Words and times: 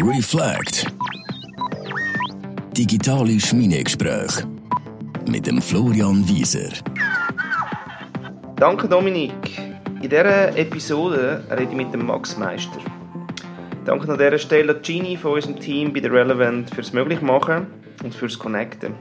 Reflect. 0.00 0.92
Digitale 2.76 3.38
Schmiedegespräche 3.38 4.44
mit 5.28 5.46
dem 5.46 5.62
Florian 5.62 6.28
Wieser. 6.28 6.70
Danke 8.56 8.88
Dominik. 8.88 9.32
In 10.02 10.10
dieser 10.10 10.58
Episode 10.58 11.44
rede 11.48 11.62
ich 11.70 11.76
mit 11.76 11.94
dem 11.94 12.06
Max 12.06 12.36
Meister. 12.36 12.80
Danke 13.84 14.10
an 14.10 14.18
dieser 14.18 14.38
Stelle 14.38 14.74
an 14.74 14.82
Gini 14.82 15.16
von 15.16 15.34
unserem 15.34 15.60
Team 15.60 15.92
bei 15.92 16.00
der 16.00 16.12
Relevant 16.12 16.74
fürs 16.74 16.92
Möglichmachen 16.92 17.68
und 18.02 18.12
fürs 18.12 18.36
Connecten. 18.36 18.94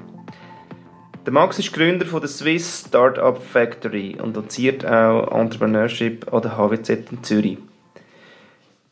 Der 1.26 1.34
Max 1.34 1.58
ist 1.58 1.74
Gründer 1.74 2.06
von 2.06 2.22
der 2.22 2.30
Swiss 2.30 2.86
Startup 2.88 3.42
Factory 3.42 4.16
und 4.22 4.38
doziert 4.38 4.86
auch 4.86 5.32
Entrepreneurship 5.32 6.32
an 6.32 6.44
der 6.44 6.56
HWZ 6.56 7.12
in 7.12 7.24
Zürich. 7.24 7.58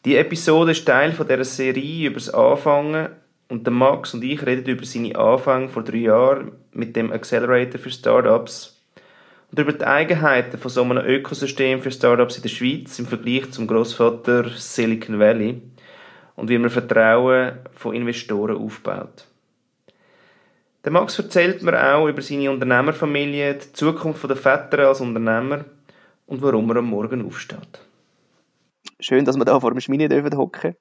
Die 0.04 0.18
Episode 0.18 0.72
ist 0.72 0.88
Teil 0.88 1.12
von 1.12 1.28
dieser 1.28 1.44
Serie 1.44 2.08
über 2.08 2.16
das 2.16 2.34
Anfangen 2.34 3.10
und 3.50 3.68
der 3.68 3.72
Max 3.72 4.16
und 4.16 4.24
ich 4.24 4.44
reden 4.44 4.66
über 4.66 4.84
seine 4.84 5.16
Anfänge 5.16 5.70
vor 5.70 5.84
drei 5.84 5.98
Jahren 5.98 6.54
mit 6.74 6.96
dem 6.96 7.12
Accelerator 7.12 7.80
für 7.80 7.92
Startups 7.92 8.82
und 9.52 9.60
über 9.60 9.74
die 9.74 9.86
Eigenheiten 9.86 10.58
von 10.58 10.72
so 10.72 10.82
einem 10.82 11.06
Ökosystem 11.06 11.84
für 11.84 11.92
Startups 11.92 12.38
in 12.38 12.42
der 12.42 12.50
Schweiz 12.50 12.98
im 12.98 13.06
Vergleich 13.06 13.52
zum 13.52 13.68
Großvater 13.68 14.50
Silicon 14.50 15.20
Valley 15.20 15.62
und 16.36 16.50
wie 16.50 16.58
man 16.58 16.72
Vertrauen 16.72 17.60
von 17.72 17.94
Investoren 17.94 18.58
aufbaut. 18.58 19.28
Der 20.84 20.92
Max 20.92 21.20
erzählt 21.20 21.62
mir 21.62 21.94
auch 21.94 22.08
über 22.08 22.24
seine 22.24 22.50
Unternehmerfamilie, 22.50 23.54
die 23.54 23.74
Zukunft 23.74 24.28
der 24.28 24.36
Väter 24.36 24.88
als 24.88 25.00
Unternehmer 25.00 25.66
und 26.26 26.42
warum 26.42 26.72
er 26.72 26.78
am 26.78 26.86
Morgen 26.86 27.24
aufsteht. 27.24 27.91
Schön, 29.02 29.26
dass 29.26 29.36
wir 29.36 29.46
da 29.46 29.60
vor 29.60 29.72
dem 29.72 29.80
Schmine 29.80 30.08
hocken 30.10 30.62
dürfen. 30.62 30.76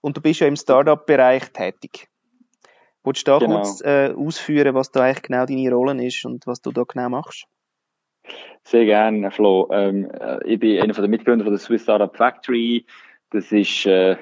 Und 0.00 0.16
du 0.16 0.20
bist 0.20 0.40
ja 0.40 0.48
im 0.48 0.56
Startup-Bereich 0.56 1.52
tätig. 1.52 2.08
Wolltest 3.04 3.28
du 3.28 3.30
da 3.30 3.38
genau. 3.38 3.54
kurz 3.60 3.80
äh, 3.82 4.12
ausführen, 4.12 4.74
was 4.74 4.90
da 4.90 5.02
eigentlich 5.02 5.22
genau 5.22 5.46
deine 5.46 5.72
Rolle 5.72 6.04
ist 6.04 6.24
und 6.24 6.46
was 6.48 6.60
du 6.60 6.72
da 6.72 6.82
genau 6.82 7.08
machst? 7.08 7.46
Sehr 8.64 8.84
gerne, 8.84 9.30
Flo. 9.30 9.68
Ähm, 9.72 10.10
äh, 10.10 10.44
ich 10.46 10.58
bin 10.58 10.80
einer 10.80 10.92
der 10.92 11.08
Mitgründer 11.08 11.44
von 11.44 11.52
der 11.52 11.60
Swiss 11.60 11.84
Startup 11.84 12.14
Factory. 12.14 12.86
Das 13.30 13.52
ist 13.52 13.86
äh, 13.86 14.16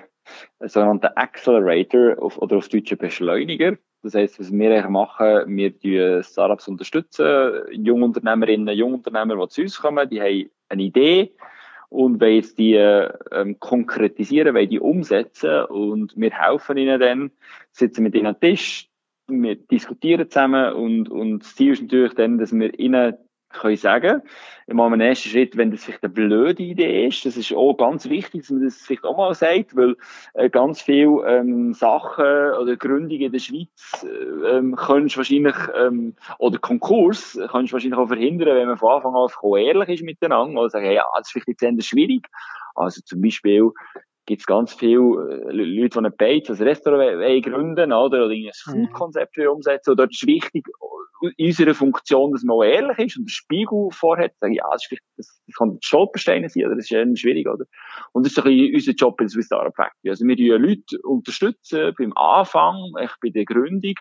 ein 0.58 0.68
sogenannter 0.68 1.16
Accelerator 1.16 2.22
auf, 2.22 2.36
oder 2.36 2.58
auf 2.58 2.68
Deutsch 2.68 2.94
Beschleuniger. 2.98 3.78
Das 4.02 4.14
heisst, 4.14 4.38
was 4.40 4.52
wir 4.52 4.70
eigentlich 4.70 4.88
machen, 4.88 5.56
wir 5.56 5.70
unterstützen 5.70 6.22
Startups 6.22 6.68
unterstützen, 6.68 7.62
Jungunternehmerinnen, 7.70 8.74
Jungunternehmer, 8.74 9.42
die 9.42 9.48
zu 9.48 9.62
uns 9.62 9.78
kommen, 9.78 10.08
die 10.08 10.20
haben 10.20 10.50
eine 10.68 10.82
Idee 10.82 11.34
und 11.90 12.20
wollen 12.20 12.46
die 12.56 12.74
ähm, 12.74 13.60
konkretisieren, 13.60 14.54
wollen 14.54 14.70
die 14.70 14.80
umsetzen 14.80 15.64
und 15.66 16.14
wir 16.16 16.30
helfen 16.30 16.78
ihnen 16.78 17.00
dann, 17.00 17.30
sitzen 17.72 18.04
mit 18.04 18.14
ihnen 18.14 18.28
am 18.28 18.40
Tisch, 18.40 18.88
wir 19.28 19.56
diskutieren 19.56 20.28
zusammen 20.30 20.72
und, 20.72 21.10
und 21.10 21.40
das 21.40 21.54
Ziel 21.54 21.72
ist 21.72 21.82
natürlich 21.82 22.14
dann, 22.14 22.38
dass 22.38 22.52
wir 22.52 22.78
ihnen 22.78 23.14
können 23.50 23.76
sagen. 23.76 24.22
Im 24.66 24.78
ersten 25.00 25.28
Schritt, 25.28 25.56
wenn 25.56 25.70
das 25.70 25.84
vielleicht 25.84 26.04
eine 26.04 26.12
blöde 26.12 26.62
Idee 26.62 27.06
ist, 27.06 27.26
das 27.26 27.36
ist 27.36 27.52
auch 27.52 27.74
ganz 27.74 28.08
wichtig, 28.08 28.42
dass 28.42 28.50
man 28.50 28.64
das 28.64 28.76
vielleicht 28.76 29.04
auch 29.04 29.16
mal 29.16 29.34
sagt, 29.34 29.74
weil 29.74 29.96
äh, 30.34 30.48
ganz 30.48 30.80
viele 30.80 31.24
ähm, 31.26 31.74
Sachen 31.74 32.24
oder 32.24 32.76
Gründungen 32.76 33.22
in 33.22 33.32
der 33.32 33.40
Schweiz 33.40 34.04
äh, 34.04 34.56
ähm, 34.56 34.76
kannst 34.76 35.16
wahrscheinlich, 35.16 35.56
ähm, 35.74 36.14
oder 36.38 36.58
Konkurs, 36.58 37.38
kannst 37.50 37.72
du 37.72 37.74
wahrscheinlich 37.74 37.98
auch 37.98 38.06
verhindern, 38.06 38.56
wenn 38.56 38.68
man 38.68 38.78
von 38.78 38.92
Anfang 38.92 39.14
an 39.14 39.58
ehrlich 39.58 39.88
ist 39.88 40.04
miteinander 40.04 40.60
oder 40.60 40.70
sagen, 40.70 40.90
ja, 40.90 41.04
das 41.16 41.26
ist 41.26 41.32
vielleicht 41.32 41.62
jetzt 41.62 41.86
schwierig. 41.86 42.28
Also 42.76 43.00
zum 43.02 43.20
Beispiel, 43.20 43.72
gibt 44.26 44.42
es 44.42 44.46
ganz 44.46 44.72
viele 44.74 45.48
äh, 45.48 45.52
Leute, 45.52 45.98
die 46.00 46.06
ein 46.06 46.16
Page, 46.16 46.50
ein 46.50 46.56
Restaurant 46.56 47.44
gründen 47.44 47.92
oder, 47.92 48.26
oder 48.26 48.30
ein 48.30 48.44
mhm. 48.44 48.86
Food-Konzept 48.86 49.38
umsetzen. 49.38 49.90
Und 49.90 49.98
dort 49.98 50.12
ist 50.12 50.24
wichtig, 50.24 50.64
in 51.36 51.46
unserer 51.46 51.74
Funktion, 51.74 52.32
dass 52.32 52.42
man 52.42 52.56
auch 52.56 52.64
ehrlich 52.64 52.98
ist 52.98 53.18
und 53.18 53.24
den 53.24 53.28
Spiegel 53.28 53.88
vorhat, 53.92 54.32
sagen, 54.40 54.54
ja, 54.54 54.64
das, 54.72 54.90
ist 54.90 55.00
das, 55.16 55.42
das 55.46 55.56
kann 55.56 55.78
Stolpersteine 55.80 56.48
sein, 56.48 56.66
oder 56.66 56.76
das 56.76 56.86
ist 56.86 56.92
eher 56.92 57.06
schwierig, 57.16 57.46
oder? 57.46 57.64
Und 58.12 58.26
das 58.26 58.32
ist 58.32 58.38
ein 58.38 58.44
bisschen 58.44 58.74
unser 58.74 58.92
Job 58.92 59.20
in 59.20 59.28
Swiss 59.28 59.46
Startup 59.46 59.74
Factory. 59.74 60.10
Also 60.10 60.26
wir 60.26 60.36
unterstützen 60.36 60.58
Leute 60.58 60.98
unterstützen 61.02 61.94
beim 61.98 62.12
Anfang, 62.16 62.92
echt 62.98 63.16
bei 63.22 63.30
der 63.30 63.44
Gründung 63.44 63.94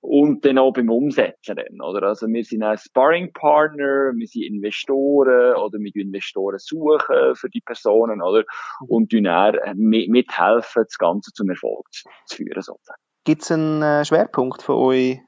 und 0.00 0.44
dann 0.44 0.58
auch 0.58 0.72
beim 0.72 0.90
Umsetzen 0.90 1.56
dann, 1.56 1.80
oder? 1.80 2.08
Also 2.08 2.26
wir 2.26 2.42
sind 2.42 2.62
ein 2.62 2.78
Sparring-Partner, 2.78 4.12
wir 4.16 4.26
sind 4.26 4.44
Investoren 4.44 5.56
oder 5.56 5.78
wir 5.78 5.94
Investoren 5.96 6.58
suchen 6.58 7.34
für 7.34 7.50
die 7.50 7.60
Personen, 7.60 8.22
oder? 8.22 8.44
Und 8.88 9.12
dann 9.12 9.76
mithelfen, 9.76 10.84
das 10.84 10.98
Ganze 10.98 11.32
zum 11.32 11.50
Erfolg 11.50 11.86
zu, 11.92 12.36
führen, 12.36 12.62
sozusagen. 12.62 13.00
Gibt 13.24 13.42
es 13.42 13.52
einen 13.52 13.82
äh, 13.82 14.04
Schwerpunkt 14.04 14.62
von 14.62 14.76
euch, 14.76 15.20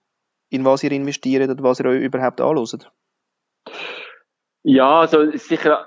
in 0.53 0.65
was 0.65 0.85
ihr 0.85 0.93
investiert 0.93 1.49
und 1.49 1.63
was 1.63 1.81
ihr 1.81 1.87
euch 1.87 2.03
überhaupt 2.03 2.41
anhört? 2.41 2.93
Ja, 4.63 5.01
also 5.01 5.31
sicher 5.37 5.87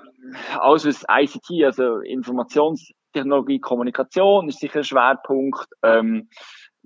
alles 0.58 0.84
was 0.84 1.04
ICT, 1.08 1.64
also 1.64 2.00
Informationstechnologie, 2.00 3.60
Kommunikation 3.60 4.48
ist 4.48 4.60
sicher 4.60 4.80
ein 4.80 4.84
Schwerpunkt. 4.84 5.66
Ähm, 5.82 6.28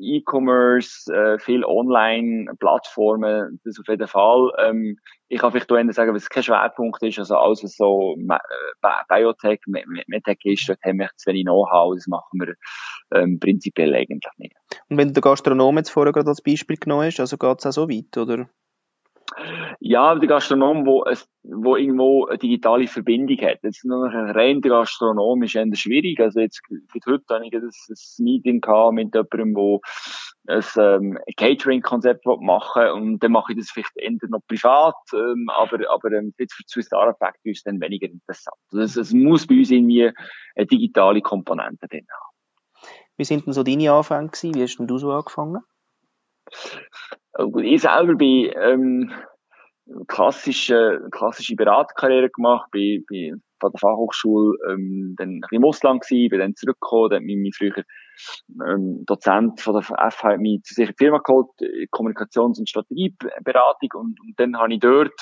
E-Commerce, 0.01 1.13
äh, 1.13 1.39
viel 1.39 1.65
Online-Plattformen, 1.65 3.61
das 3.65 3.79
auf 3.79 3.89
jeden 3.89 4.09
Fall. 4.09 4.51
Ähm, 4.59 4.97
ich 5.29 5.39
kann 5.39 5.53
vielleicht 5.53 5.71
auch 5.71 5.93
sagen, 5.93 6.15
was 6.15 6.29
kein 6.29 6.43
Schwerpunkt 6.43 7.03
ist, 7.03 7.19
also 7.19 7.37
alles, 7.37 7.63
was 7.63 7.77
so 7.77 8.17
äh, 8.17 8.39
Biotech, 9.09 9.61
Medtech 9.67 10.39
ist, 10.45 10.69
dort 10.69 10.83
haben 10.83 10.99
wir 10.99 11.11
zu 11.17 11.31
wenig 11.31 11.45
Know-how, 11.45 11.95
das 11.95 12.07
machen 12.09 12.41
wir 12.41 12.55
ähm, 13.15 13.39
prinzipiell 13.39 13.95
eigentlich 13.95 14.33
nicht. 14.39 14.57
Und 14.89 14.97
wenn 14.97 15.09
du 15.09 15.15
den 15.15 15.23
Gastronom 15.23 15.77
jetzt 15.77 15.91
vorher 15.91 16.13
gerade 16.13 16.29
als 16.29 16.43
Beispiel 16.43 16.77
genommen 16.77 17.07
hast, 17.07 17.21
also 17.21 17.37
geht 17.37 17.59
es 17.59 17.67
auch 17.67 17.73
so 17.73 17.89
weit, 17.89 18.17
oder? 18.17 18.49
Ja, 19.81 20.15
der 20.15 20.29
Gastronom, 20.29 20.87
wo, 20.87 21.05
es, 21.05 21.29
wo 21.43 21.77
irgendwo 21.77 22.27
eine 22.27 22.39
digitale 22.39 22.87
Verbindung 22.87 23.39
hat. 23.39 23.59
Jetzt 23.63 23.85
nur 23.85 24.07
noch 24.07 24.15
ein 24.15 24.31
rein 24.31 24.61
der 24.61 24.71
Gastronom 24.71 25.43
ist 25.43 25.55
eher 25.55 25.67
schwierig. 25.75 26.21
Also 26.21 26.41
jetzt, 26.41 26.61
für 26.67 27.01
heute 27.07 27.25
habe 27.31 27.47
ich 27.47 27.55
ein, 27.55 27.63
ein 27.65 28.25
Meeting 28.25 28.61
gehabt 28.61 28.95
mit 28.95 29.15
jemandem, 29.15 29.55
wo 29.55 29.81
ein 30.47 30.65
ähm, 30.77 31.19
Catering-Konzept 31.37 32.25
machen 32.27 32.89
und 32.93 33.23
dann 33.23 33.33
mache 33.33 33.53
ich 33.53 33.59
das 33.59 33.71
vielleicht 33.71 33.97
eher 33.97 34.13
noch 34.29 34.41
privat, 34.47 34.95
ähm, 35.13 35.49
aber, 35.51 35.79
aber 35.91 36.13
ähm, 36.13 36.35
jetzt 36.39 36.55
für 36.55 36.63
Swiss 36.67 36.87
Startup 36.87 37.17
Factory 37.19 37.53
ist 37.53 37.59
es 37.59 37.63
dann 37.65 37.81
weniger 37.81 38.09
interessant. 38.09 38.57
Also 38.73 38.83
es, 38.83 38.97
es 38.97 39.13
muss 39.13 39.47
bei 39.47 39.57
uns 39.57 39.71
irgendwie 39.71 40.11
eine 40.57 40.67
digitale 40.67 41.21
Komponente 41.21 41.87
drin 41.89 42.07
haben. 42.11 42.91
Wie 43.17 43.25
sind 43.25 43.47
denn 43.47 43.53
so 43.53 43.63
deine 43.63 43.93
Anfänge 43.93 44.29
gewesen? 44.29 44.55
Wie 44.55 44.63
hast 44.63 44.79
denn 44.79 44.87
du 44.87 44.99
so 44.99 45.13
angefangen? 45.13 45.63
Ich 47.63 47.83
selber 47.83 48.15
bin 48.15 48.53
ähm, 48.57 49.13
klassische, 50.09 51.01
klassische 51.11 51.57
Beraterkarriere 51.57 52.31
gemacht, 52.31 52.71
bin, 52.71 53.05
bin 53.07 53.43
von 53.61 53.73
der 53.73 53.79
Fachhochschule 53.79 54.57
ähm, 54.71 55.15
dann 55.19 55.41
im 55.51 55.65
Ausland 55.65 56.03
gewesen, 56.03 56.31
bin 56.31 56.41
dann 56.41 56.55
zurückgekommen, 56.55 57.11
dann 57.11 57.19
hat 57.19 57.27
mich 57.27 57.37
mein 57.37 57.53
früher 57.53 57.85
ähm, 58.69 59.05
Dozent 59.07 59.61
von 59.61 59.75
der 59.75 59.83
FH 59.83 60.39
mich 60.39 60.63
zu 60.63 60.75
sich 60.75 60.89
in 60.89 60.95
die 60.99 61.05
Firma 61.05 61.19
geholt, 61.19 61.49
Kommunikations- 61.91 62.59
und 62.59 62.69
Strategieberatung. 62.69 63.91
Und, 63.95 64.21
und 64.21 64.35
dann 64.39 64.57
habe 64.57 64.75
ich 64.75 64.81
dort 64.81 65.13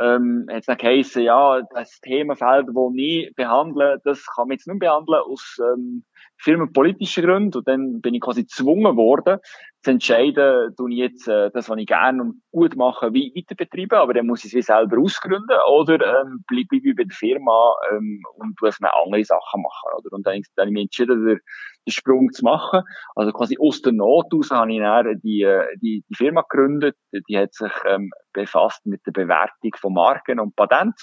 ähm, 0.00 0.46
hat 0.50 0.60
es 0.60 0.66
dann 0.66 0.78
geheißen, 0.78 1.22
ja, 1.22 1.62
das 1.74 2.00
Themenfeld, 2.00 2.66
das 2.68 2.92
ich 2.96 3.32
behandle, 3.36 4.00
das 4.04 4.24
kann 4.34 4.48
man 4.48 4.56
jetzt 4.56 4.66
nicht 4.66 4.80
behandeln 4.80 5.22
aus 5.24 5.56
ähm, 5.60 6.04
firmenpolitischen 6.38 7.24
Gründen 7.24 7.58
und 7.58 7.68
dann 7.68 8.00
bin 8.00 8.14
ich 8.14 8.20
quasi 8.20 8.42
gezwungen 8.42 8.96
worden, 8.96 9.38
zu 9.84 9.90
entscheiden, 9.90 10.74
tue 10.76 10.92
ich 10.92 10.98
jetzt 10.98 11.28
äh, 11.28 11.50
das, 11.52 11.68
was 11.68 11.78
ich 11.78 11.86
gerne 11.86 12.22
und 12.22 12.42
gut 12.50 12.74
mache, 12.76 13.12
wie 13.12 13.32
weiter 13.36 13.54
betreiben, 13.54 13.98
aber 13.98 14.14
dann 14.14 14.26
muss 14.26 14.44
ich 14.44 14.52
es 14.52 14.54
wie 14.54 14.62
selber 14.62 14.98
ausgründen 14.98 15.56
oder 15.70 15.94
ähm, 15.94 16.42
bleibe 16.48 16.76
ich 16.76 16.96
bei 16.96 17.04
der 17.04 17.14
Firma 17.14 17.74
ähm, 17.92 18.22
und 18.36 18.56
tue 18.56 18.70
mir 18.80 18.94
andere 18.94 19.24
Sachen 19.24 19.62
machen. 19.62 19.90
Oder? 19.98 20.12
Und 20.16 20.26
dann, 20.26 20.40
dann 20.56 20.64
habe 20.64 20.70
ich 20.70 20.74
mich 20.74 20.82
entschieden, 20.84 21.26
den, 21.26 21.40
den 21.86 21.92
Sprung 21.92 22.32
zu 22.32 22.44
machen. 22.44 22.82
Also 23.14 23.32
quasi 23.32 23.58
aus 23.60 23.82
der 23.82 23.92
Not 23.92 24.32
aus 24.34 24.50
habe 24.50 24.72
ich 24.72 24.80
dann 24.80 25.20
die, 25.22 25.42
äh, 25.42 25.76
die, 25.82 26.02
die 26.08 26.14
Firma 26.14 26.42
gegründet, 26.48 26.96
die 27.28 27.38
hat 27.38 27.52
sich 27.52 27.72
ähm, 27.86 28.10
befasst 28.32 28.84
mit 28.86 29.06
der 29.06 29.12
Bewertung 29.12 29.72
von 29.76 29.92
Marken 29.92 30.40
und 30.40 30.56
Patenten 30.56 30.94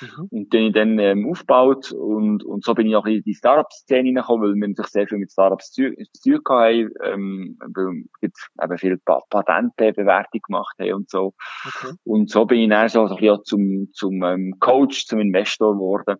Mhm. 0.00 0.28
Und 0.30 0.52
den 0.52 0.66
ich 0.66 0.72
dann 0.72 0.98
ähm, 0.98 1.28
aufgebaut 1.30 1.92
und, 1.92 2.44
und 2.44 2.64
so 2.64 2.74
bin 2.74 2.86
ich 2.86 2.96
auch 2.96 3.06
in 3.06 3.22
die 3.22 3.34
Startup-Szene 3.34 4.08
hineingekommen, 4.08 4.50
weil 4.50 4.54
wir 4.54 4.68
natürlich 4.68 4.90
sehr 4.90 5.06
viel 5.06 5.18
mit 5.18 5.32
Startups 5.32 5.72
zu, 5.72 5.90
tun 5.92 6.40
haben, 6.48 6.90
ähm, 7.04 7.58
weil 7.60 8.04
wir 8.20 8.64
eben 8.64 8.78
viel 8.78 8.98
Patentbewertung 8.98 10.40
gemacht 10.46 10.76
haben 10.80 10.92
und 10.92 11.10
so. 11.10 11.34
Okay. 11.66 11.94
Und 12.04 12.30
so 12.30 12.46
bin 12.46 12.60
ich 12.60 12.68
dann 12.70 12.88
so, 12.88 13.06
so 13.06 13.14
ein 13.14 13.20
bisschen 13.20 13.44
zum, 13.44 13.88
zum 13.92 14.22
ähm, 14.22 14.54
Coach, 14.60 15.06
zum 15.06 15.20
Investor 15.20 15.74
geworden. 15.74 16.16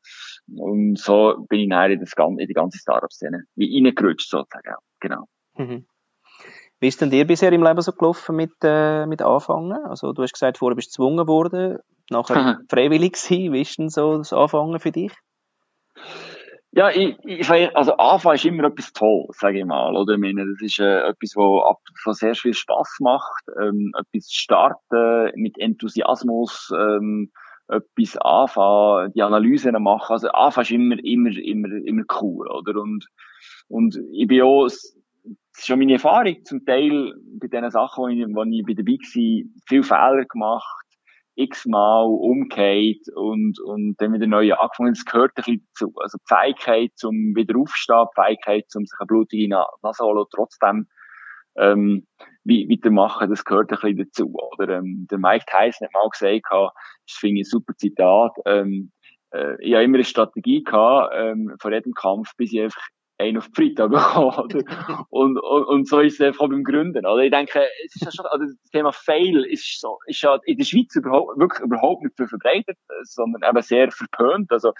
Und 0.56 0.98
so 0.98 1.46
bin 1.48 1.60
ich 1.60 1.70
dann 1.70 1.90
in, 1.90 2.00
das, 2.00 2.12
in 2.16 2.36
die 2.36 2.54
ganze 2.54 2.78
Startup-Szene 2.78 3.44
wie 3.56 3.84
reingerutscht 3.84 4.30
sozusagen. 4.30 4.74
Genau. 5.00 5.24
Mhm. 5.56 5.86
Wie 6.80 6.88
ist 6.88 7.00
denn 7.02 7.10
dir 7.10 7.26
bisher 7.26 7.52
im 7.52 7.62
Leben 7.62 7.82
so 7.82 7.92
gelaufen 7.92 8.36
mit, 8.36 8.52
äh, 8.62 9.04
mit 9.04 9.20
Anfangen? 9.20 9.84
Also 9.84 10.14
du 10.14 10.22
hast 10.22 10.32
gesagt, 10.32 10.56
vorher 10.56 10.76
bist 10.76 10.88
du 10.88 11.02
gezwungen 11.02 11.28
worden, 11.28 11.78
nachher 12.10 12.60
freiwillig 12.68 13.12
gewesen. 13.12 13.52
Wie 13.52 13.60
ist 13.62 13.78
denn 13.78 13.88
so 13.88 14.18
das 14.18 14.32
Anfangen 14.32 14.78
für 14.80 14.92
dich? 14.92 15.12
Ja, 16.72 16.88
ich, 16.90 17.16
ich, 17.24 17.50
also 17.50 17.96
Anfang 17.96 18.34
ist 18.34 18.44
immer 18.44 18.64
etwas 18.64 18.92
toll, 18.92 19.26
sage 19.30 19.58
ich 19.58 19.64
mal, 19.64 19.96
oder? 19.96 20.14
Ich 20.14 20.20
meine, 20.20 20.46
das 20.46 20.62
ist 20.62 20.78
äh, 20.78 21.00
etwas, 21.00 21.32
wo, 21.34 21.60
wo 22.04 22.12
sehr 22.12 22.36
viel 22.36 22.54
Spaß 22.54 22.98
macht, 23.00 23.42
ähm, 23.60 23.92
etwas 23.98 24.30
starten 24.30 25.32
mit 25.34 25.58
Enthusiasmus, 25.58 26.72
ähm, 26.76 27.32
etwas 27.66 28.16
anfangen, 28.18 29.12
die 29.14 29.22
Analysen 29.22 29.82
machen. 29.82 30.12
Also 30.12 30.28
Anfang 30.28 30.62
ist 30.62 30.70
immer, 30.70 30.96
immer, 31.02 31.30
immer, 31.30 31.68
immer 31.84 32.04
cool, 32.20 32.48
oder? 32.48 32.80
Und, 32.80 33.04
und 33.66 33.98
ich 34.12 34.28
bin 34.28 34.42
auch, 34.42 34.64
das 34.64 34.96
ist 35.58 35.66
schon 35.66 35.80
meine 35.80 35.94
Erfahrung, 35.94 36.44
zum 36.44 36.64
Teil 36.64 37.14
bei 37.40 37.48
den 37.48 37.68
Sachen, 37.72 38.04
wo 38.04 38.08
ich, 38.08 38.24
wo 38.32 38.44
ich 38.44 38.64
bei 38.64 38.74
dabei 38.74 38.92
war, 38.92 39.62
viel 39.66 39.82
Fehler 39.82 40.24
gemacht, 40.24 40.86
x-mal 41.36 42.06
umgekehrt 42.06 43.08
und, 43.14 43.58
und 43.64 43.94
dann 43.98 44.12
wieder 44.12 44.26
neu 44.26 44.52
angefangen. 44.52 44.94
Das 44.94 45.04
gehört 45.04 45.32
ein 45.32 45.42
bisschen 45.42 45.68
dazu. 45.74 45.92
Also 45.96 46.18
die 46.18 46.34
Fähigkeit 46.34 46.90
zum 46.96 47.34
wieder 47.34 47.58
aufstehen, 47.58 48.06
die 48.16 48.22
Fähigkeit 48.22 48.70
zum 48.70 48.84
sich 48.84 48.98
eine 49.00 49.06
blutige 49.06 49.48
Nase 49.48 50.04
holen, 50.04 50.26
trotzdem 50.34 50.86
ähm, 51.56 52.06
weitermachen, 52.44 53.30
das 53.30 53.44
gehört 53.44 53.70
ein 53.72 53.78
bisschen 53.80 53.98
dazu. 53.98 54.32
Oder 54.52 54.78
ähm, 54.78 55.06
der 55.10 55.18
Mike 55.18 55.44
Tyson 55.46 55.86
hat 55.86 55.94
mal 55.94 56.08
gesagt, 56.10 56.46
das 56.50 57.16
finde 57.16 57.40
ich 57.40 57.46
ein 57.46 57.50
super 57.50 57.74
Zitat, 57.76 58.32
ähm, 58.46 58.92
äh, 59.32 59.56
ich 59.60 59.74
habe 59.74 59.84
immer 59.84 59.96
eine 59.96 60.04
Strategie 60.04 60.62
gehabt, 60.62 61.12
ähm, 61.16 61.54
vor 61.60 61.72
jedem 61.72 61.92
Kampf, 61.92 62.36
bis 62.36 62.52
ich 62.52 62.60
einfach 62.60 62.82
einen 63.20 63.38
auf 63.38 63.48
die 63.48 63.68
Freitag 63.68 63.90
bekommen. 63.90 64.64
und, 65.10 65.38
und, 65.38 65.64
und 65.64 65.88
so 65.88 66.00
ist 66.00 66.14
es 66.14 66.26
einfach 66.26 66.48
beim 66.48 66.64
Gründen. 66.64 67.06
Oder? 67.06 67.22
Ich 67.22 67.30
denke, 67.30 67.60
es 67.84 67.94
ist 67.94 68.04
ja 68.04 68.10
schon, 68.10 68.26
also 68.26 68.44
das 68.44 68.70
Thema 68.70 68.92
Fail 68.92 69.44
ist, 69.44 69.80
so, 69.80 69.98
ist 70.06 70.22
ja 70.22 70.38
in 70.44 70.56
der 70.56 70.64
Schweiz 70.64 70.94
überhaupt, 70.96 71.38
wirklich 71.38 71.60
überhaupt 71.60 72.02
nicht 72.02 72.16
verbreitet, 72.16 72.76
sondern 73.02 73.48
eben 73.48 73.62
sehr 73.62 73.90
verpönt. 73.90 74.50
Also 74.50 74.72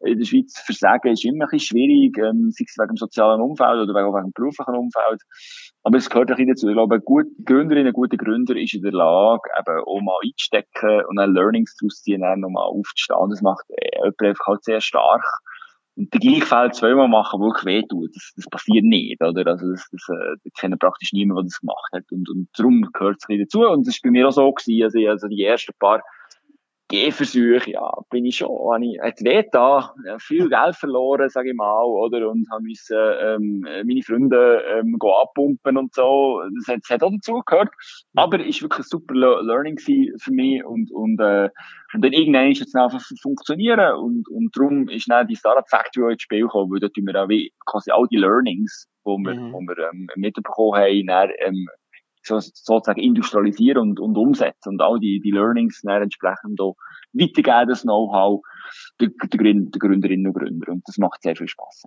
in 0.00 0.18
der 0.18 0.26
Schweiz 0.26 0.58
Versagen 0.64 1.12
ist 1.12 1.24
immer 1.24 1.44
ein 1.44 1.50
bisschen 1.50 1.76
schwierig, 1.76 2.16
ähm, 2.18 2.50
sei 2.50 2.64
es 2.66 2.76
wegen 2.78 2.94
dem 2.94 2.96
sozialen 2.96 3.40
Umfeld 3.40 3.78
oder 3.78 3.94
wegen, 3.94 4.14
wegen 4.14 4.28
dem 4.28 4.32
beruflichen 4.34 4.74
Umfeld. 4.74 5.20
Aber 5.84 5.98
es 5.98 6.08
gehört 6.08 6.30
ein 6.30 6.36
bisschen 6.36 6.48
dazu. 6.48 6.68
Ich 6.68 6.74
glaube, 6.74 6.94
eine 6.94 7.02
gute 7.02 7.30
Gründerin, 7.44 7.86
ein 7.86 7.92
guter 7.92 8.16
Gründer 8.16 8.56
ist 8.56 8.74
in 8.74 8.82
der 8.82 8.92
Lage, 8.92 9.42
eben 9.58 9.84
auch 9.84 10.00
mal 10.00 10.18
einzustecken 10.24 11.04
und 11.06 11.16
dann 11.16 11.34
Learnings 11.34 11.76
daraus 11.76 12.02
ziehen, 12.02 12.20
dann 12.20 12.40
nochmal 12.40 12.64
aufzustehen. 12.64 13.30
Das 13.30 13.42
macht 13.42 13.64
äh, 13.68 13.96
jemand 13.96 14.22
einfach 14.22 14.46
halt 14.46 14.64
sehr 14.64 14.80
stark. 14.80 15.22
Und 15.94 16.12
den 16.14 16.20
gleichen 16.20 16.46
Fall 16.46 16.72
zweimal 16.72 17.08
machen, 17.08 17.38
wo 17.38 17.46
wirklich 17.46 17.66
wehtut, 17.66 18.10
das, 18.14 18.32
das 18.36 18.46
passiert 18.46 18.84
nicht, 18.84 19.20
oder? 19.20 19.46
Also, 19.46 19.70
das, 19.70 19.86
das, 19.90 20.08
äh, 20.08 20.36
das 20.42 20.52
kennt 20.58 20.78
praktisch 20.78 21.12
niemand, 21.12 21.38
der 21.38 21.44
das 21.44 21.60
gemacht 21.60 21.92
hat. 21.92 22.04
Und, 22.10 22.28
und 22.30 22.48
darum 22.56 22.88
gehört 22.92 23.18
es 23.18 23.28
ein 23.28 23.36
bisschen 23.36 23.44
dazu. 23.44 23.70
Und 23.70 23.86
das 23.86 23.96
war 23.96 24.08
bei 24.08 24.10
mir 24.10 24.28
auch 24.28 24.32
so 24.32 24.52
gewesen. 24.52 24.84
Also, 24.84 24.98
also 25.08 25.28
die 25.28 25.42
ersten 25.42 25.72
paar 25.78 26.02
Gehversuche, 26.92 27.70
ja, 27.70 27.90
bin 28.10 28.26
ich 28.26 28.36
schon, 28.36 28.50
habe 28.50 28.84
ich, 28.84 29.00
weh 29.24 29.42
da, 29.50 29.94
viel 30.18 30.48
Geld 30.50 30.76
verloren, 30.76 31.30
sage 31.30 31.50
ich 31.50 31.56
mal, 31.56 31.84
oder, 31.84 32.28
und 32.30 32.46
habe 32.52 32.62
müssen, 32.62 32.96
ähm, 32.96 33.60
meine 33.60 34.02
Freunde, 34.02 34.62
ähm, 34.68 34.96
go 34.98 35.14
abpumpen 35.14 35.78
und 35.78 35.94
so. 35.94 36.42
Das 36.54 36.68
hat, 36.68 36.80
das 36.82 36.90
hat 36.90 37.02
auch 37.02 37.10
dazu 37.10 37.42
gehört. 37.46 37.70
Aber 38.14 38.44
ist 38.44 38.60
wirklich 38.60 38.80
ein 38.80 38.90
super 38.90 39.14
Learning 39.14 39.78
für 39.78 40.32
mich 40.32 40.64
und, 40.64 40.92
und, 40.92 41.18
äh, 41.18 41.48
und 41.94 42.04
dann 42.04 42.12
irgendwann 42.12 42.50
ist 42.50 42.60
es 42.60 42.74
einfach 42.74 43.02
funktionieren 43.22 43.96
und, 43.96 44.28
und 44.28 44.54
darum 44.54 44.88
ist 44.88 45.10
dann 45.10 45.26
die 45.26 45.36
Startup 45.36 45.68
Factory 45.68 46.12
ins 46.12 46.22
Spiel 46.22 46.42
gekommen, 46.42 46.70
weil 46.72 46.80
dort 46.80 46.96
wir 46.96 47.22
auch 47.22 47.28
wie 47.28 47.52
quasi 47.66 47.90
all 47.90 48.06
die 48.10 48.18
Learnings, 48.18 48.86
wo 49.04 49.16
wir, 49.16 49.34
mhm. 49.34 49.52
wo 49.52 49.60
wir, 49.60 49.78
ähm, 49.90 50.08
mitbekommen 50.16 50.78
haben, 50.78 51.06
dann, 51.06 51.30
ähm, 51.38 51.68
so, 52.22 52.38
sozusagen 52.40 53.00
industrialisieren 53.00 53.82
und, 53.82 54.00
und 54.00 54.16
umsetzen 54.16 54.70
und 54.70 54.82
all 54.82 54.98
die, 54.98 55.20
die 55.20 55.30
Learnings 55.30 55.80
dann 55.82 56.02
entsprechend 56.02 56.60
auch 56.60 56.76
weitergeben, 57.12 57.68
das 57.68 57.82
Know-how 57.82 58.42
der, 59.00 59.08
der, 59.08 59.28
der 59.28 59.78
Gründerinnen 59.78 60.26
und 60.26 60.34
Gründer. 60.34 60.72
Und 60.72 60.82
das 60.86 60.98
macht 60.98 61.22
sehr 61.22 61.36
viel 61.36 61.48
Spaß. 61.48 61.84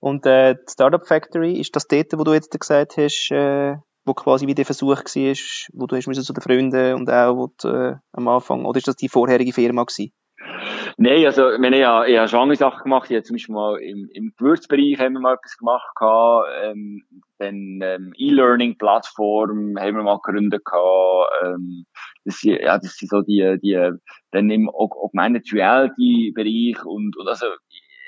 Und 0.00 0.26
äh, 0.26 0.54
die 0.54 0.72
Startup 0.72 1.04
Factory, 1.06 1.58
ist 1.58 1.74
das 1.74 1.86
dort, 1.86 2.12
wo 2.16 2.24
du 2.24 2.32
jetzt 2.32 2.58
gesagt 2.58 2.96
hast, 2.96 3.30
äh, 3.30 3.76
wo 4.04 4.14
quasi 4.14 4.46
wie 4.46 4.54
der 4.54 4.64
Versuch 4.64 4.96
war, 4.96 4.98
wo 5.72 5.86
du 5.86 5.96
hast 5.96 6.06
müssen 6.06 6.22
zu 6.22 6.32
den 6.32 6.42
Freunden 6.42 6.94
und 6.94 7.10
auch 7.10 7.36
wo 7.36 7.52
du, 7.60 7.68
äh, 7.68 7.96
am 8.12 8.28
Anfang, 8.28 8.64
oder 8.64 8.78
ist 8.78 8.88
das 8.88 8.96
die 8.96 9.08
vorherige 9.08 9.52
Firma 9.52 9.84
gewesen? 9.84 10.12
Nein, 11.00 11.26
also, 11.26 11.52
ich, 11.52 11.60
meine, 11.60 11.78
ich, 11.78 11.84
habe, 11.84 12.10
ich 12.10 12.18
habe 12.18 12.26
schon 12.26 12.40
andere 12.40 12.56
Sachen 12.56 12.82
gemacht. 12.82 13.08
Ich 13.08 13.14
habe 13.14 13.22
zum 13.22 13.34
Beispiel 13.34 13.54
mal 13.54 13.76
im, 13.80 14.10
im 14.14 14.32
Gewürzbereich 14.36 14.98
haben 14.98 15.12
wir 15.12 15.20
mal 15.20 15.34
etwas 15.34 15.56
gemacht 15.56 15.94
gehabt, 15.94 16.48
ähm, 16.60 17.04
dann, 17.38 17.78
ähm, 17.82 18.12
E-Learning-Plattform 18.16 19.76
haben 19.78 19.96
wir 19.96 20.02
mal 20.02 20.18
gegründet 20.24 20.64
gehabt, 20.64 21.30
ähm, 21.44 21.86
das, 22.24 22.42
ja, 22.42 22.78
das 22.78 22.96
sind 22.96 23.10
so 23.10 23.22
die, 23.22 23.58
die, 23.62 23.92
dann 24.32 24.50
im 24.50 24.68
Augmented 24.68 25.52
Reality-Bereich 25.52 26.84
und, 26.84 27.16
und 27.16 27.28
also, 27.28 27.46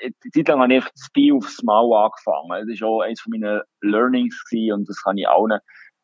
eine 0.03 0.13
Zeit 0.33 0.49
lang 0.49 0.59
habe 0.59 0.73
ich 0.73 0.79
einfach 0.79 0.91
das 0.91 1.05
Spiel 1.05 1.33
aufs 1.33 1.63
Mal 1.63 1.85
angefangen. 1.93 2.67
Das 2.67 2.81
war 2.81 2.89
auch 2.89 3.01
eines 3.01 3.21
von 3.21 3.31
meinen 3.31 3.61
Learnings 3.81 4.43
gewesen 4.49 4.73
und 4.73 4.89
das 4.89 5.01
kann 5.01 5.17
ich 5.17 5.29
allen 5.29 5.59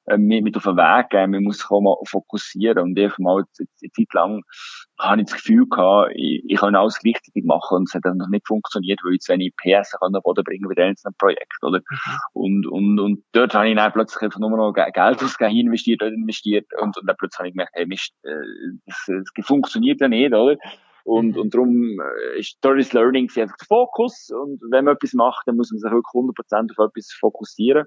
äh, 0.07 0.17
mit 0.17 0.55
auf 0.57 0.63
den 0.63 0.77
Weg 0.77 1.09
geben. 1.09 1.31
Man 1.31 1.43
muss 1.43 1.59
sich 1.59 1.69
auch 1.69 1.81
mal 1.81 1.95
fokussieren. 2.05 2.79
Und 2.79 2.97
ich 2.97 3.17
mal 3.17 3.43
eine 3.43 3.91
Zeit 3.91 4.13
lang 4.13 4.41
habe 4.99 5.21
ich 5.21 5.27
das 5.27 5.35
Gefühl 5.35 5.67
gehabt, 5.67 6.11
ich, 6.15 6.43
ich 6.47 6.57
kann 6.57 6.75
alles 6.75 7.03
richtig 7.03 7.45
machen 7.45 7.77
und 7.77 7.89
es 7.89 7.93
hat 7.93 8.05
dann 8.05 8.17
noch 8.17 8.29
nicht 8.29 8.47
funktioniert, 8.47 8.99
weil 9.03 9.13
ich 9.13 9.21
zu 9.21 9.33
wenig 9.33 9.53
PS 9.57 9.93
an 10.01 10.13
den 10.13 10.21
Boden 10.21 10.43
bringen 10.43 10.71
bei 10.73 10.83
einzelnen 10.83 11.15
Projekt, 11.17 11.61
oder? 11.61 11.79
Mhm. 11.79 12.17
Und, 12.33 12.67
und, 12.67 12.99
und 12.99 13.23
dort 13.33 13.53
habe 13.53 13.69
ich 13.69 13.75
dann 13.75 13.91
plötzlich 13.91 14.23
einfach 14.23 14.39
nur 14.39 14.49
noch 14.49 14.73
Geld 14.73 15.23
ausgegeben, 15.23 15.67
investiert 15.67 16.01
oder 16.01 16.11
investiert 16.11 16.65
und, 16.81 16.97
und 16.97 17.07
dann 17.07 17.15
plötzlich 17.17 17.39
habe 17.39 17.47
ich 17.49 17.53
gemerkt, 17.53 17.73
hey, 17.75 17.85
Mist, 17.85 18.13
äh, 18.23 18.31
das, 18.85 19.05
das 19.35 19.45
funktioniert 19.45 20.01
ja 20.01 20.07
nicht, 20.07 20.33
oder? 20.33 20.57
Und, 21.07 21.35
mhm. 21.35 21.41
und 21.41 21.53
darum 21.53 21.99
äh, 22.01 22.39
ist 22.39 22.57
Stories 22.57 22.91
Learning 22.91 23.29
einfach 23.37 23.55
der 23.55 23.65
Fokus. 23.65 24.29
Und 24.29 24.59
wenn 24.71 24.83
man 24.83 24.95
etwas 24.95 25.13
macht, 25.13 25.47
dann 25.47 25.55
muss 25.55 25.71
man 25.71 25.79
sich 25.79 25.89
wirklich 25.89 26.13
100% 26.13 26.77
auf 26.77 26.89
etwas 26.89 27.13
fokussieren. 27.17 27.85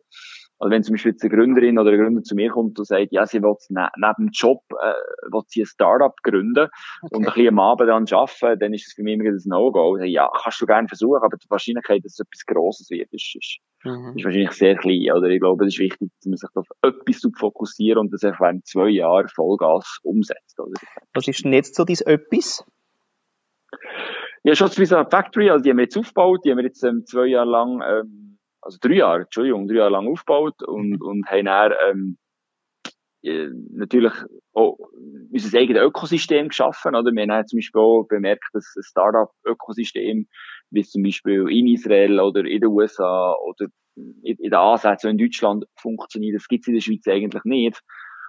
Also 0.61 0.71
wenn 0.71 0.83
zum 0.83 0.93
Beispiel 0.93 1.13
jetzt 1.13 1.23
eine 1.23 1.35
Gründerin 1.35 1.79
oder 1.79 1.91
ein 1.91 1.99
Gründer 1.99 2.23
zu 2.23 2.35
mir 2.35 2.51
kommt 2.51 2.79
und 2.79 2.85
sagt, 2.85 3.13
ja, 3.13 3.25
sie 3.25 3.43
will 3.43 3.55
ne 3.71 3.89
neben 3.97 4.27
dem 4.27 4.29
Job, 4.31 4.63
äh, 4.73 4.93
will 5.33 5.41
sie 5.47 5.63
ein 5.63 5.67
Startup 5.67 6.15
gründen 6.23 6.69
okay. 7.01 7.17
und 7.17 7.27
ein 7.27 7.33
bisschen 7.33 7.49
am 7.49 7.59
Abend 7.61 7.89
dann 7.89 8.07
arbeiten, 8.13 8.61
dann 8.61 8.75
ist 8.75 8.87
das 8.87 8.93
für 8.93 9.03
mich 9.03 9.15
immer 9.15 9.25
ein 9.25 9.39
No-Go. 9.47 9.97
Ja, 10.05 10.31
kannst 10.43 10.61
du 10.61 10.67
gerne 10.67 10.87
versuchen, 10.87 11.23
aber 11.23 11.39
die 11.39 11.49
Wahrscheinlichkeit, 11.49 12.05
dass 12.05 12.13
es 12.13 12.21
etwas 12.21 12.45
Grosses 12.45 12.91
wird, 12.91 13.11
ist, 13.11 13.35
ist, 13.35 13.59
mhm. 13.85 14.13
ist 14.15 14.25
wahrscheinlich 14.25 14.53
sehr 14.53 14.77
klein. 14.77 15.11
Oder 15.17 15.29
ich 15.29 15.41
glaube, 15.41 15.65
es 15.65 15.75
ist 15.75 15.81
wichtig, 15.81 16.11
dass 16.19 16.27
man 16.27 16.37
sich 16.37 16.51
auf 16.55 16.67
etwas 16.83 17.23
fokussieren 17.39 17.99
und 17.99 18.13
das 18.13 18.23
einfach 18.23 18.51
in 18.51 18.63
zwei 18.63 18.91
Jahren 18.91 19.29
Vollgas 19.29 19.99
umsetzt. 20.03 20.61
Oder? 20.61 20.79
Was 21.15 21.27
ist 21.27 21.43
denn 21.43 21.55
jetzt 21.55 21.75
so 21.75 21.85
dein 21.87 21.97
Etwas? 22.05 22.67
Ja, 24.43 24.55
schon 24.55 24.69
eine 24.69 25.07
Factory, 25.11 25.51
also 25.51 25.63
die 25.63 25.71
haben 25.71 25.79
wir 25.79 25.85
jetzt 25.85 25.97
aufgebaut, 25.97 26.41
die 26.45 26.51
haben 26.51 26.59
wir 26.59 26.65
jetzt 26.65 26.83
ähm, 26.83 27.05
zwei 27.07 27.27
Jahre 27.27 27.49
lang 27.49 27.83
ähm, 27.83 28.39
also 28.63 28.79
drei 28.81 28.95
Jahre, 28.95 29.23
Entschuldigung, 29.23 29.67
drei 29.67 29.77
Jahre 29.77 29.91
lang 29.91 30.09
aufgebaut 30.09 30.63
und, 30.63 30.91
mhm. 30.91 31.03
und 31.03 31.27
haben 31.27 31.45
dann, 31.45 31.73
ähm, 31.89 32.19
äh, 33.23 33.49
natürlich 33.73 34.13
auch 34.55 34.79
unser 35.31 35.59
eigenes 35.59 35.83
Ökosystem 35.83 36.49
geschaffen, 36.49 36.95
oder? 36.95 37.13
Wir 37.13 37.27
haben 37.27 37.47
zum 37.47 37.59
Beispiel 37.59 37.81
auch 37.81 38.05
bemerkt, 38.09 38.45
dass 38.53 38.75
ein 38.77 38.83
Startup-Ökosystem, 38.83 40.27
wie 40.71 40.83
zum 40.83 41.03
Beispiel 41.03 41.49
in 41.51 41.67
Israel 41.67 42.21
oder 42.21 42.45
in 42.45 42.61
den 42.61 42.71
USA 42.71 43.35
oder 43.35 43.67
in, 43.97 44.15
in 44.23 44.51
den 44.51 44.55
Ansätzen 44.55 45.11
in 45.11 45.19
Deutschland 45.19 45.67
funktioniert, 45.77 46.37
das 46.37 46.49
gibt 46.49 46.65
es 46.65 46.69
in 46.69 46.75
der 46.75 46.81
Schweiz 46.81 47.07
eigentlich 47.09 47.45
nicht. 47.45 47.81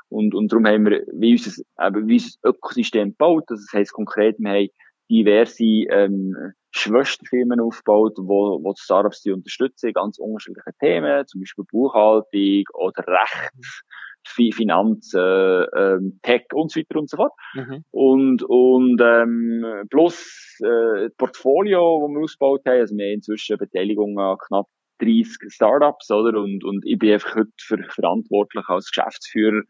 Und, 0.10 0.36
und 0.36 0.52
darum 0.52 0.68
haben 0.68 0.86
wir, 0.86 1.06
wie 1.14 1.32
unser, 1.32 1.64
eben, 1.80 2.08
wie 2.10 2.16
unser 2.16 2.38
Ökosystem 2.44 3.12
gebaut, 3.12 3.46
das 3.48 3.66
heisst 3.74 3.94
konkret, 3.94 4.38
wir 4.40 4.50
haben 4.50 4.70
diverse, 5.12 5.64
ähm, 5.64 6.54
Schwesterfirmen 6.72 7.60
aufgebaut, 7.60 8.14
wo, 8.18 8.64
wo 8.64 8.74
die 8.74 8.82
Startups 8.82 9.22
die 9.22 9.32
unterstützen, 9.32 9.92
ganz 9.92 10.18
unterschiedliche 10.18 10.72
Themen, 10.80 11.28
zum 11.28 11.42
Beispiel 11.42 11.66
Buchhaltung 11.70 12.64
oder 12.74 13.04
Recht, 13.08 14.56
Finanzen, 14.56 15.66
ähm, 15.76 16.20
Tech 16.22 16.46
und 16.54 16.72
so 16.72 16.80
weiter 16.80 17.00
und 17.00 17.10
so 17.10 17.18
fort. 17.18 17.34
Mhm. 17.56 17.84
Und, 17.92 18.44
und 18.44 19.02
ähm, 19.02 19.66
plus 19.90 20.58
äh, 20.64 21.10
Portfolio, 21.18 22.08
das 22.08 22.16
wir 22.16 22.22
ausgebaut 22.22 22.62
haben, 22.66 22.80
also 22.80 22.96
wir 22.96 23.06
haben 23.06 23.14
inzwischen 23.16 23.58
Beteiligung 23.58 24.18
an 24.18 24.38
knapp 24.48 24.68
30 25.00 25.52
Startups, 25.52 26.10
oder? 26.12 26.40
Und, 26.40 26.64
und 26.64 26.86
ich 26.86 26.98
bin 26.98 27.14
einfach 27.14 27.36
heute 27.36 27.52
für, 27.60 27.84
verantwortlich 27.90 28.64
als 28.68 28.92
Geschäftsführer 28.92 29.64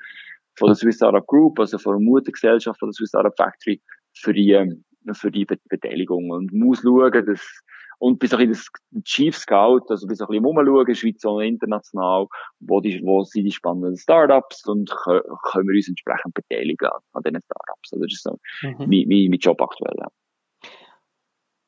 von 0.57 0.67
der 0.67 0.75
Swiss 0.75 0.97
Startup 0.97 1.25
Group, 1.25 1.59
also 1.59 1.77
von 1.77 1.93
der 1.93 2.01
Muttergesellschaft 2.01 2.79
von 2.79 2.89
der 2.89 2.93
Swiss 2.93 3.09
Startup 3.09 3.35
Factory, 3.35 3.81
für 4.13 4.33
die 4.33 4.51
ähm, 4.51 4.83
für 5.13 5.31
die 5.31 5.45
Beteiligung 5.45 6.29
und 6.29 6.53
muss 6.53 6.81
schauen, 6.81 7.25
dass 7.25 7.61
und 8.01 8.17
bis 8.17 8.33
ein 8.33 8.49
bisschen 8.49 8.65
das 8.89 9.03
Chief 9.03 9.37
Scout, 9.37 9.85
also 9.89 10.07
bis 10.07 10.21
ein 10.21 10.27
bisschen 10.27 10.45
umschauen, 10.45 10.95
Schweiz 10.95 11.23
und 11.23 11.43
international, 11.43 12.25
wo, 12.59 12.81
die, 12.81 12.99
wo 13.03 13.23
sind 13.23 13.43
die 13.43 13.51
spannenden 13.51 13.95
Startups 13.95 14.65
und 14.65 14.89
können 14.89 15.67
wir 15.67 15.75
uns 15.75 15.87
entsprechend 15.87 16.33
beteiligen 16.33 16.89
an 17.13 17.21
diesen 17.23 17.43
Startups. 17.43 17.93
Also 17.93 18.03
das 18.03 18.13
ist 18.13 18.23
so 18.23 18.39
mhm. 18.63 18.89
wie, 18.89 19.07
wie 19.07 19.29
mein 19.29 19.37
Job 19.37 19.61
aktuell. 19.61 19.93
Ja. 19.99 20.07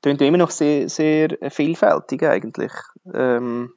Klingt 0.02 0.22
immer 0.22 0.40
noch 0.40 0.50
sehr, 0.50 0.90
sehr 0.90 1.38
vielfältig 1.52 2.24
eigentlich. 2.24 2.72
Ähm, 3.14 3.74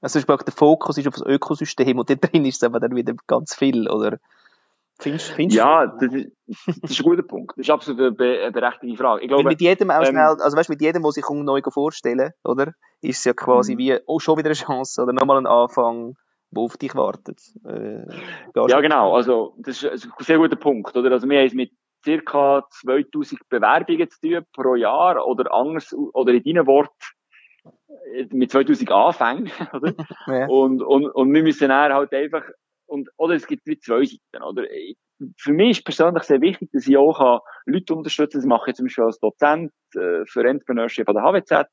also 0.00 0.20
der 0.20 0.52
Fokus 0.52 0.98
ist 0.98 1.06
auf 1.06 1.14
das 1.14 1.24
Ökosystem 1.24 2.00
und 2.00 2.10
dort 2.10 2.32
drin 2.32 2.44
ist 2.46 2.56
es 2.56 2.62
aber 2.64 2.80
dann 2.80 2.96
wieder 2.96 3.14
ganz 3.28 3.54
viel, 3.54 3.88
oder? 3.88 4.18
Findest, 4.98 5.32
findest 5.32 5.58
ja, 5.58 5.86
das 5.86 6.14
ist, 6.14 6.30
das 6.80 6.90
ist 6.90 7.00
ein 7.00 7.04
guter 7.04 7.22
Punkt. 7.22 7.52
Das 7.56 7.66
ist 7.66 7.70
absolut 7.70 8.18
eine 8.18 8.50
berechtigte 8.50 8.96
Frage. 8.96 9.22
Ich 9.22 9.28
glaube, 9.28 9.44
mit 9.44 9.60
jedem 9.60 9.90
auch 9.90 10.00
ähm, 10.00 10.06
schnell, 10.06 10.36
also 10.40 10.56
weißt, 10.56 10.70
mit 10.70 10.80
jedem, 10.80 11.02
der 11.02 11.12
sich 11.12 11.24
neu 11.28 11.60
vorstellen, 11.68 12.30
oder? 12.44 12.72
Ist 13.02 13.18
es 13.18 13.24
ja 13.24 13.34
quasi 13.34 13.74
mhm. 13.74 13.78
wie, 13.78 13.98
oh, 14.06 14.18
schon 14.18 14.38
wieder 14.38 14.48
eine 14.48 14.54
Chance, 14.54 15.02
oder 15.02 15.12
nochmal 15.12 15.36
ein 15.36 15.46
Anfang, 15.46 16.14
der 16.50 16.62
auf 16.62 16.78
dich 16.78 16.94
wartet. 16.94 17.40
Äh, 17.66 18.06
ja, 18.68 18.80
genau. 18.80 19.14
Also, 19.14 19.54
das 19.58 19.82
ist 19.82 20.06
ein 20.06 20.24
sehr 20.24 20.38
guter 20.38 20.56
Punkt, 20.56 20.96
oder? 20.96 21.12
Also, 21.12 21.28
wir 21.28 21.40
haben 21.40 21.46
es 21.46 21.54
mit 21.54 21.72
circa 22.02 22.64
2000 22.70 23.48
Bewerbungen 23.50 24.08
zu 24.08 24.20
tun 24.20 24.46
pro 24.54 24.76
Jahr, 24.76 25.26
oder 25.26 25.52
anders, 25.52 25.92
oder 25.92 26.32
in 26.32 26.42
deinen 26.42 26.66
Worten, 26.66 26.90
mit 28.30 28.50
2000 28.50 28.90
Anfängen, 28.90 29.50
oder? 29.74 29.92
ja. 30.26 30.46
Und, 30.46 30.80
und, 30.82 31.06
und 31.06 31.34
wir 31.34 31.42
müssen 31.42 31.68
dann 31.68 31.92
halt 31.92 32.14
einfach 32.14 32.44
und, 32.86 33.08
oder 33.16 33.34
es 33.34 33.46
gibt 33.46 33.66
wie 33.66 33.78
zwei 33.78 34.04
Seiten, 34.04 34.42
oder? 34.42 34.64
Für 35.38 35.52
mich 35.52 35.78
ist 35.78 35.84
persönlich 35.84 36.24
sehr 36.24 36.40
wichtig, 36.40 36.70
dass 36.72 36.86
ich 36.86 36.96
auch 36.96 37.40
Leute 37.64 37.94
unterstützen 37.94 38.40
kann. 38.40 38.40
Das 38.40 38.48
mache 38.48 38.70
ich 38.70 38.76
zum 38.76 38.86
Beispiel 38.86 39.04
als 39.04 39.18
Dozent 39.18 39.72
äh, 39.94 40.24
für 40.26 40.46
Entrepreneurship 40.46 41.08
an 41.08 41.14
der 41.14 41.24
HWZ. 41.24 41.68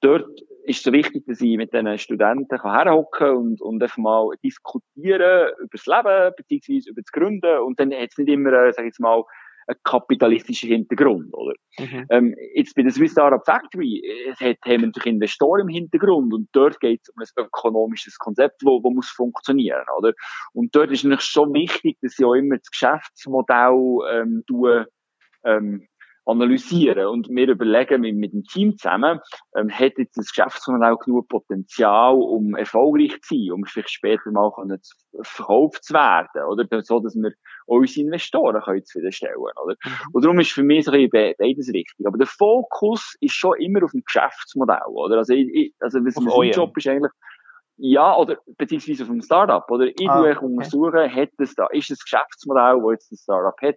Dort 0.00 0.40
ist 0.64 0.78
es 0.78 0.82
so 0.84 0.92
wichtig, 0.92 1.24
dass 1.26 1.40
ich 1.40 1.56
mit 1.56 1.72
diesen 1.72 1.98
Studenten 1.98 2.62
herhocken 2.62 3.30
und, 3.30 3.60
und 3.60 3.82
einfach 3.82 3.96
mal 3.96 4.30
diskutieren 4.44 5.50
über 5.58 5.68
das 5.72 5.86
Leben, 5.86 6.34
beziehungsweise 6.36 6.90
über 6.90 7.02
das 7.02 7.10
Gründen. 7.10 7.58
Und 7.60 7.80
dann 7.80 7.92
hat 7.92 8.10
es 8.10 8.18
nicht 8.18 8.28
immer, 8.28 8.52
äh, 8.52 8.72
sag 8.72 8.84
ich 8.84 8.90
jetzt 8.90 9.00
mal, 9.00 9.24
ein 9.68 9.76
kapitalistischer 9.84 10.68
Hintergrund, 10.68 11.32
oder? 11.34 11.54
Mhm. 11.78 12.06
Ähm, 12.10 12.34
jetzt 12.54 12.74
bei 12.74 12.82
der 12.82 12.90
Swiss 12.90 13.12
Startup 13.12 13.44
Factory, 13.44 14.02
es 14.30 14.40
hat, 14.40 14.56
haben 14.64 14.82
natürlich 14.82 15.06
Investoren 15.06 15.62
im 15.62 15.68
Hintergrund 15.68 16.32
und 16.32 16.48
dort 16.52 16.80
geht 16.80 17.02
es 17.02 17.10
um 17.10 17.20
ein 17.20 17.44
ökonomisches 17.44 18.18
Konzept, 18.18 18.62
wo, 18.64 18.82
wo 18.82 18.90
muss 18.90 19.10
funktionieren, 19.10 19.84
oder? 19.98 20.12
Und 20.52 20.74
dort 20.74 20.90
ist 20.90 21.04
natürlich 21.04 21.24
schon 21.24 21.52
wichtig, 21.52 21.98
dass 22.00 22.18
ich 22.18 22.24
auch 22.24 22.34
immer 22.34 22.56
das 22.56 22.70
Geschäftsmodell 22.70 23.98
ähm, 24.10 24.42
tue, 24.46 24.86
ähm, 25.44 25.86
analysieren 26.28 27.06
und 27.06 27.28
wir 27.30 27.48
überlegen 27.48 28.02
mit, 28.02 28.16
mit 28.16 28.32
dem 28.32 28.44
Team 28.44 28.76
zusammen, 28.76 29.18
ähm, 29.56 29.70
hat 29.70 29.94
jetzt 29.96 30.16
das 30.16 30.28
Geschäftsmodell 30.28 30.96
genug 30.96 31.28
Potenzial, 31.28 32.14
um 32.14 32.54
erfolgreich 32.54 33.20
zu 33.22 33.34
sein, 33.34 33.52
um 33.52 33.64
vielleicht 33.64 33.90
später 33.90 34.30
mal 34.30 34.52
können, 34.52 34.80
verkauft 35.22 35.84
zu 35.84 35.94
werden, 35.94 36.44
oder 36.44 36.82
so, 36.82 37.00
dass 37.00 37.14
wir 37.14 37.32
unsere 37.68 38.06
Investoren 38.06 38.62
können 38.62 38.84
zufriedenstellen 38.84 39.36
oder? 39.36 39.76
Mhm. 39.84 39.92
Und 40.12 40.24
darum 40.24 40.40
ist 40.40 40.52
für 40.52 40.62
mich 40.62 40.84
so 40.84 40.92
ein 40.92 41.08
bisschen 41.08 41.34
beides 41.38 41.68
richtig. 41.68 42.06
Aber 42.06 42.18
der 42.18 42.26
Fokus 42.26 43.16
ist 43.20 43.34
schon 43.34 43.58
immer 43.60 43.84
auf 43.84 43.92
dem 43.92 44.02
Geschäftsmodell, 44.04 44.86
oder? 44.86 45.18
Also, 45.18 45.34
ich, 45.34 45.74
also 45.78 46.00
was 46.00 46.16
mein 46.16 46.50
Job 46.50 46.76
ist 46.76 46.88
eigentlich, 46.88 47.12
ja, 47.76 48.16
oder, 48.16 48.38
beziehungsweise 48.56 49.04
auf 49.04 49.08
dem 49.08 49.22
Startup, 49.22 49.70
oder? 49.70 49.86
Ich 49.86 50.08
ah, 50.08 50.20
okay. 50.20 50.44
untersuchen, 50.44 51.14
hat 51.14 51.30
es 51.38 51.54
da, 51.54 51.66
ist 51.66 51.90
das 51.90 52.02
Geschäftsmodell, 52.02 52.80
das 52.82 52.90
jetzt 52.92 53.12
das 53.12 53.20
Startup 53.20 53.60
hat, 53.62 53.76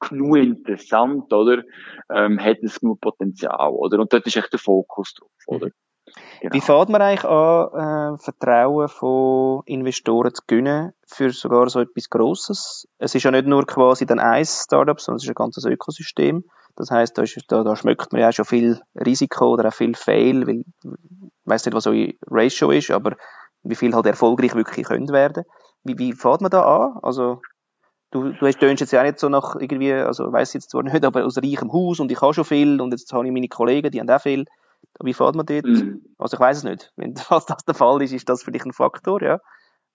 genug 0.00 0.36
interessant, 0.38 1.32
oder? 1.32 1.62
Ähm, 2.12 2.40
hat 2.40 2.58
es 2.62 2.80
genug 2.80 3.00
Potenzial, 3.00 3.70
oder? 3.70 4.00
Und 4.00 4.12
dort 4.12 4.26
ist 4.26 4.36
echt 4.36 4.52
der 4.52 4.58
Fokus 4.58 5.14
drauf, 5.14 5.30
oder? 5.46 5.66
Mhm. 5.66 5.72
Genau. 6.40 6.54
Wie 6.54 6.60
fährt 6.60 6.88
man 6.88 7.02
eigentlich 7.02 7.24
an, 7.24 8.14
äh, 8.14 8.18
Vertrauen 8.18 8.88
von 8.88 9.62
Investoren 9.66 10.34
zu 10.34 10.42
gewinnen 10.46 10.92
für 11.06 11.30
sogar 11.30 11.68
so 11.68 11.80
etwas 11.80 12.10
Grosses? 12.10 12.88
Es 12.98 13.14
ist 13.14 13.22
ja 13.22 13.30
nicht 13.30 13.46
nur 13.46 13.66
quasi 13.66 14.06
dann 14.06 14.18
ein 14.18 14.44
Startup, 14.44 15.00
sondern 15.00 15.16
es 15.16 15.24
ist 15.24 15.30
ein 15.30 15.34
ganzes 15.34 15.64
Ökosystem. 15.64 16.44
Das 16.76 16.90
heißt, 16.90 17.18
da, 17.18 17.24
da, 17.48 17.64
da 17.64 17.76
schmeckt 17.76 18.12
man 18.12 18.20
ja 18.20 18.28
auch 18.28 18.32
schon 18.32 18.44
viel 18.44 18.80
Risiko 18.94 19.52
oder 19.52 19.68
auch 19.68 19.74
viel 19.74 19.96
Fail, 19.96 20.46
weil, 20.46 20.60
ich 20.60 20.94
weiss 21.44 21.66
nicht, 21.66 21.74
was 21.74 21.88
eure 21.88 22.14
Ratio 22.28 22.70
ist, 22.70 22.90
aber 22.92 23.16
wie 23.62 23.74
viel 23.74 23.94
halt 23.94 24.06
erfolgreich 24.06 24.54
wirklich 24.54 24.86
können 24.86 25.08
werden. 25.08 25.44
Wie, 25.82 25.98
wie 25.98 26.12
fährt 26.12 26.40
man 26.40 26.52
da 26.52 26.62
an? 26.62 26.98
Also, 27.02 27.40
du, 28.10 28.30
du 28.32 28.46
hast, 28.46 28.60
tönst 28.60 28.80
jetzt 28.80 28.92
ja 28.92 29.00
auch 29.00 29.04
nicht 29.04 29.18
so 29.18 29.28
nach 29.28 29.56
irgendwie, 29.56 29.92
also 29.92 30.32
weiss 30.32 30.52
jetzt 30.52 30.70
zwar 30.70 30.82
nicht, 30.82 31.04
aber 31.04 31.24
aus 31.24 31.38
reichem 31.38 31.72
Haus 31.72 32.00
und 32.00 32.12
ich 32.12 32.20
habe 32.20 32.34
schon 32.34 32.44
viel 32.44 32.80
und 32.80 32.92
jetzt 32.92 33.12
habe 33.12 33.26
ich 33.26 33.32
meine 33.32 33.48
Kollegen, 33.48 33.90
die 33.90 34.00
haben 34.00 34.10
auch 34.10 34.20
viel. 34.20 34.44
Wie 35.02 35.14
fährt 35.14 35.36
man 35.36 35.46
dort? 35.46 35.64
Mhm. 35.64 36.02
Also 36.18 36.36
ich 36.36 36.40
weiß 36.40 36.58
es 36.58 36.64
nicht. 36.64 36.92
Wenn 36.96 37.14
was 37.28 37.46
das 37.46 37.64
der 37.64 37.74
Fall 37.74 38.02
ist, 38.02 38.12
ist 38.12 38.28
das 38.28 38.42
vielleicht 38.42 38.66
ein 38.66 38.72
Faktor, 38.72 39.22
ja. 39.22 39.40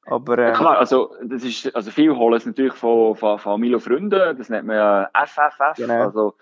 Aber, 0.06 0.38
äh, 0.38 0.50
ja, 0.50 0.52
klar, 0.52 0.78
also, 0.80 1.16
das 1.24 1.44
ist, 1.44 1.74
also 1.76 1.90
viel 1.90 2.16
holen 2.16 2.36
es 2.36 2.46
natürlich 2.46 2.74
von, 2.74 3.16
von 3.16 3.40
Familie 3.40 3.78
und 3.78 3.82
Freunden. 3.82 4.38
Das 4.38 4.50
nennt 4.50 4.68
man 4.68 4.76
ja 4.76 5.10
FFF. 5.14 5.78
Genau. 5.78 6.04
Also, 6.04 6.34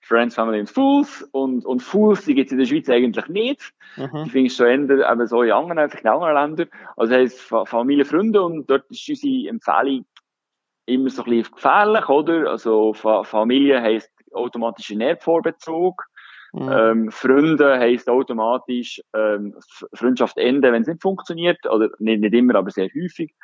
Friends, 0.00 0.34
Family 0.34 0.60
and 0.60 0.70
Fools. 0.70 1.28
Und, 1.32 1.66
und 1.66 1.82
Fools, 1.82 2.24
die 2.24 2.34
gibt 2.34 2.46
es 2.46 2.52
in 2.52 2.58
der 2.58 2.64
Schweiz 2.64 2.88
eigentlich 2.88 3.28
nicht. 3.28 3.74
Mhm. 3.96 4.24
Die 4.24 4.30
findest 4.30 4.58
du 4.58 4.64
ändern, 4.64 5.00
eben 5.00 5.26
so 5.26 5.42
in 5.42 5.52
anderen, 5.52 5.90
in 5.90 6.08
anderen 6.08 6.34
Ländern. 6.34 6.68
Also, 6.96 7.14
heisst 7.14 7.40
Familie, 7.40 8.06
Freunde 8.06 8.42
und 8.42 8.68
dort 8.70 8.90
ist 8.90 9.06
unsere 9.08 9.48
Empfehlung 9.50 10.06
immer 10.86 11.10
so 11.10 11.22
ein 11.22 11.30
bisschen 11.30 11.54
gefährlich, 11.54 12.08
oder? 12.08 12.50
Also, 12.50 12.94
Familie 12.94 13.82
heisst 13.82 14.10
automatischer 14.32 14.94
Nährvorbezug. 14.94 16.04
Mhm. 16.52 16.68
Ähm, 16.70 17.10
Freunde 17.10 17.78
heisst 17.78 18.08
automatisch 18.08 19.00
ähm, 19.14 19.54
Freundschaft 19.94 20.36
enden, 20.38 20.72
wenn 20.72 20.82
es 20.82 20.88
nicht 20.88 21.02
funktioniert, 21.02 21.58
oder 21.70 21.90
nicht, 21.98 22.20
nicht 22.20 22.34
immer, 22.34 22.56
aber 22.56 22.70
sehr 22.70 22.88
häufig. 22.88 23.34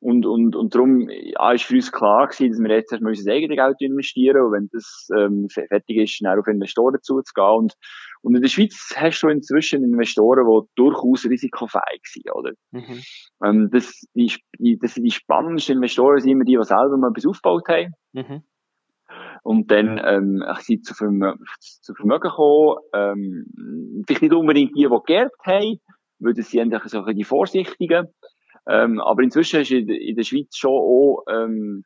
Und, 0.00 0.26
und, 0.26 0.56
und 0.56 0.74
darum 0.74 1.08
ja, 1.08 1.52
ist 1.52 1.62
für 1.62 1.76
uns 1.76 1.92
klar 1.92 2.26
gewesen, 2.26 2.50
dass 2.50 2.60
wir 2.60 2.74
jetzt 2.74 2.90
erstmal 2.90 3.12
unser 3.12 3.30
eigenes 3.30 3.56
Geld 3.56 3.80
investieren 3.80 4.42
und 4.42 4.52
wenn 4.52 4.68
das 4.72 5.08
ähm, 5.16 5.48
fertig 5.48 5.96
ist, 5.96 6.20
dann 6.24 6.40
auf 6.40 6.48
Investoren 6.48 6.98
zuzugehen. 7.02 7.56
Und, 7.56 7.74
und 8.22 8.34
in 8.34 8.42
der 8.42 8.48
Schweiz 8.48 8.92
hast 8.96 9.22
du 9.22 9.28
inzwischen 9.28 9.84
Investoren, 9.84 10.44
die 10.44 10.68
durchaus 10.74 11.24
risikofähig 11.24 12.02
sind, 12.04 12.34
oder? 12.34 12.50
Mhm. 12.72 13.00
Ähm, 13.44 13.70
das, 13.70 14.04
die, 14.14 14.32
das 14.80 14.94
sind 14.94 15.04
die 15.04 15.12
spannendsten 15.12 15.76
Investoren, 15.76 16.20
sind 16.20 16.32
immer 16.32 16.44
die, 16.44 16.56
die 16.56 16.64
selber 16.64 16.96
mal 16.96 17.10
etwas 17.10 17.26
aufgebaut 17.26 17.68
haben. 17.68 17.94
Mhm 18.12 18.42
und 19.42 19.70
dann 19.70 20.00
ähm, 20.04 20.44
sind 20.60 20.84
zu, 20.84 20.94
Vermö 20.94 21.34
zu 21.58 21.94
Vermögen 21.94 22.28
gekommen, 22.28 22.78
ähm, 22.94 24.04
vielleicht 24.06 24.22
nicht 24.22 24.34
unbedingt 24.34 24.76
die, 24.76 24.88
die 24.88 24.98
geerbt 25.06 25.44
haben, 25.44 25.80
weil 26.20 26.34
das 26.34 26.50
sind 26.50 26.60
eigentlich 26.60 26.84
so 26.84 27.04
die 27.04 27.24
Vorsichtigen, 27.24 28.06
ähm, 28.68 29.00
aber 29.00 29.22
inzwischen 29.22 29.60
ist 29.60 29.70
in, 29.70 29.88
in 29.88 30.14
der 30.14 30.22
Schweiz 30.22 30.56
schon 30.56 30.70
auch, 30.70 31.24
ähm, 31.28 31.84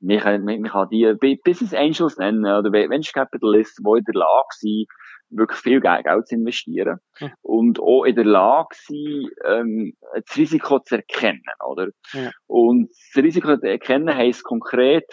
man 0.00 0.18
kann, 0.18 0.44
man 0.44 0.62
kann 0.62 0.88
die 0.90 1.38
Business 1.44 1.74
Angels 1.74 2.16
nennen 2.16 2.46
oder 2.46 2.72
Venture 2.72 3.12
Capitalists, 3.12 3.76
die 3.76 3.98
in 3.98 4.04
der 4.04 4.14
Lage 4.14 4.48
sind, 4.52 4.86
wirklich 5.30 5.60
viel 5.60 5.80
Geld, 5.80 6.06
zu 6.26 6.34
investieren 6.34 6.98
ja. 7.18 7.30
und 7.42 7.78
auch 7.78 8.04
in 8.04 8.16
der 8.16 8.24
Lage 8.24 8.74
sind, 8.74 9.30
ähm, 9.44 9.92
das 10.14 10.36
Risiko 10.36 10.80
zu 10.80 10.96
erkennen, 10.96 11.42
oder? 11.64 11.88
Ja. 12.12 12.30
Und 12.46 12.88
das 13.14 13.22
Risiko 13.22 13.56
zu 13.56 13.68
erkennen 13.68 14.14
heisst 14.14 14.44
konkret, 14.44 15.04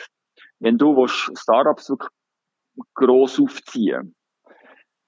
wenn 0.60 0.78
du 0.78 1.08
Startups 1.08 1.90
wirklich 1.90 2.10
gross 2.94 3.40
aufziehen 3.40 4.16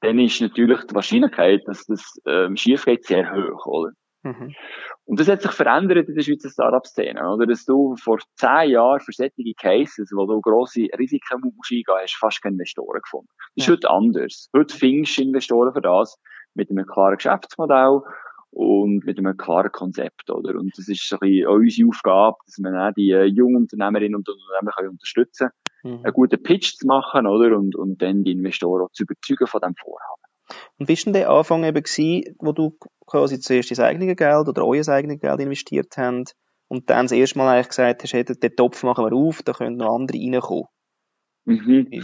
dann 0.02 0.20
ist 0.20 0.42
natürlich 0.42 0.84
die 0.86 0.96
Wahrscheinlichkeit, 0.96 1.62
dass 1.66 1.86
das 1.86 2.20
ähm, 2.26 2.56
schief 2.56 2.86
geht, 2.86 3.06
sehr 3.06 3.32
hoch, 3.34 3.66
oder? 3.66 3.92
Mhm. 4.24 4.54
Und 5.06 5.20
das 5.20 5.28
hat 5.28 5.42
sich 5.42 5.52
verändert 5.52 6.08
in 6.08 6.16
der 6.16 6.22
Schweizer 6.24 6.50
Startup-Szene, 6.50 7.22
oder? 7.22 7.46
Dass 7.46 7.66
du 7.66 7.96
vor 7.96 8.20
zehn 8.36 8.72
Jahren 8.72 9.00
für 9.00 9.12
solche 9.12 9.54
Cases, 9.58 10.12
wo 10.16 10.26
du 10.26 10.42
grosse 10.42 10.88
Risiken 10.98 11.42
musst 11.42 11.72
eingehen, 11.72 11.86
hast 12.02 12.18
fast 12.18 12.42
keine 12.42 12.54
Investoren 12.54 13.02
gefunden. 13.02 13.30
Das 13.56 13.66
ja. 13.68 13.74
ist 13.74 13.78
heute 13.78 13.90
anders. 13.90 14.50
Heute 14.56 14.76
findest 14.76 15.18
du 15.18 15.22
Investoren 15.24 15.74
für 15.74 15.82
das 15.82 16.18
mit 16.54 16.70
einem 16.70 16.86
klaren 16.86 17.16
Geschäftsmodell 17.16 18.02
und 18.52 19.06
mit 19.06 19.18
einem 19.18 19.38
klaren 19.38 19.72
Konzept, 19.72 20.30
oder? 20.30 20.56
Und 20.60 20.78
das 20.78 20.88
ist 20.88 21.08
so 21.08 21.18
ein 21.18 21.20
bisschen 21.20 21.48
auch 21.48 21.56
unsere 21.56 21.90
Aufgabe, 21.90 22.38
dass 22.46 22.58
wir 22.58 22.88
auch 22.88 22.94
die 22.94 23.12
äh, 23.12 23.26
jungen 23.26 23.58
Unternehmerinnen 23.58 24.16
und 24.16 24.28
Unternehmer 24.28 24.72
können 24.76 24.90
unterstützen 24.90 25.50
mhm. 25.84 26.02
einen 26.04 26.14
guten 26.14 26.42
Pitch 26.42 26.76
zu 26.76 26.88
machen, 26.88 27.28
oder? 27.28 27.58
Und, 27.58 27.76
und 27.76 28.02
dann 28.02 28.24
die 28.24 28.32
Investoren 28.32 28.88
zu 28.94 29.04
überzeugen 29.04 29.48
von 29.48 29.62
diesem 29.62 29.76
Vorhaben. 29.76 30.22
Und 30.78 30.88
wie 30.88 30.98
war 30.98 31.04
denn 31.04 31.14
der 31.14 31.30
Anfang 31.30 31.64
eben 31.64 31.84
gewesen, 31.84 32.36
wo 32.40 32.52
du 32.52 32.76
quasi 33.06 33.40
zuerst 33.40 33.72
dein 33.72 33.86
eigenes 33.86 34.16
Geld 34.16 34.48
oder 34.48 34.66
euer 34.66 34.88
eigenes 34.88 35.20
Geld 35.20 35.40
investiert 35.40 35.96
habt 35.98 36.36
und 36.68 36.90
dann 36.90 37.06
das 37.06 37.12
erste 37.12 37.38
Mal 37.38 37.54
eigentlich 37.54 37.70
gesagt 37.70 38.04
hast, 38.04 38.14
hey, 38.14 38.24
den 38.24 38.56
Topf 38.56 38.84
machen 38.84 39.06
wir 39.06 39.14
auf, 39.14 39.44
da 39.44 39.54
können 39.54 39.78
noch 39.78 39.96
andere 39.96 40.18
reinkommen? 40.18 40.66
Mhm. 41.46 41.88
Wie, 41.90 42.04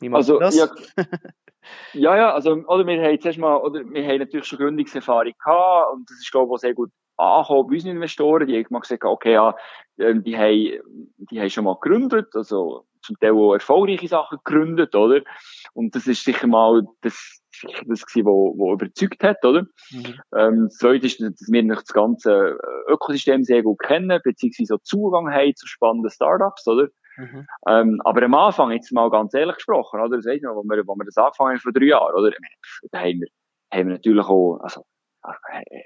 wie 0.00 0.14
also, 0.14 0.38
das? 0.38 0.56
Ja, 0.56 0.68
Ja, 1.92 2.16
ja, 2.16 2.32
also, 2.32 2.52
oder 2.66 2.86
wir 2.86 3.02
haben 3.02 3.20
zuerst 3.20 3.38
mal, 3.38 3.56
oder 3.56 3.80
wir 3.84 4.06
haben 4.06 4.18
natürlich 4.18 4.46
schon 4.46 4.58
Gründungserfahrung 4.58 5.32
gehabt 5.32 5.92
und 5.92 6.10
das 6.10 6.18
ist, 6.18 6.30
glaube 6.30 6.54
ich, 6.54 6.60
sehr 6.60 6.74
gut 6.74 6.90
angekommen 7.16 7.68
bei 7.68 7.74
unseren 7.74 7.92
Investoren. 7.92 8.46
Die 8.46 8.56
haben 8.56 8.66
mal 8.70 8.80
gesagt, 8.80 9.04
okay, 9.04 9.32
ja, 9.34 9.54
ähm, 9.98 10.22
die 10.24 10.36
haben, 10.36 10.80
die 11.30 11.40
haben 11.40 11.50
schon 11.50 11.64
mal 11.64 11.78
gegründet, 11.80 12.34
also 12.34 12.86
zum 13.02 13.16
Teil 13.20 13.32
auch 13.32 13.52
erfolgreiche 13.52 14.08
Sachen 14.08 14.38
gegründet, 14.44 14.94
oder? 14.94 15.20
Und 15.74 15.94
das 15.94 16.06
ist 16.06 16.24
sicher 16.24 16.46
mal 16.46 16.86
das, 17.02 17.42
das 17.86 18.06
gewesen, 18.06 18.26
wo, 18.26 18.54
wo 18.56 18.72
überzeugt 18.72 19.22
hat, 19.22 19.44
oder? 19.44 19.62
Mhm. 19.90 20.20
Ähm, 20.36 20.64
das 20.64 20.78
zweite 20.78 21.06
ist, 21.06 21.20
dass 21.20 21.48
wir 21.48 21.62
das 21.68 21.86
ganze 21.86 22.58
Ökosystem 22.88 23.44
sehr 23.44 23.62
gut 23.62 23.78
kennen, 23.80 24.20
beziehungsweise 24.24 24.74
auch 24.74 24.82
Zugang 24.82 25.30
haben 25.30 25.54
zu 25.54 25.66
spannenden 25.66 26.10
Startups, 26.10 26.66
oder? 26.66 26.88
Mhm. 27.16 27.46
Ähm, 27.68 28.00
aber 28.04 28.22
am 28.22 28.34
Anfang, 28.34 28.72
jetzt 28.72 28.92
mal 28.92 29.10
ganz 29.10 29.34
ehrlich 29.34 29.56
gesprochen, 29.56 30.00
oder? 30.00 30.16
Das 30.16 30.26
weiss 30.26 30.42
noch, 30.42 30.54
wo 30.54 30.62
wir, 30.62 30.86
wo 30.86 30.94
wir 30.96 31.04
das 31.04 31.16
angefangen 31.16 31.52
haben 31.52 31.60
vor 31.60 31.72
drei 31.72 31.86
Jahren, 31.86 32.14
oder? 32.14 32.30
Da 32.90 32.98
haben 33.00 33.20
wir, 33.20 33.28
haben 33.72 33.88
wir 33.88 33.94
natürlich 33.94 34.26
auch, 34.26 34.58
also, 34.62 34.84
äh, 35.52 35.82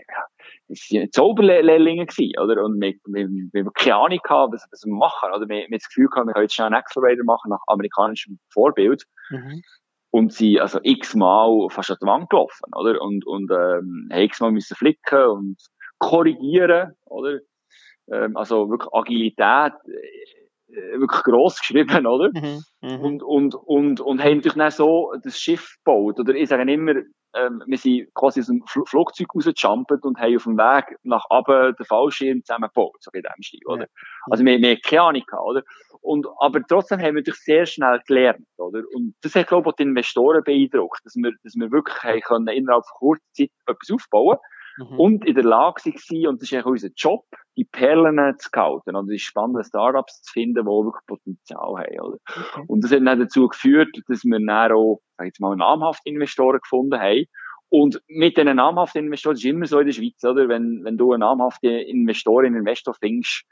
das 0.69 0.79
waren 0.91 1.13
Zauberlehrlinge 1.13 2.07
gewesen, 2.07 2.39
oder? 2.41 2.65
Und 2.65 2.81
wir, 2.81 2.95
wir, 3.07 3.29
wir 3.29 3.65
haben 3.65 3.73
keine 3.75 3.97
Ahnung 3.97 4.19
gehabt, 4.23 4.53
was, 4.53 4.67
was 4.71 4.85
wir 4.85 4.95
machen, 4.95 5.31
oder? 5.31 5.49
Wir, 5.49 5.57
wir 5.57 5.65
haben 5.65 5.73
das 5.73 5.89
Gefühl 5.89 6.09
gehabt, 6.09 6.27
wir 6.27 6.35
können 6.35 6.45
jetzt 6.45 6.55
schnell 6.55 6.67
einen 6.67 6.77
Accelerator 6.77 7.25
machen 7.25 7.51
nach 7.51 7.63
amerikanischem 7.67 8.39
Vorbild. 8.53 9.05
Mhm. 9.31 9.63
Und 10.11 10.33
sie, 10.33 10.59
also 10.59 10.81
x-mal 10.83 11.69
fast 11.69 11.91
an 11.91 11.99
die 12.01 12.07
Wand 12.07 12.31
gelaufen, 12.31 12.73
oder? 12.75 13.01
Und, 13.03 13.27
und, 13.27 13.51
ähm, 13.51 14.09
x-mal 14.11 14.51
müssen 14.51 14.75
flicken 14.75 15.25
und 15.25 15.57
korrigieren, 15.99 16.95
oder? 17.05 17.41
Ähm, 18.11 18.37
also 18.37 18.71
wirklich 18.71 18.93
Agilität, 18.93 19.75
äh, 19.87 20.48
wirklich 20.69 21.23
gross 21.23 21.59
geschrieben, 21.59 22.07
oder? 22.07 22.31
Mhm, 22.33 22.63
mh. 22.83 22.97
Und, 22.97 23.23
und, 23.23 23.55
und, 23.55 24.01
und 24.01 24.23
haben 24.23 24.37
natürlich 24.37 24.59
dann 24.59 24.71
so 24.71 25.13
das 25.23 25.39
Schiff 25.39 25.77
gebaut, 25.85 26.21
oder? 26.21 26.35
Ich 26.35 26.49
sage 26.49 26.71
immer, 26.71 26.95
ähm, 27.35 27.63
wir 27.67 27.79
sind 27.79 28.13
quasi 28.15 28.41
aus 28.41 28.47
dem 28.47 28.63
Fl 28.67 28.83
Flugzeug 28.87 29.29
rausgejumpt 29.35 30.05
und 30.05 30.19
haben 30.19 30.37
auf 30.37 30.45
dem 30.45 30.57
Weg 30.57 30.97
nach 31.03 31.25
oben 31.31 31.75
den 31.77 31.87
Fallschirm 31.87 32.43
zusammengebaut, 32.45 32.97
so 33.01 33.11
in 33.13 33.23
dem 33.23 33.43
Stil, 33.43 33.61
oder? 33.67 33.83
Ja. 33.83 33.87
Also 34.31 34.45
wir, 34.45 34.59
wir 34.59 34.71
haben 34.71 34.81
keine 34.83 35.03
Ahnung 35.03 35.23
gehabt, 35.27 35.45
oder? 35.45 35.63
Und, 36.01 36.27
aber 36.41 36.63
trotzdem 36.67 37.01
haben 37.01 37.15
wir 37.15 37.21
natürlich 37.21 37.41
sehr 37.41 37.67
schnell 37.67 38.01
gelernt, 38.07 38.47
oder? 38.57 38.83
Und 38.95 39.15
das 39.23 39.35
hat, 39.35 39.49
glaube 39.49 39.69
ich, 39.69 39.73
auch 39.73 39.77
die 39.77 39.83
Investoren 39.83 40.43
beeindruckt, 40.45 41.01
dass 41.05 41.17
wir, 41.17 41.33
dass 41.43 41.55
wir 41.55 41.71
wirklich 41.71 42.03
haben 42.03 42.21
können, 42.21 42.49
innerhalb 42.49 42.85
von 42.87 42.99
kurzer 42.99 43.33
Zeit 43.33 43.51
etwas 43.67 43.91
aufbauen 43.91 44.39
mhm. 44.79 44.99
und 44.99 45.27
in 45.27 45.35
der 45.35 45.45
Lage 45.45 45.85
waren, 45.85 46.27
und 46.27 46.43
das 46.43 46.51
ist 46.51 46.55
eigentlich 46.55 46.67
unser 46.67 46.89
Job, 46.97 47.25
die 47.57 47.65
Perlen 47.65 48.17
zu 48.39 48.49
scouten, 48.49 48.97
und 48.97 49.09
es 49.09 49.17
ist 49.17 49.23
spannende 49.23 49.65
Startups 49.65 50.23
zu 50.23 50.33
finden, 50.33 50.65
die 50.65 50.67
wirklich 50.67 51.07
Potenzial 51.07 51.75
haben, 51.77 52.01
oder? 52.01 52.19
Okay. 52.29 52.65
Und 52.69 52.85
das 52.85 52.93
hat 52.93 53.01
dann 53.05 53.21
dazu 53.21 53.49
geführt, 53.49 53.89
dass 54.09 54.25
wir 54.25 54.39
dann 54.39 54.73
auch, 54.73 55.01
sag 55.17 55.27
ich 55.27 55.31
jetzt 55.31 55.41
mal, 55.41 55.57
namhafte 55.57 56.09
Investoren 56.09 56.61
gefunden 56.61 56.99
haben, 56.99 57.25
und 57.71 58.01
mit 58.09 58.39
diesen 58.39 58.57
namhaften 58.57 59.05
Investoren, 59.05 59.35
das 59.35 59.45
ist 59.45 59.51
immer 59.51 59.67
so 59.67 59.79
in 59.79 59.87
der 59.87 59.93
Schweiz, 59.93 60.25
oder? 60.25 60.49
Wenn, 60.49 60.85
wenn 60.85 60.97
du 60.97 61.13
einen 61.13 61.21
namhaften 61.21 61.71
Investorin, 61.71 62.55
Investor 62.55 62.95
findest, 62.95 63.45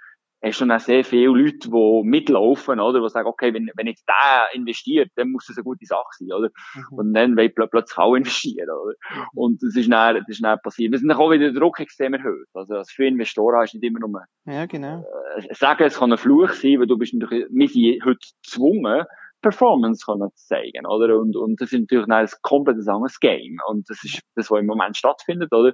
hast 0.46 0.60
du 0.60 0.66
dann 0.66 0.78
sehr 0.78 1.04
viele 1.04 1.28
Leute, 1.28 1.68
die 1.70 2.02
mitlaufen, 2.04 2.80
oder? 2.80 3.00
Die 3.00 3.08
sagen, 3.08 3.28
okay, 3.28 3.52
wenn, 3.52 3.70
wenn 3.76 3.86
jetzt 3.86 4.06
der 4.08 4.46
investiert, 4.54 5.10
dann 5.16 5.30
muss 5.30 5.46
das 5.46 5.56
eine 5.56 5.64
gute 5.64 5.84
Sache 5.86 6.08
sein, 6.18 6.32
oder? 6.32 6.48
Mhm. 6.74 6.98
Und 6.98 7.14
dann 7.14 7.36
will 7.36 7.50
pl 7.50 7.68
plötzlich 7.68 7.98
auch 7.98 8.14
investieren, 8.14 8.68
oder? 8.70 8.94
Mhm. 9.14 9.26
Und 9.34 9.62
das 9.62 9.76
ist 9.76 9.90
dann, 9.90 10.16
das 10.16 10.28
ist 10.28 10.44
dann 10.44 10.58
passiert. 10.62 10.92
Wir 10.92 10.98
sind 10.98 11.08
dann 11.08 11.18
auch 11.18 11.30
wieder 11.30 11.50
der 11.50 11.60
Druck 11.60 11.80
extrem 11.80 12.14
erhöht. 12.14 12.48
Also, 12.54 12.74
als 12.74 12.90
für 12.90 13.06
Investoren 13.06 13.64
ist 13.64 13.74
nicht 13.74 13.84
immer 13.84 14.00
nur, 14.00 14.24
ja, 14.46 14.66
genau. 14.66 15.04
äh, 15.36 15.54
sagen, 15.54 15.84
es 15.84 15.98
kann 15.98 16.12
ein 16.12 16.18
Fluch 16.18 16.50
sein, 16.50 16.80
weil 16.80 16.86
du 16.86 16.96
bist 16.96 17.14
natürlich, 17.14 17.46
wir 17.50 17.68
sind 17.68 18.04
heute 18.04 18.18
gezwungen, 18.42 19.04
Performance 19.42 20.04
können 20.04 20.30
zu 20.34 20.46
zeigen, 20.46 20.86
oder? 20.86 21.18
Und, 21.18 21.36
und 21.36 21.60
das 21.60 21.72
ist 21.72 21.80
natürlich 21.80 22.08
ein 22.08 22.28
komplett 22.42 22.78
anderes 22.88 23.20
Game. 23.20 23.58
Und 23.68 23.88
das 23.88 24.02
ist 24.02 24.20
das, 24.34 24.50
was 24.50 24.60
im 24.60 24.66
Moment 24.66 24.96
stattfindet, 24.96 25.52
oder? 25.52 25.72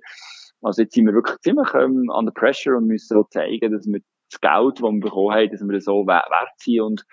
Also 0.63 0.83
jetzt 0.83 0.95
sind 0.95 1.07
wir 1.07 1.15
wirklich 1.15 1.39
ziemlich 1.41 1.73
ähm, 1.75 2.09
under 2.09 2.33
pressure 2.33 2.77
und 2.77 2.87
müssen 2.87 3.15
so 3.15 3.25
zeigen, 3.25 3.73
dass 3.73 3.87
wir 3.87 4.01
das 4.33 4.41
Geld, 4.41 4.79
das 4.79 4.83
wir 4.83 5.01
bekommen 5.01 5.35
haben, 5.35 5.51
dass 5.51 5.61
wir 5.61 5.81
so 5.81 6.07
wert 6.07 6.49
sind 6.57 6.81
und 6.81 7.07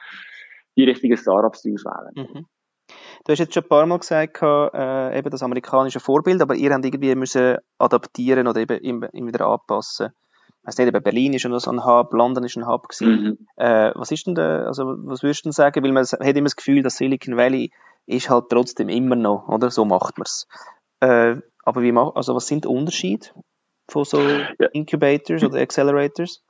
die 0.78 0.84
richtigen 0.84 1.18
Startups 1.18 1.60
auswählen. 1.60 2.14
Mhm. 2.16 2.46
Du 3.26 3.32
hast 3.32 3.40
jetzt 3.40 3.54
schon 3.54 3.64
ein 3.64 3.70
paar 3.70 3.86
Mal 3.86 4.00
gesagt, 4.00 4.42
äh, 4.42 5.18
eben 5.18 5.30
das 5.30 5.44
amerikanische 5.44 6.00
Vorbild, 6.00 6.42
aber 6.42 6.56
ihr 6.56 6.74
habt 6.74 6.86
irgendwie 6.86 7.14
müssen 7.16 7.58
adaptieren 7.78 8.48
oder 8.48 8.62
eben 8.62 8.80
immer 8.80 9.10
wieder 9.12 9.46
anpassen. 9.46 10.10
Ich 10.62 10.68
weiß 10.68 10.78
nicht, 10.78 10.88
eben 10.88 11.04
Berlin 11.04 11.34
ist 11.34 11.42
schon 11.42 11.58
so 11.60 11.72
ein 11.72 11.86
Hub, 11.86 12.14
London 12.14 12.44
ist 12.44 12.58
ein 12.58 12.68
Hub 12.68 12.90
gewesen. 12.90 13.24
Mhm. 13.24 13.48
Äh, 13.56 13.92
was 13.96 14.12
ist 14.12 14.28
denn 14.28 14.36
da, 14.36 14.66
also 14.66 14.84
was 15.06 15.24
würdest 15.24 15.42
du 15.42 15.50
denn 15.50 15.52
sagen? 15.54 15.84
Weil 15.84 15.92
man 15.92 16.04
hat 16.04 16.22
immer 16.22 16.46
das 16.46 16.56
Gefühl, 16.56 16.82
dass 16.82 16.98
Silicon 16.98 17.38
Valley 17.38 17.72
ist 18.06 18.30
halt 18.30 18.46
trotzdem 18.50 18.90
immer 18.90 19.16
noch, 19.16 19.48
oder? 19.48 19.70
So 19.70 19.86
macht 19.86 20.18
man's. 20.18 20.48
Äh, 21.00 21.36
aber 21.64 21.82
wie 21.82 21.92
macht, 21.92 22.16
also 22.16 22.36
was 22.36 22.48
sind 22.48 22.66
die 22.66 22.70
Unterschiede 22.70 23.28
von 23.90 24.04
so 24.04 24.20
ja. 24.22 24.68
Incubators 24.74 25.44
oder 25.44 25.60
Accelerators? 25.60 26.44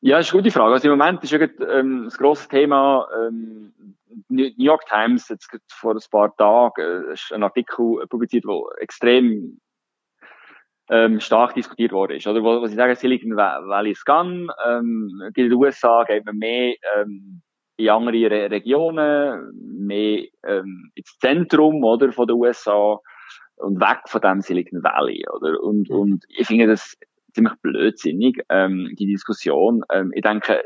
Ja, 0.00 0.16
das 0.16 0.26
ist 0.26 0.34
eine 0.34 0.42
gute 0.42 0.52
Frage. 0.52 0.72
Also 0.74 0.90
im 0.90 0.98
Moment 0.98 1.22
ist 1.22 1.32
ähm, 1.32 2.04
das 2.04 2.18
grosse 2.18 2.48
Thema, 2.48 3.06
ähm, 3.16 3.72
New 4.28 4.50
York 4.56 4.86
Times, 4.86 5.28
jetzt 5.28 5.48
vor 5.72 5.94
ein 5.94 6.00
paar 6.10 6.34
Tagen, 6.36 6.80
äh, 6.80 7.12
ist 7.12 7.32
ein 7.32 7.42
Artikel 7.42 8.06
publiziert, 8.08 8.44
der 8.44 8.60
extrem 8.80 9.60
ähm, 10.88 11.20
stark 11.20 11.54
diskutiert 11.54 11.92
worden 11.92 12.16
ist. 12.16 12.26
Oder 12.26 12.42
was 12.42 12.70
ich 12.70 12.76
sage, 12.76 12.96
Silicon 12.96 13.36
Valley 13.36 13.96
Gun, 14.04 14.50
ähm, 14.66 15.22
in 15.34 15.48
den 15.48 15.52
USA 15.52 16.04
geht 16.04 16.26
man 16.26 16.36
mehr 16.36 16.74
ähm, 16.96 17.42
in 17.76 17.88
andere 17.88 18.30
Re 18.30 18.50
Regionen, 18.50 19.52
mehr 19.86 20.26
ähm, 20.44 20.90
ins 20.94 21.16
Zentrum 21.18 21.84
oder, 21.84 22.12
von 22.12 22.26
den 22.26 22.36
USA 22.36 22.98
und 23.56 23.80
weg 23.80 24.00
von 24.06 24.20
dem 24.20 24.40
Silicon 24.40 24.82
Valley. 24.82 25.24
Oder? 25.32 25.62
Und, 25.62 25.88
mhm. 25.88 25.96
und 25.96 26.24
ich 26.28 26.46
finde 26.46 26.66
das 26.66 26.96
ziemlich 27.32 27.54
blödsinnig, 27.62 28.42
ähm, 28.48 28.94
die 28.98 29.06
Diskussion. 29.06 29.82
Ähm, 29.92 30.12
ich 30.14 30.22
denke, 30.22 30.62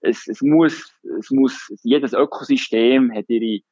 es, 0.00 0.26
es 0.28 0.42
muss, 0.42 0.92
es 1.18 1.30
muss, 1.30 1.72
jedes 1.82 2.12
Ökosystem 2.12 3.12
hat 3.14 3.26
ihre, 3.28 3.62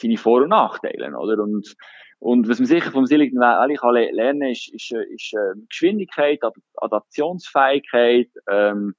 seine 0.00 0.16
Vor- 0.16 0.42
und 0.42 0.50
Nachteile, 0.50 1.16
oder? 1.16 1.42
Und, 1.42 1.74
und 2.20 2.48
was 2.48 2.58
man 2.58 2.66
sicher 2.66 2.90
vom 2.90 3.06
Silicon 3.06 3.40
Valley 3.40 3.76
kann 3.76 3.94
lernen 3.94 4.50
ist, 4.50 4.72
ist, 4.72 4.92
ist 4.92 5.34
äh, 5.34 5.60
Geschwindigkeit, 5.68 6.40
Adaptionsfähigkeit, 6.76 8.28
ähm, 8.48 8.94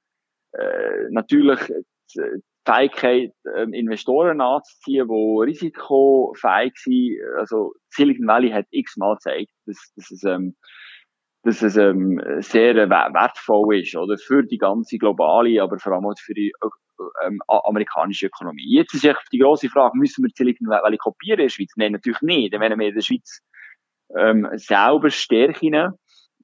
äh, 0.52 1.10
natürlich 1.10 1.60
die 2.14 2.20
Fähigkeit, 2.64 3.32
ähm, 3.56 3.72
Investoren 3.72 4.40
anzuziehen, 4.40 5.08
die 5.08 5.42
risikofähig 5.42 6.72
sind. 6.76 7.18
Also 7.38 7.72
Silicon 7.88 8.26
Valley 8.26 8.50
hat 8.50 8.66
x-mal 8.70 9.14
gezeigt, 9.14 9.50
dass, 9.66 9.92
dass 9.96 10.10
es 10.10 10.24
ähm, 10.24 10.56
dass 11.42 11.62
es 11.62 11.76
ähm, 11.76 12.20
sehr 12.40 12.76
äh, 12.76 12.90
wertvoll 12.90 13.78
ist, 13.78 13.96
oder 13.96 14.18
für 14.18 14.42
die 14.42 14.58
ganze 14.58 14.98
globale, 14.98 15.62
aber 15.62 15.78
vor 15.78 15.92
allem 15.92 16.06
auch 16.06 16.18
für 16.18 16.34
die 16.34 16.52
äh, 16.60 17.26
ähm, 17.26 17.40
amerikanische 17.46 18.26
Ökonomie. 18.26 18.76
Jetzt 18.76 18.94
ist 18.94 19.04
echt 19.04 19.20
die 19.32 19.38
große 19.38 19.68
Frage, 19.68 19.96
müssen 19.96 20.22
wir 20.22 20.30
Silicon 20.34 20.68
Valley 20.68 20.98
kopieren 20.98 21.40
in 21.40 21.46
der 21.46 21.50
Schweiz? 21.50 21.72
Nein, 21.76 21.92
natürlich 21.92 22.20
nicht. 22.20 22.52
Dann 22.52 22.60
werden 22.60 22.78
wir 22.78 22.88
in 22.88 22.94
der 22.94 23.00
Schweiz 23.00 23.40
ähm, 24.16 24.46
selber 24.54 25.10
Stärken 25.10 25.94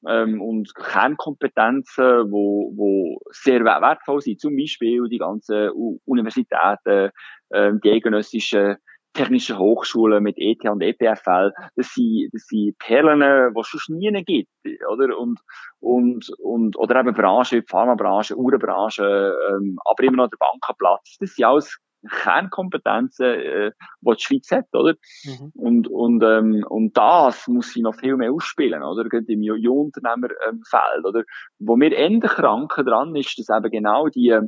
ähm, 0.08 0.40
und 0.40 0.74
Kernkompetenzen, 0.74 2.30
wo, 2.30 2.72
wo 2.74 3.18
sehr 3.32 3.64
wertvoll 3.64 4.22
sind. 4.22 4.40
Zum 4.40 4.56
Beispiel 4.56 5.08
die 5.10 5.18
ganzen 5.18 5.70
Universitäten, 6.06 7.10
ähm, 7.52 7.80
die 7.82 7.90
eidgenössischen 7.90 8.76
technischen 9.16 9.58
Hochschulen 9.58 10.22
mit 10.22 10.36
ETH 10.38 10.64
und 10.68 10.82
EPFL, 10.82 11.52
das 11.74 11.92
sind, 11.94 12.28
das 12.32 12.46
sind 12.46 12.78
Perlen, 12.78 13.20
die 13.54 13.60
es 13.60 13.66
schon 13.68 13.96
nie 13.96 14.12
gibt, 14.24 14.50
oder? 14.88 15.18
Und, 15.18 15.40
und, 15.80 16.30
und, 16.38 16.76
oder 16.76 17.00
eben 17.00 17.14
Branchen, 17.14 17.58
wie 17.58 17.66
Pharmabranche, 17.66 18.36
Uhrenbranche, 18.36 19.34
ähm, 19.50 19.78
aber 19.84 20.02
immer 20.04 20.24
noch 20.24 20.30
der 20.30 20.38
Bankenplatz. 20.38 21.16
Das 21.18 21.34
sind 21.34 21.44
alles 21.44 21.78
Kernkompetenzen, 22.08 23.26
äh, 23.26 23.72
die 24.00 24.14
die 24.14 24.22
Schweiz 24.22 24.50
hat, 24.50 24.66
oder? 24.72 24.94
Mhm. 25.24 25.52
Und, 25.54 25.88
und, 25.88 26.22
ähm, 26.22 26.64
und 26.68 26.96
das 26.96 27.48
muss 27.48 27.72
sie 27.72 27.82
noch 27.82 27.94
viel 27.94 28.16
mehr 28.16 28.32
ausspielen, 28.32 28.82
oder? 28.82 29.04
Gerade 29.08 29.26
im 29.28 29.42
Jungunternehmerfeld, 29.42 31.04
oder? 31.04 31.24
Wo 31.58 31.76
mir 31.76 31.96
Ende 31.96 32.28
kranken 32.28 32.86
dran 32.86 33.14
ist, 33.16 33.38
dass 33.38 33.56
eben 33.56 33.70
genau 33.70 34.08
die, 34.08 34.38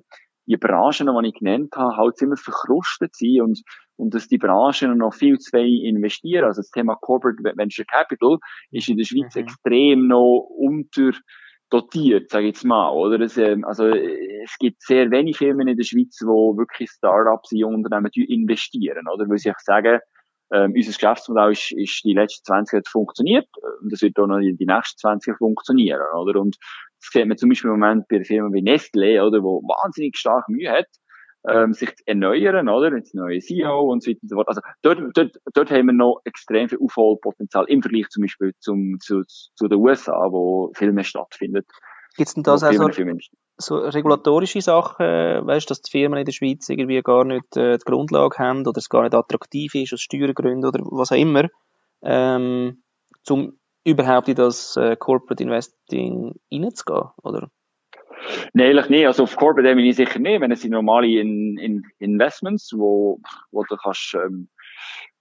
die 0.47 0.57
Branchen, 0.57 1.07
die 1.07 1.29
ich 1.29 1.35
genannt 1.35 1.75
habe, 1.77 1.97
halt 1.97 2.17
ziemlich 2.17 2.41
verkrustet 2.41 3.15
sind 3.15 3.43
und, 3.43 3.63
und 3.99 4.15
dass 4.15 4.29
die 4.29 4.39
Branchen 4.39 4.97
noch 4.97 5.13
viel 5.13 5.39
zu 5.39 5.53
wenig 5.53 5.85
investieren. 5.85 6.45
Also 6.45 6.63
das 6.63 6.71
Thema 6.71 6.95
Corporate 6.95 7.43
Venture 7.43 7.85
Capital 7.85 8.39
ist 8.71 8.89
in 8.89 8.97
der 8.97 9.05
Schweiz 9.05 9.35
mhm. 9.35 9.43
extrem 9.43 10.09
noch 10.09 10.49
unter 10.57 11.13
dotiert, 11.71 12.31
sage 12.31 12.47
ich 12.47 12.55
jetzt 12.55 12.65
mal, 12.65 12.91
oder? 12.91 13.21
Es, 13.21 13.37
ähm, 13.37 13.65
also, 13.65 13.87
es 13.89 14.57
gibt 14.59 14.81
sehr 14.83 15.11
wenige 15.11 15.37
Firmen 15.37 15.69
in 15.69 15.77
der 15.77 15.85
Schweiz, 15.85 16.17
die 16.17 16.27
wirklich 16.27 16.91
Startups 16.91 17.53
in 17.53 17.65
Unternehmen 17.65 18.11
investieren, 18.15 19.07
oder? 19.13 19.29
Weil 19.29 19.39
sie 19.39 19.53
sagen, 19.59 20.01
ähm, 20.51 20.73
unser 20.75 20.93
Geschäftsmodell 20.93 21.53
ist, 21.53 21.73
ist 21.73 22.05
die 22.05 22.15
letzten 22.15 22.45
20 22.47 22.73
Jahre 22.73 22.85
funktioniert 22.89 23.49
und 23.83 23.93
das 23.93 24.01
wird 24.01 24.19
auch 24.19 24.27
noch 24.27 24.39
die, 24.39 24.57
die 24.57 24.65
nächsten 24.65 24.99
20 24.99 25.27
Jahre 25.29 25.39
funktionieren, 25.39 26.01
oder? 26.17 26.41
Und 26.41 26.57
das 27.01 27.11
sieht 27.13 27.27
man 27.27 27.37
zum 27.37 27.51
Beispiel 27.51 27.71
im 27.71 27.79
Moment 27.79 28.09
bei 28.09 28.25
Firmen 28.25 28.55
wie 28.55 28.63
Nestlé, 28.63 29.23
oder, 29.23 29.43
wo 29.43 29.61
wahnsinnig 29.61 30.17
stark 30.17 30.49
Mühe 30.49 30.71
hat, 30.71 30.89
ähm, 31.47 31.73
sich 31.73 31.95
zu 31.97 32.03
erneuern, 32.07 32.69
oder? 32.69 32.95
Jetzt 32.97 33.15
neue 33.15 33.39
CEO 33.41 33.91
und 33.91 34.03
so 34.03 34.11
weiter 34.11 34.21
und 34.23 34.29
so 34.29 34.37
fort. 34.37 34.49
Also 34.49 34.61
dort, 34.83 34.99
dort, 35.15 35.37
dort 35.53 35.71
haben 35.71 35.87
wir 35.87 35.93
noch 35.93 36.21
extrem 36.25 36.69
viel 36.69 36.79
Aufholpotenzial 36.81 37.67
im 37.69 37.83
Vergleich 37.83 38.09
zum 38.09 38.23
Beispiel 38.23 38.53
zum, 38.59 38.99
zu, 39.01 39.23
zu 39.25 39.69
den 39.69 39.79
USA, 39.79 40.29
wo 40.31 40.73
viel 40.75 40.93
mehr 40.93 41.05
stattfindet. 41.05 41.67
Gibt 42.17 42.29
es 42.29 42.35
denn 42.35 42.43
das 42.43 42.65
auch 42.65 42.73
so, 42.73 42.89
so 43.59 43.77
regulatorische 43.77 44.61
Sachen, 44.61 45.05
äh, 45.05 45.45
weißt, 45.45 45.71
dass 45.71 45.83
die 45.83 45.91
Firmen 45.91 46.19
in 46.19 46.25
der 46.25 46.33
Schweiz 46.33 46.69
irgendwie 46.69 47.01
gar 47.03 47.25
nicht 47.25 47.57
äh, 47.57 47.79
die 47.79 47.85
Grundlage 47.85 48.39
haben 48.39 48.67
oder 48.67 48.79
es 48.79 48.89
gar 48.89 49.03
nicht 49.03 49.15
attraktiv 49.15 49.75
ist 49.75 49.93
aus 49.93 50.01
Steuergründen 50.01 50.65
oder 50.65 50.81
was 50.91 51.13
auch 51.13 51.17
immer, 51.17 51.49
ähm, 52.03 52.83
zum 53.23 53.59
überhaupt 53.85 54.29
in 54.29 54.35
das 54.35 54.77
äh, 54.77 54.97
Corporate 54.97 55.43
Investing 55.43 56.35
reinzugehen, 56.53 57.11
oder? 57.23 57.51
Nein, 58.53 58.75
nicht. 58.89 59.07
Also 59.07 59.25
auf 59.25 59.37
Corporate 59.37 59.75
bin 59.75 59.85
ich 59.85 59.97
sicher 59.97 60.19
nicht. 60.19 60.41
Wenn 60.41 60.53
es 60.53 60.65
normale 60.65 61.07
in, 61.07 61.59
in 61.59 61.83
Investments, 61.99 62.73
wo, 62.77 63.21
wo 63.51 63.65
du 63.65 63.77
kannst, 63.77 64.17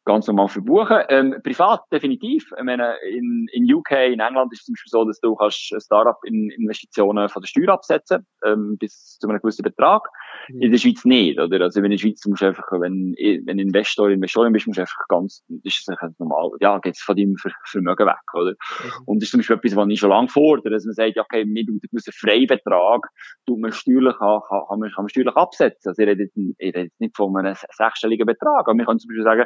ganz 0.08 0.26
normal 0.28 0.48
verbuchen. 0.48 0.98
Ähm, 1.10 1.36
privat 1.43 1.82
definitiv. 1.91 2.52
Ich 2.58 2.63
meine, 2.63 2.96
in, 3.12 3.48
in 3.52 3.72
UK, 3.72 3.91
in 4.08 4.20
England 4.20 4.52
ist 4.54 4.62
es 4.62 4.65
zum 4.65 4.74
Beispiel 4.74 4.89
so, 4.89 5.06
dass 5.06 5.20
du 5.20 5.36
kannst 5.36 5.74
Startup-Investitionen 5.78 7.30
von 7.30 7.41
der 7.41 7.48
Steuer 7.48 7.70
absetzen, 7.74 8.26
ähm, 8.43 8.78
bis 8.80 9.17
zu 9.20 9.28
einem 9.28 9.39
gewissen 9.39 9.63
Betrag. 9.63 10.04
Mhm. 10.50 10.62
In 10.62 10.72
der 10.72 10.80
Schweiz 10.80 11.04
nicht, 11.06 11.39
oder? 11.39 11.62
Also 11.62 11.82
in 11.82 11.91
der 11.91 11.98
Schweiz 11.98 12.26
musst 12.26 12.41
du 12.41 12.48
einfach, 12.48 12.65
wenn, 12.72 13.13
wenn 13.46 13.60
Investor, 13.60 14.10
Investorin 14.10 14.54
bist, 14.54 14.65
musst 14.65 14.78
du 14.78 14.82
einfach 14.82 15.08
ganz, 15.10 15.43
ist 15.63 15.89
einfach 15.89 16.10
normal, 16.17 16.52
ja, 16.62 16.80
geht's 16.80 17.02
von 17.02 17.15
deinem 17.15 17.36
Vermögen 17.65 18.08
weg, 18.08 18.34
oder? 18.34 18.52
Mhm. 18.52 19.04
Und 19.06 19.22
das 19.22 19.28
ist 19.28 19.32
zum 19.32 19.39
Beispiel 19.39 19.58
etwas, 19.58 19.76
was 19.76 19.88
ich 19.89 20.00
schon 20.00 20.10
lange 20.10 20.30
fordere, 20.30 20.74
dass 20.74 20.86
man 20.86 20.93
sagt, 20.93 21.17
okay, 21.17 21.46
mit 21.46 21.67
einem 21.67 21.80
gewissen 21.82 22.13
Freibetrag 22.13 23.02
tut 23.46 23.60
man 23.60 23.74
steuerlich, 23.74 24.17
kann, 24.17 24.39
kann, 24.48 24.80
man, 24.80 24.89
kann 24.89 25.04
man 25.04 25.10
steuerlich 25.10 25.36
absetzen. 25.36 25.89
Also 25.89 26.02
ich 26.02 26.08
rede, 26.08 26.28
ich 26.58 26.76
rede 26.76 26.89
nicht 27.00 27.15
von 27.15 27.36
einem 27.36 27.56
sechsstelligen 27.56 28.26
Betrag, 28.26 28.67
aber 28.67 28.74
wir 28.74 28.86
können 28.86 29.00
zum 29.00 29.10
Beispiel 29.10 29.24
sagen, 29.24 29.46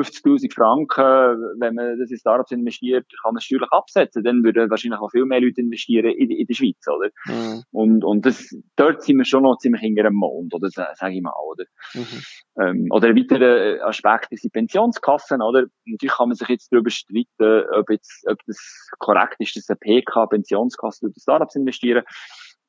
50.000 0.00 0.54
Franken, 0.54 1.60
wenn 1.60 1.74
man 1.74 1.98
das 1.98 2.10
in 2.10 2.18
Startups 2.18 2.50
investiert, 2.50 3.06
kann 3.22 3.34
man 3.34 3.40
steuerlich 3.40 3.70
absetzen. 3.70 4.22
Dann 4.22 4.42
würden 4.44 4.70
wahrscheinlich 4.70 5.00
auch 5.00 5.10
viel 5.10 5.24
mehr 5.24 5.40
Leute 5.40 5.60
investieren 5.60 6.10
in, 6.12 6.30
in 6.30 6.46
der 6.46 6.54
Schweiz, 6.54 6.86
oder? 6.88 7.10
Mhm. 7.26 7.62
Und, 7.72 8.04
und 8.04 8.26
das, 8.26 8.54
dort 8.76 9.02
sind 9.02 9.18
wir 9.18 9.24
schon 9.24 9.42
noch 9.42 9.58
ziemlich 9.58 9.82
hinter 9.82 10.04
dem 10.04 10.14
Mond, 10.14 10.54
oder? 10.54 10.68
Sag 10.70 11.12
ich 11.12 11.22
mal, 11.22 11.32
oder? 11.46 11.64
Mhm. 11.94 12.22
Ähm, 12.60 12.86
oder 12.90 13.08
ein 13.08 13.16
weiterer 13.16 13.86
Aspekt 13.86 14.32
ist 14.32 14.44
die 14.44 14.50
Pensionskassen, 14.50 15.42
oder? 15.42 15.66
Natürlich 15.86 16.16
kann 16.16 16.28
man 16.28 16.36
sich 16.36 16.48
jetzt 16.48 16.72
darüber 16.72 16.90
streiten, 16.90 17.64
ob 17.72 17.90
jetzt, 17.90 18.24
ob 18.28 18.38
das 18.46 18.88
korrekt 18.98 19.36
ist, 19.38 19.56
dass 19.56 19.68
eine 19.68 19.78
PK 19.78 20.26
Pensionskasse 20.26 21.06
durch 21.06 21.16
Startups 21.20 21.56
investieren. 21.56 22.04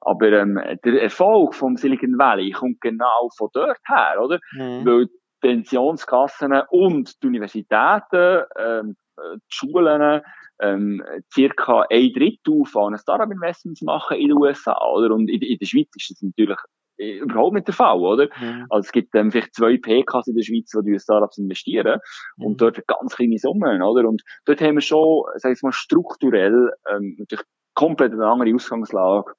Aber 0.01 0.31
ähm, 0.31 0.59
der 0.85 1.01
Erfolg 1.01 1.53
vom 1.53 1.75
Silicon 1.75 2.17
Valley 2.17 2.51
kommt 2.51 2.79
genau 2.81 3.29
von 3.37 3.49
dort 3.53 3.79
her, 3.87 4.15
oder? 4.21 4.39
Mhm. 4.53 4.85
Weil 4.85 5.07
Pensionskassen 5.41 6.54
und 6.69 7.21
die 7.21 7.28
Universitäten, 7.28 8.43
ähm, 8.58 8.95
die 9.17 9.39
Schulen, 9.47 10.21
ähm, 10.62 11.04
circa 11.34 11.86
ein 11.89 12.13
Drittel 12.13 12.65
von 12.65 12.97
Startup-Investments 12.97 13.82
machen 13.82 14.17
in 14.17 14.30
den 14.30 14.38
USA, 14.38 14.78
oder? 14.93 15.13
Und 15.13 15.30
in, 15.30 15.41
in 15.41 15.58
der 15.58 15.65
Schweiz 15.65 15.89
ist 15.95 16.12
das 16.12 16.21
natürlich 16.21 16.60
äh, 16.97 17.19
überhaupt 17.19 17.54
nicht 17.54 17.67
der 17.67 17.73
Fall, 17.73 17.99
oder? 17.99 18.28
Mhm. 18.39 18.65
Also 18.69 18.88
es 18.88 18.91
gibt 18.91 19.15
ähm, 19.15 19.32
vielleicht 19.32 19.56
zwei 19.56 19.78
PKs 19.78 20.28
in 20.28 20.36
der 20.36 20.43
Schweiz, 20.43 20.71
die 20.71 20.91
in 20.91 20.99
Startups 20.99 21.38
investieren 21.38 21.99
mhm. 22.38 22.45
und 22.45 22.62
dort 22.62 22.86
ganz 22.88 23.15
kleine 23.15 23.38
Summen, 23.38 23.82
oder? 23.82 24.08
Und 24.08 24.21
dort 24.45 24.62
haben 24.62 24.75
wir 24.75 24.82
schon, 24.82 25.23
sag 25.36 25.54
ich 25.54 25.62
mal, 25.62 25.71
strukturell 25.71 26.71
ähm, 26.89 27.15
natürlich 27.17 27.45
komplett 27.73 28.12
eine 28.12 28.28
andere 28.28 28.54
Ausgangslage 28.54 29.32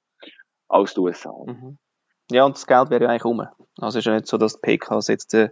als 0.69 0.95
die 0.95 1.01
USA. 1.01 1.35
Mhm. 1.47 1.79
Ja, 2.31 2.45
und 2.45 2.57
das 2.57 2.67
Geld 2.67 2.91
wäre 2.91 3.05
ja 3.05 3.11
eigentlich 3.11 3.25
um. 3.25 3.41
Also 3.41 3.59
es 3.89 3.97
ist 3.97 4.05
ja 4.07 4.15
nicht 4.15 4.27
so, 4.27 4.39
dass 4.39 4.55
die 4.55 4.61
PKs 4.63 5.09
jetzt 5.09 5.35
äh, 5.35 5.51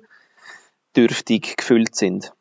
dürftig 0.97 1.57
gefüllt 1.57 1.95
sind. 1.95 2.33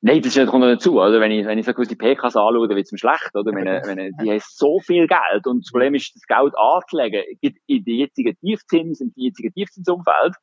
Nein, 0.00 0.22
das 0.22 0.34
kommt 0.34 0.60
noch 0.60 0.68
dazu. 0.68 1.00
Also 1.00 1.20
wenn 1.20 1.32
ich, 1.32 1.46
wenn 1.46 1.58
ich 1.58 1.66
so 1.66 1.72
die 1.82 1.96
PKs 1.96 2.36
anschaue, 2.36 2.68
dann 2.68 2.76
wird 2.76 2.86
es 2.86 2.92
mir 2.92 2.98
schlecht, 2.98 3.34
oder? 3.34 3.52
Wenn, 3.52 3.64
wenn, 3.64 4.12
die 4.20 4.30
haben 4.30 4.40
so 4.40 4.78
viel 4.80 5.06
Geld 5.06 5.46
und 5.46 5.64
das 5.64 5.72
Problem 5.72 5.94
ist, 5.94 6.14
das 6.14 6.22
Geld 6.22 6.54
anzulegen 6.56 7.22
in 7.40 7.84
die 7.84 7.98
jetzigen 7.98 8.36
Tiefzins, 8.38 9.00
in 9.00 9.12
die 9.16 9.26
jetzigen 9.26 9.52
Tiefzinsumfeld, 9.52 10.34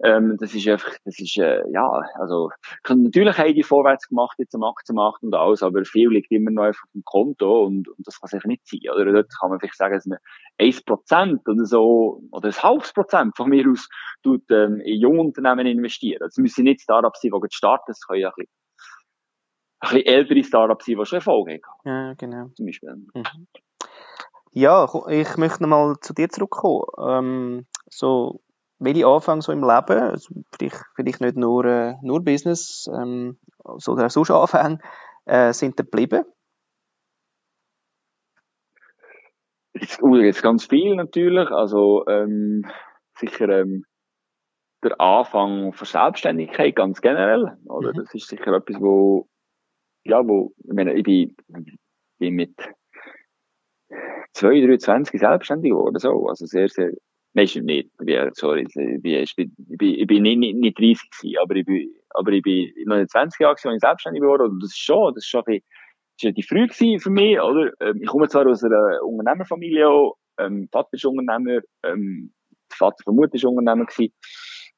ähm, 0.00 0.36
das 0.38 0.54
ist 0.54 0.68
einfach, 0.68 0.92
das 1.04 1.18
ist, 1.18 1.36
äh, 1.38 1.62
ja, 1.70 1.88
also, 2.14 2.50
natürlich 2.88 3.36
haben 3.36 3.54
die 3.54 3.62
vorwärts 3.62 4.08
gemacht 4.08 4.36
jetzt 4.38 4.54
am 4.54 4.62
Aktienmarkt 4.62 5.22
und 5.22 5.34
alles, 5.34 5.62
aber 5.62 5.84
viel 5.84 6.10
liegt 6.10 6.30
immer 6.30 6.50
noch 6.50 6.64
einfach 6.64 6.84
auf 6.84 6.92
dem 6.92 7.04
Konto 7.04 7.64
und, 7.64 7.88
und 7.88 8.06
das 8.06 8.20
kann 8.20 8.28
sicher 8.28 8.46
nicht 8.46 8.66
sein, 8.66 8.80
oder? 8.94 9.12
Dort 9.12 9.28
kann 9.40 9.50
man 9.50 9.58
vielleicht 9.58 9.76
sagen, 9.76 9.94
dass 9.94 10.06
man 10.06 10.18
1% 10.60 11.48
oder 11.48 11.64
so, 11.64 12.22
oder 12.30 12.48
ein 12.48 12.62
halbes 12.62 12.92
Prozent 12.92 13.36
von 13.36 13.48
mir 13.48 13.68
aus, 13.68 13.88
tut, 14.22 14.48
ähm, 14.50 14.80
in 14.80 15.00
junge 15.00 15.20
Unternehmen 15.20 15.66
investieren. 15.66 16.20
Das 16.20 16.36
müssen 16.36 16.64
nicht 16.64 16.82
Startups 16.82 17.20
sein, 17.20 17.32
die 17.32 17.48
starten, 17.50 17.84
das 17.88 18.00
können 18.06 18.20
ja 18.20 18.28
ein 18.28 18.34
bisschen, 18.36 18.52
ein 19.80 19.88
bisschen 19.90 20.06
ältere 20.06 20.44
Startups 20.44 20.86
sein, 20.86 20.96
die 20.96 21.06
schon 21.06 21.16
Erfolg 21.16 21.48
haben. 21.48 21.60
Ja, 21.84 22.14
genau. 22.14 22.48
Zum 22.54 22.66
Beispiel. 22.66 22.94
Mhm. 23.14 23.48
Ja, 24.52 24.88
ich 25.08 25.36
möchte 25.36 25.62
nochmal 25.62 25.96
zu 26.00 26.14
dir 26.14 26.28
zurückkommen. 26.28 26.84
Ähm, 26.98 27.66
so, 27.90 28.40
welche 28.78 29.06
Anfänge 29.06 29.42
so 29.42 29.52
im 29.52 29.62
Leben, 29.62 30.00
also 30.00 30.34
vielleicht, 30.52 30.84
vielleicht 30.94 31.20
nicht 31.20 31.36
nur, 31.36 31.64
äh, 31.64 31.94
nur 32.02 32.24
Business, 32.24 32.88
ähm, 32.92 33.38
sondern 33.76 34.06
auch 34.06 34.10
sonst 34.10 34.30
Anfänge, 34.30 34.78
äh, 35.26 35.52
sind 35.52 35.78
da 35.78 35.84
geblieben? 35.84 36.24
Jetzt, 39.74 40.02
uh, 40.02 40.16
jetzt 40.16 40.42
ganz 40.42 40.66
viel 40.66 40.96
natürlich, 40.96 41.50
also 41.50 42.04
ähm, 42.08 42.64
sicher 43.16 43.48
ähm, 43.48 43.84
der 44.82 45.00
Anfang 45.00 45.72
von 45.72 45.86
Selbstständigkeit 45.86 46.74
ganz 46.74 47.00
generell, 47.00 47.56
oder? 47.66 47.92
Mhm. 47.92 47.96
Das 47.96 48.14
ist 48.14 48.28
sicher 48.28 48.52
etwas, 48.54 48.80
wo, 48.80 49.28
ja, 50.04 50.26
wo, 50.26 50.52
ich 50.58 50.72
meine, 50.72 50.94
ich 50.94 51.02
bin, 51.02 51.36
bin 52.18 52.34
mit 52.34 52.54
2, 54.32 54.66
23 54.66 55.20
selbstständig 55.20 55.72
geworden, 55.72 55.98
so, 55.98 56.26
also 56.26 56.46
sehr, 56.46 56.68
sehr 56.68 56.92
Stimmt 57.44 57.66
nicht. 57.66 57.90
Ich 58.00 58.06
bin, 58.06 58.30
sorry, 58.34 58.66
ich 58.68 58.74
bin, 58.74 59.04
ich 59.04 59.36
bin, 59.36 59.94
ich 59.94 60.06
bin 60.06 60.22
nicht, 60.22 60.38
nicht, 60.38 60.56
nicht 60.56 60.78
30 60.78 61.10
gewesen, 61.10 61.36
aber 61.42 61.56
ich 61.56 61.64
bin, 61.64 61.94
aber 62.10 62.32
ich 62.32 62.42
bin 62.42 62.72
noch 62.86 63.04
20 63.06 63.40
Jahre 63.40 63.54
gewesen, 63.54 63.68
als 63.68 63.76
ich 63.76 63.80
selbstständig 63.80 64.22
geworden 64.22 64.50
und 64.50 64.62
das 64.62 64.70
ist 64.70 64.78
schon, 64.78 65.14
das 65.14 65.24
ist 65.24 65.30
schon 65.30 65.42
ein 65.46 65.60
bisschen, 66.16 66.34
das 66.34 66.38
ist 66.38 66.48
früh 66.48 66.66
gewesen 66.66 67.00
für 67.00 67.10
mich, 67.10 67.40
oder? 67.40 67.72
Ähm, 67.80 68.00
ich 68.02 68.08
komme 68.08 68.28
zwar 68.28 68.46
aus 68.46 68.64
einer 68.64 69.02
Unternehmerfamilie, 69.04 70.12
ähm, 70.38 70.68
Vater 70.72 70.88
ist 70.92 71.04
Unternehmer, 71.04 71.60
ähm, 71.84 72.32
der 72.70 72.76
Vater 72.76 73.04
von 73.04 73.14
Mutter 73.14 73.34
ist 73.34 73.44
Unternehmer 73.44 73.86
gewesen, 73.86 74.12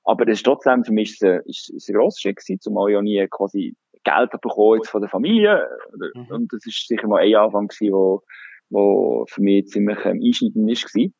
aber 0.05 0.27
das 0.27 0.39
ist 0.39 0.45
trotzdem 0.45 0.85
für 0.85 0.93
mich, 0.93 1.13
ist, 1.13 1.23
ist, 1.47 1.71
ist 1.71 1.89
ein 1.89 1.95
grosser 1.95 2.21
Schritt 2.21 2.37
gewesen, 2.37 2.61
zumal 2.61 2.91
ich 2.91 2.97
auch 2.97 3.03
nie 3.03 3.27
quasi 3.31 3.75
Geld 4.05 4.31
bekommen 4.31 4.79
jetzt 4.79 4.91
von 4.91 5.01
der 5.01 5.11
Familie? 5.11 5.67
Mhm. 6.15 6.27
und 6.31 6.53
das 6.53 6.67
ist 6.67 6.87
sicher 6.89 7.07
mal 7.07 7.23
ein 7.23 7.35
Anfang 7.35 7.69
gewesen, 7.69 7.93
wo, 7.93 8.23
wo 8.71 9.25
für 9.29 9.43
mich 9.43 9.67
ziemlich 9.67 9.99
ähm, 10.05 10.21
einschneidend 10.23 10.71
ist 10.71 10.93
gewesen. 10.93 11.15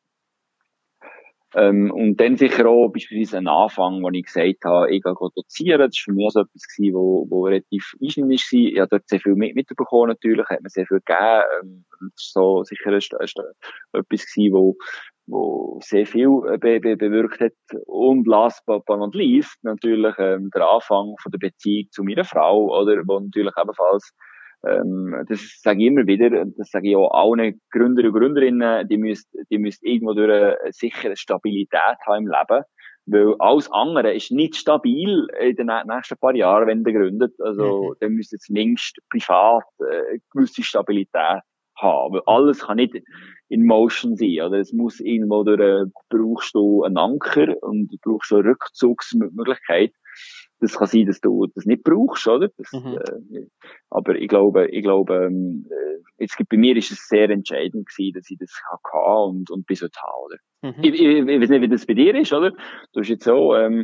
Ähm, 1.53 1.91
und 1.91 2.17
dann 2.17 2.37
sicher 2.37 2.65
auch 2.67 2.89
beispielsweise 2.89 3.37
ein 3.37 3.47
Anfang, 3.47 4.01
wo 4.01 4.09
ich 4.09 4.25
gesagt 4.25 4.63
habe, 4.63 4.89
ich 4.89 5.03
gehe 5.03 5.13
dozieren. 5.13 5.79
Das 5.79 5.95
war 5.97 6.03
für 6.05 6.13
mich 6.13 6.31
so 6.31 6.41
etwas 6.41 6.67
gewesen, 6.67 6.95
wo, 6.95 7.27
wo 7.29 7.45
relativ 7.45 7.93
einschneidend 8.01 8.31
war. 8.31 8.59
Ich 8.59 8.79
habe 8.79 8.87
dort 8.89 9.09
sehr 9.09 9.19
viel 9.19 9.35
mit, 9.35 9.55
mitbekommen 9.55 10.09
natürlich, 10.09 10.47
hat 10.47 10.61
mir 10.61 10.69
sehr 10.69 10.85
viel 10.85 11.01
gegeben. 11.05 11.43
Ähm, 11.61 11.85
das 12.15 12.31
war 12.35 12.43
so 12.43 12.63
sicher 12.63 12.91
ein, 12.91 12.95
ein, 12.95 13.99
etwas 13.99 14.25
gewesen, 14.25 14.53
wo, 14.53 14.77
wo 15.27 15.79
sehr 15.83 16.05
viel 16.05 16.29
be, 16.59 16.79
be, 16.79 16.95
bewirkt 16.95 17.41
hat. 17.41 17.53
Und 17.85 18.27
last 18.27 18.65
but 18.65 18.87
not 18.87 19.13
least 19.13 19.57
natürlich 19.63 20.15
ähm, 20.19 20.49
der 20.55 20.67
Anfang 20.67 21.15
von 21.21 21.31
der 21.31 21.39
Beziehung 21.39 21.87
zu 21.91 22.03
meiner 22.03 22.23
Frau, 22.23 22.67
oder, 22.79 23.01
wo 23.05 23.19
natürlich 23.19 23.53
ebenfalls 23.61 24.13
ähm, 24.67 25.25
das 25.27 25.59
sage 25.61 25.81
ich 25.81 25.87
immer 25.87 26.05
wieder, 26.05 26.45
das 26.45 26.69
sage 26.69 26.89
ich 26.89 26.95
auch 26.95 27.11
allen 27.11 27.59
Gründer 27.71 28.03
und 28.03 28.13
Gründerinnen, 28.13 28.87
die 28.87 28.97
müsst, 28.97 29.27
die 29.49 29.57
müsst 29.57 29.83
irgendwo 29.83 30.13
durch 30.13 30.31
eine 30.31 30.57
sichere 30.71 31.15
Stabilität 31.15 31.97
haben 32.05 32.25
im 32.25 32.27
Leben. 32.27 32.63
Weil 33.07 33.35
alles 33.39 33.71
andere 33.71 34.13
ist 34.13 34.31
nicht 34.31 34.55
stabil 34.55 35.27
in 35.39 35.55
den 35.55 35.71
nächsten 35.87 36.17
paar 36.17 36.35
Jahren, 36.35 36.67
wenn 36.67 36.85
ihr 36.85 36.93
gründet. 36.93 37.33
Also, 37.39 37.89
mhm. 37.89 37.95
dann 37.99 38.13
müsst 38.13 38.33
ihr 38.33 38.39
zumindest 38.39 38.99
privat 39.09 39.63
äh, 39.79 40.19
gewisse 40.31 40.63
Stabilität 40.63 41.41
haben. 41.77 42.13
Weil 42.13 42.21
alles 42.27 42.67
kann 42.67 42.77
nicht 42.77 42.95
in 43.49 43.65
Motion 43.65 44.15
sein. 44.15 44.41
Oder 44.41 44.59
es 44.59 44.71
muss 44.71 44.99
irgendwo 44.99 45.43
durch, 45.43 45.59
äh, 45.59 45.85
brauchst 46.09 46.53
du 46.53 46.83
einen 46.83 46.97
Anker 46.97 47.55
und 47.63 47.91
du 47.91 47.97
brauchst 48.03 48.31
eine 48.31 48.45
Rückzugsmöglichkeit 48.45 49.93
das 50.61 50.77
kann 50.77 50.87
sein, 50.87 51.07
dass 51.07 51.19
du 51.19 51.47
das 51.53 51.65
nicht 51.65 51.83
brauchst, 51.83 52.27
oder? 52.27 52.49
Das, 52.55 52.71
mhm. 52.71 52.97
äh, 53.33 53.45
aber 53.89 54.15
ich 54.15 54.29
glaube, 54.29 54.67
ich 54.67 54.83
glaube, 54.83 55.25
ähm, 55.25 55.67
äh, 55.69 56.23
jetzt 56.23 56.37
bei 56.49 56.57
mir 56.57 56.77
ist 56.77 56.91
es 56.91 57.07
sehr 57.07 57.29
entscheidend 57.29 57.89
gewesen, 57.89 58.13
dass 58.13 58.29
ich 58.29 58.37
das 58.37 58.51
hatte 58.71 59.27
und, 59.27 59.49
und 59.49 59.65
bis 59.65 59.81
heute 59.81 59.99
habe, 59.99 60.23
oder? 60.25 60.37
Mhm. 60.61 60.83
Ich, 60.83 60.93
ich, 60.93 61.01
ich, 61.01 61.41
weiß 61.41 61.49
nicht, 61.49 61.61
wie 61.61 61.67
das 61.67 61.85
bei 61.85 61.95
dir 61.95 62.15
ist, 62.15 62.31
oder? 62.31 62.51
Du 62.93 62.99
bist 62.99 63.09
jetzt 63.09 63.23
so, 63.23 63.55
ähm, 63.55 63.83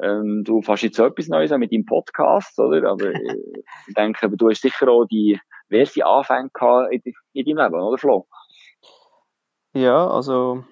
ähm, 0.00 0.42
du 0.44 0.60
fährst 0.60 0.82
jetzt 0.82 0.96
so 0.96 1.06
etwas 1.06 1.28
Neues 1.28 1.50
an 1.50 1.60
mit 1.60 1.72
deinem 1.72 1.86
Podcast, 1.86 2.58
oder? 2.58 2.90
Aber 2.90 3.06
äh, 3.06 3.36
ich 3.88 3.94
denke, 3.94 4.26
aber 4.26 4.36
du 4.36 4.50
hast 4.50 4.62
sicher 4.62 4.88
auch 4.88 5.06
die 5.06 5.40
diverse 5.70 6.04
Anfänge 6.04 6.50
gehabt 6.52 6.92
in, 6.92 7.02
in 7.32 7.56
deinem 7.56 7.72
Leben, 7.72 7.82
oder 7.82 7.98
Flo? 7.98 8.26
Ja, 9.74 10.08
also 10.08 10.64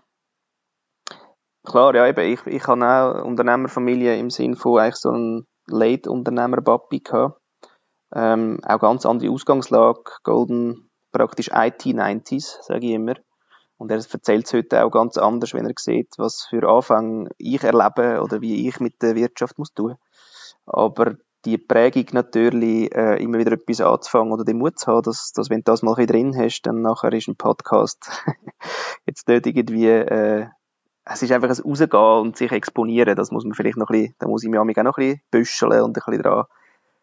Klar, 1.67 1.97
ja, 1.97 2.07
eben, 2.07 2.33
ich, 2.33 2.47
ich 2.47 2.67
habe 2.69 2.87
auch 2.87 3.25
Unternehmerfamilie 3.25 4.17
im 4.17 4.31
Sinn 4.31 4.55
von 4.55 4.79
eigentlich 4.79 4.95
so 4.97 5.11
einem 5.11 5.47
Late-Unternehmer-Papi 5.67 7.01
gehabt. 7.01 7.41
Ähm, 8.15 8.61
auch 8.65 8.79
ganz 8.79 9.05
andere 9.05 9.33
Ausgangslage, 9.33 10.05
Golden, 10.23 10.89
praktisch 11.11 11.51
IT-90s, 11.53 12.63
sage 12.63 12.87
ich 12.87 12.93
immer. 12.93 13.15
Und 13.79 13.91
er 13.91 13.97
erzählt 13.97 14.47
es 14.47 14.55
heute 14.55 14.85
auch 14.85 14.91
ganz 14.91 15.19
anders, 15.19 15.55
wenn 15.55 15.67
er 15.67 15.75
sieht, 15.77 16.15
was 16.19 16.47
für 16.49 16.69
Anfang 16.69 17.29
ich 17.37 17.65
erlebe 17.65 18.23
oder 18.23 18.41
wie 18.41 18.69
ich 18.69 18.79
mit 18.79 19.03
der 19.03 19.17
Wirtschaft 19.17 19.59
muss 19.59 19.75
tun. 19.75 19.97
Aber 20.67 21.17
die 21.45 21.59
Prägung 21.59 22.07
natürlich, 22.13 22.95
äh, 22.95 23.21
immer 23.21 23.39
wieder 23.39 23.53
etwas 23.53 23.81
anzufangen 23.81 24.33
oder 24.33 24.45
den 24.45 24.59
Mut 24.59 24.79
zu 24.79 24.87
haben, 24.87 25.03
dass, 25.03 25.33
dass 25.33 25.51
wenn 25.51 25.59
du 25.61 25.65
das 25.65 25.83
mal 25.83 25.97
ein 25.97 26.07
drin 26.07 26.37
hast, 26.37 26.63
dann 26.63 26.81
nachher 26.81 27.13
ist 27.13 27.27
ein 27.27 27.37
Podcast 27.37 28.25
jetzt 29.07 29.27
nicht 29.27 29.47
irgendwie 29.47 29.89
äh, 29.89 30.47
es 31.09 31.23
ist 31.23 31.31
einfach 31.31 31.49
ein 31.49 31.63
Rausgehen 31.63 32.21
und 32.21 32.37
sich 32.37 32.51
exponieren, 32.51 33.15
das 33.15 33.31
muss 33.31 33.45
man 33.45 33.55
vielleicht 33.55 33.77
noch 33.77 33.91
ein 33.91 34.01
bisschen, 34.01 34.15
da 34.19 34.27
muss 34.27 34.43
ich 34.43 34.51
mich 34.51 34.59
auch 34.59 34.65
noch 34.65 34.75
ein 34.75 34.83
bisschen 34.83 35.21
büscheln 35.31 35.83
und 35.83 35.97
ein 35.97 36.03
bisschen 36.05 36.23
dran, 36.23 36.45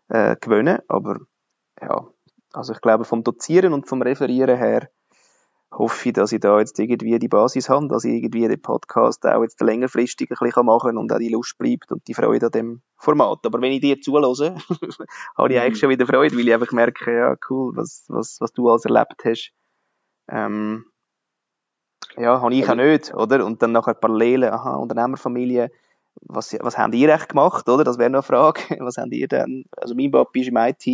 äh, 0.09 0.35
gewöhnen. 0.39 0.79
Aber 0.89 1.19
ja, 1.81 2.05
also 2.51 2.73
ich 2.73 2.81
glaube, 2.81 3.05
vom 3.05 3.23
Dozieren 3.23 3.73
und 3.73 3.87
vom 3.87 4.01
Referieren 4.01 4.57
her 4.57 4.89
hoffe 5.71 6.09
ich, 6.09 6.13
dass 6.13 6.33
ich 6.33 6.41
da 6.41 6.59
jetzt 6.59 6.77
irgendwie 6.79 7.17
die 7.17 7.29
Basis 7.29 7.69
habe, 7.69 7.87
dass 7.87 8.03
ich 8.03 8.13
irgendwie 8.13 8.47
den 8.47 8.61
Podcast 8.61 9.25
auch 9.25 9.41
jetzt 9.41 9.59
längerfristig 9.61 10.29
ein 10.29 10.37
bisschen 10.39 10.65
machen 10.65 10.89
kann 10.89 10.97
und 10.97 11.11
auch 11.11 11.17
die 11.17 11.29
Lust 11.29 11.57
bleibt 11.57 11.91
und 11.91 12.05
die 12.07 12.13
Freude 12.13 12.47
an 12.47 12.51
dem 12.51 12.81
Format. 12.97 13.39
Aber 13.45 13.61
wenn 13.61 13.71
ich 13.71 13.81
dir 13.81 13.99
zulasse, 14.01 14.55
habe 15.37 15.53
ich 15.53 15.59
eigentlich 15.59 15.79
schon 15.79 15.89
wieder 15.89 16.05
Freude, 16.05 16.35
weil 16.35 16.47
ich 16.47 16.53
einfach 16.53 16.73
merke, 16.73 17.17
ja, 17.17 17.35
cool, 17.49 17.75
was, 17.75 18.03
was, 18.09 18.37
was 18.41 18.51
du 18.51 18.69
alles 18.69 18.85
erlebt 18.85 19.23
hast. 19.23 19.51
Ähm, 20.29 20.85
ja, 22.17 22.41
habe 22.41 22.54
ich 22.54 22.69
auch 22.69 22.76
nicht, 22.76 23.13
oder? 23.13 23.45
Und 23.45 23.62
dann 23.62 23.71
nachher 23.71 23.93
Parallelen, 23.93 24.52
aha, 24.52 24.76
Unternehmerfamilie, 24.76 25.71
was, 26.21 26.56
was 26.62 26.78
haben 26.78 26.93
ihr 26.93 27.10
echt 27.10 27.30
gemacht, 27.30 27.67
oder? 27.67 27.84
Das 27.84 27.97
wäre 27.97 28.10
noch 28.10 28.19
eine 28.19 28.23
Frage. 28.23 28.62
Was 28.80 28.97
haben 28.97 29.12
ihr 29.12 29.28
denn? 29.28 29.65
Also 29.76 29.95
mein 29.95 30.12
Papi 30.12 30.41
ist 30.41 30.49
im 30.49 30.58
IT 30.58 30.88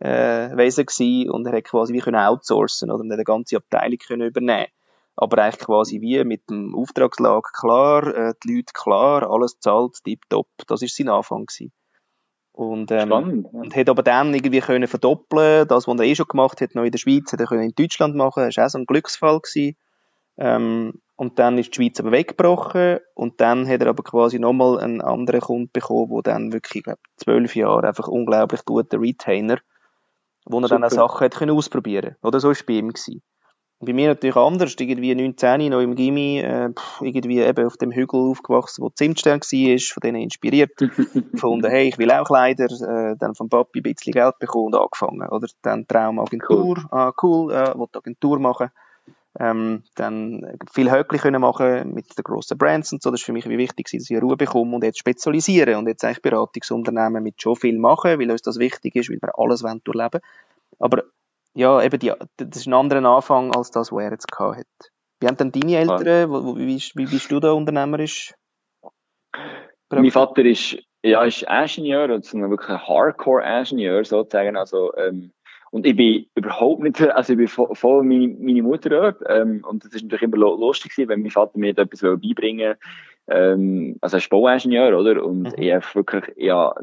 äh, 0.00 0.56
Wesen 0.56 0.86
gewesen 0.86 1.30
und 1.30 1.46
er 1.46 1.56
hat 1.56 1.64
quasi 1.64 1.92
wie 1.92 2.00
können 2.00 2.20
outsourcen 2.20 2.90
oder 2.90 3.02
eine 3.02 3.24
ganze 3.24 3.56
Abteilung 3.56 3.98
können 3.98 4.26
übernehmen. 4.26 4.66
Aber 5.16 5.42
eigentlich 5.42 5.66
quasi 5.66 6.00
wie 6.00 6.24
mit 6.24 6.48
dem 6.50 6.74
Auftragslag 6.74 7.52
klar, 7.52 8.06
äh, 8.14 8.34
die 8.42 8.56
Leute 8.56 8.72
klar, 8.72 9.30
alles 9.30 9.60
zahlt, 9.60 10.02
tipptopp. 10.04 10.48
Das 10.66 10.82
ist 10.82 10.96
sein 10.96 11.08
Anfang 11.08 11.46
gewesen. 11.46 11.72
Und, 12.52 12.90
ähm, 12.90 13.06
Spannend, 13.06 13.48
ja. 13.52 13.60
und 13.60 13.76
hat 13.76 13.88
aber 13.88 14.02
dann 14.02 14.34
irgendwie 14.34 14.60
können 14.60 14.88
verdoppeln, 14.88 15.68
das, 15.68 15.86
was 15.86 15.98
er 15.98 16.04
eh 16.04 16.14
schon 16.14 16.26
gemacht 16.26 16.60
hat, 16.60 16.74
noch 16.74 16.84
in 16.84 16.90
der 16.90 16.98
Schweiz, 16.98 17.32
hat 17.32 17.40
er 17.40 17.46
können 17.46 17.62
in 17.62 17.74
Deutschland 17.74 18.16
machen, 18.16 18.44
das 18.44 18.56
war 18.56 18.66
auch 18.66 18.70
so 18.70 18.78
ein 18.78 18.86
Glücksfall 18.86 19.40
gewesen. 19.40 19.76
Ähm, 20.40 20.94
und 21.16 21.38
dann 21.38 21.58
ist 21.58 21.70
die 21.70 21.76
Schweiz 21.76 22.00
aber 22.00 22.12
weggebrochen 22.12 22.98
und 23.14 23.40
dann 23.40 23.68
hat 23.68 23.82
er 23.82 23.88
aber 23.88 24.02
quasi 24.02 24.38
nochmal 24.38 24.80
einen 24.80 25.02
anderen 25.02 25.40
Kunden 25.40 25.70
bekommen, 25.72 26.10
der 26.24 26.34
dann 26.34 26.52
wirklich, 26.52 26.82
glaube 26.82 27.00
zwölf 27.16 27.54
Jahre 27.54 27.86
einfach 27.86 28.08
unglaublich 28.08 28.64
guter 28.64 29.00
Retainer 29.00 29.58
wo 30.46 30.58
er 30.58 30.68
Super. 30.68 30.80
dann 30.80 30.84
auch 30.84 30.90
Sachen 30.90 31.24
hat 31.24 31.34
können 31.36 31.56
ausprobieren 31.56 32.16
Oder 32.22 32.40
so 32.40 32.48
war 32.48 32.52
es 32.52 32.62
bei 32.62 32.74
ihm. 32.74 32.88
Gewesen. 32.88 33.22
Bei 33.82 33.94
mir 33.94 34.08
natürlich 34.08 34.36
anders, 34.36 34.76
irgendwie 34.78 35.14
19, 35.14 35.70
noch 35.70 35.80
im 35.80 35.94
Gimmi, 35.94 36.40
äh, 36.40 36.68
irgendwie 37.00 37.40
eben 37.40 37.66
auf 37.66 37.78
dem 37.78 37.92
Hügel 37.92 38.20
aufgewachsen, 38.20 38.84
wo 38.84 38.90
Zimtstern 38.90 39.40
war, 39.40 39.78
von 39.94 40.00
denen 40.02 40.22
inspiriert, 40.22 40.76
gefunden, 41.32 41.70
hey, 41.70 41.88
ich 41.88 41.96
will 41.96 42.10
auch 42.10 42.26
Kleider, 42.26 42.66
äh, 42.66 43.16
dann 43.18 43.34
vom 43.34 43.48
Papi 43.48 43.78
ein 43.78 43.82
bisschen 43.82 44.12
Geld 44.12 44.38
bekommen 44.38 44.66
und 44.66 44.74
angefangen, 44.74 45.26
oder? 45.30 45.48
Dann 45.62 45.86
Traumagentur, 45.86 46.76
cool. 46.76 46.84
ah, 46.90 47.12
cool, 47.22 47.52
äh, 47.54 47.78
wollte 47.78 47.98
Agentur 47.98 48.38
machen 48.38 48.70
ähm, 49.38 49.84
dann 49.94 50.58
viel 50.72 50.90
Höckli 50.90 51.18
können 51.18 51.40
machen 51.40 51.94
mit 51.94 52.18
den 52.18 52.22
grossen 52.24 52.58
Brands 52.58 52.92
und 52.92 53.02
so. 53.02 53.10
Das 53.10 53.20
ist 53.20 53.26
für 53.26 53.32
mich 53.32 53.48
wichtig, 53.48 53.88
dass 53.90 54.10
ich 54.10 54.22
Ruhe 54.22 54.36
bekomme 54.36 54.74
und 54.74 54.84
jetzt 54.84 54.98
spezialisieren 54.98 55.76
und 55.76 55.86
jetzt 55.86 56.04
eigentlich 56.04 56.22
Beratungsunternehmen 56.22 57.22
mit 57.22 57.40
schon 57.40 57.56
viel 57.56 57.78
machen, 57.78 58.18
weil 58.18 58.30
uns 58.30 58.42
das 58.42 58.58
wichtig 58.58 58.96
ist, 58.96 59.10
weil 59.10 59.18
wir 59.22 59.38
alles 59.38 59.62
wollen 59.62 59.82
durchleben. 59.84 60.20
Aber 60.78 61.04
ja, 61.54 61.82
eben 61.82 61.98
die, 61.98 62.12
das 62.36 62.56
ist 62.56 62.66
ein 62.66 62.74
anderer 62.74 63.04
Anfang 63.04 63.54
als 63.54 63.70
das, 63.70 63.92
was 63.92 64.02
er 64.02 64.10
jetzt 64.10 64.30
gehabt 64.30 64.58
hat. 64.58 64.90
Wie 65.20 65.26
haben 65.26 65.36
denn 65.36 65.52
deine 65.52 65.76
Eltern, 65.76 66.30
wo, 66.30 66.56
wie, 66.56 66.82
wie 66.94 67.06
bist 67.06 67.30
du 67.30 67.40
da 67.40 67.52
unternehmerisch? 67.52 68.34
Mein 69.90 70.10
Vater 70.10 70.44
ist, 70.44 70.78
ja, 71.02 71.22
ist 71.24 71.42
Ingenieur, 71.42 72.08
also 72.08 72.38
wirklich 72.38 72.70
ein 72.70 72.86
Hardcore-Ingenieur 72.86 74.04
sozusagen, 74.04 74.56
also 74.56 74.94
ähm, 74.96 75.32
und 75.70 75.86
ich 75.86 75.96
bin 75.96 76.26
überhaupt 76.34 76.82
nicht, 76.82 77.00
also 77.00 77.32
ich 77.32 77.38
bin 77.38 77.48
voll 77.48 78.02
meine, 78.02 78.28
meine 78.38 78.62
Mutter 78.62 78.90
dort. 78.90 79.22
Ähm, 79.28 79.64
und 79.68 79.84
das 79.84 79.92
ist 79.94 80.02
natürlich 80.02 80.22
immer 80.22 80.36
lustig 80.36 80.92
gewesen, 80.92 81.08
wenn 81.08 81.22
mein 81.22 81.30
Vater 81.30 81.58
mir 81.58 81.74
da 81.74 81.82
etwas 81.82 82.00
beibringen 82.00 82.76
ähm, 83.30 83.96
also 84.00 84.16
er 84.16 84.18
ist 84.18 84.28
Bauingenieur, 84.28 84.98
oder? 84.98 85.24
Und 85.24 85.42
mhm. 85.42 85.52
ich 85.56 85.72
habe 85.72 85.84
wirklich, 85.94 86.24
ja, 86.36 86.74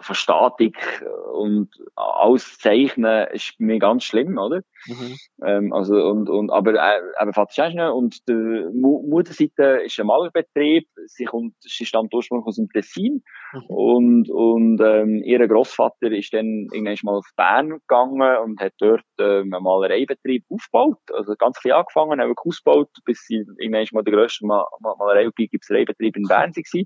von 0.00 0.14
Statik 0.14 1.04
und 1.34 1.68
alles 1.94 2.58
zeichnen 2.58 3.26
ist 3.32 3.60
mir 3.60 3.78
ganz 3.78 4.04
schlimm, 4.04 4.38
oder? 4.38 4.62
Mhm. 4.86 5.16
Ähm, 5.44 5.72
also, 5.72 5.94
und, 5.94 6.28
und, 6.28 6.50
aber, 6.50 6.74
äh, 6.74 7.00
eben 7.20 7.32
Vater 7.32 7.66
Ingenieur 7.66 7.94
und 7.94 8.28
die 8.28 8.66
Mutterseite 8.72 9.82
ist 9.84 9.98
ein 9.98 10.06
Malerbetrieb. 10.06 10.88
Sie 11.06 11.24
kommt, 11.24 11.54
sie 11.60 11.84
stammt 11.84 12.14
ursprünglich 12.14 12.46
aus 12.46 12.56
dem 12.56 12.68
Tessin. 12.68 13.22
Mhm. 13.52 13.60
Und, 13.68 14.30
und, 14.30 14.80
ähm, 14.80 15.22
ihr 15.24 15.46
Großvater 15.46 16.12
ist 16.12 16.32
dann 16.32 16.68
irgendwann 16.72 16.96
mal 17.02 17.18
auf 17.18 17.30
Bern 17.36 17.70
gegangen 17.70 18.36
und 18.44 18.60
hat 18.60 18.74
dort, 18.78 19.04
ähm, 19.18 19.52
einen 19.52 19.62
Malereibetrieb 19.62 20.44
aufgebaut. 20.48 20.98
Also 21.12 21.34
ganz 21.36 21.58
klein 21.60 21.74
angefangen, 21.74 22.20
haben 22.20 22.34
ausgebaut, 22.44 22.90
bis 23.04 23.24
sie 23.26 23.44
irgendwann 23.58 23.86
mal 23.92 24.04
der 24.04 24.14
grösste 24.14 24.46
Mal 24.46 24.64
Malerei- 24.80 25.26
und 25.26 25.36
Gipsreibetrieb 25.36 26.16
in 26.16 26.24
Bern 26.24 26.52
war. 26.56 26.84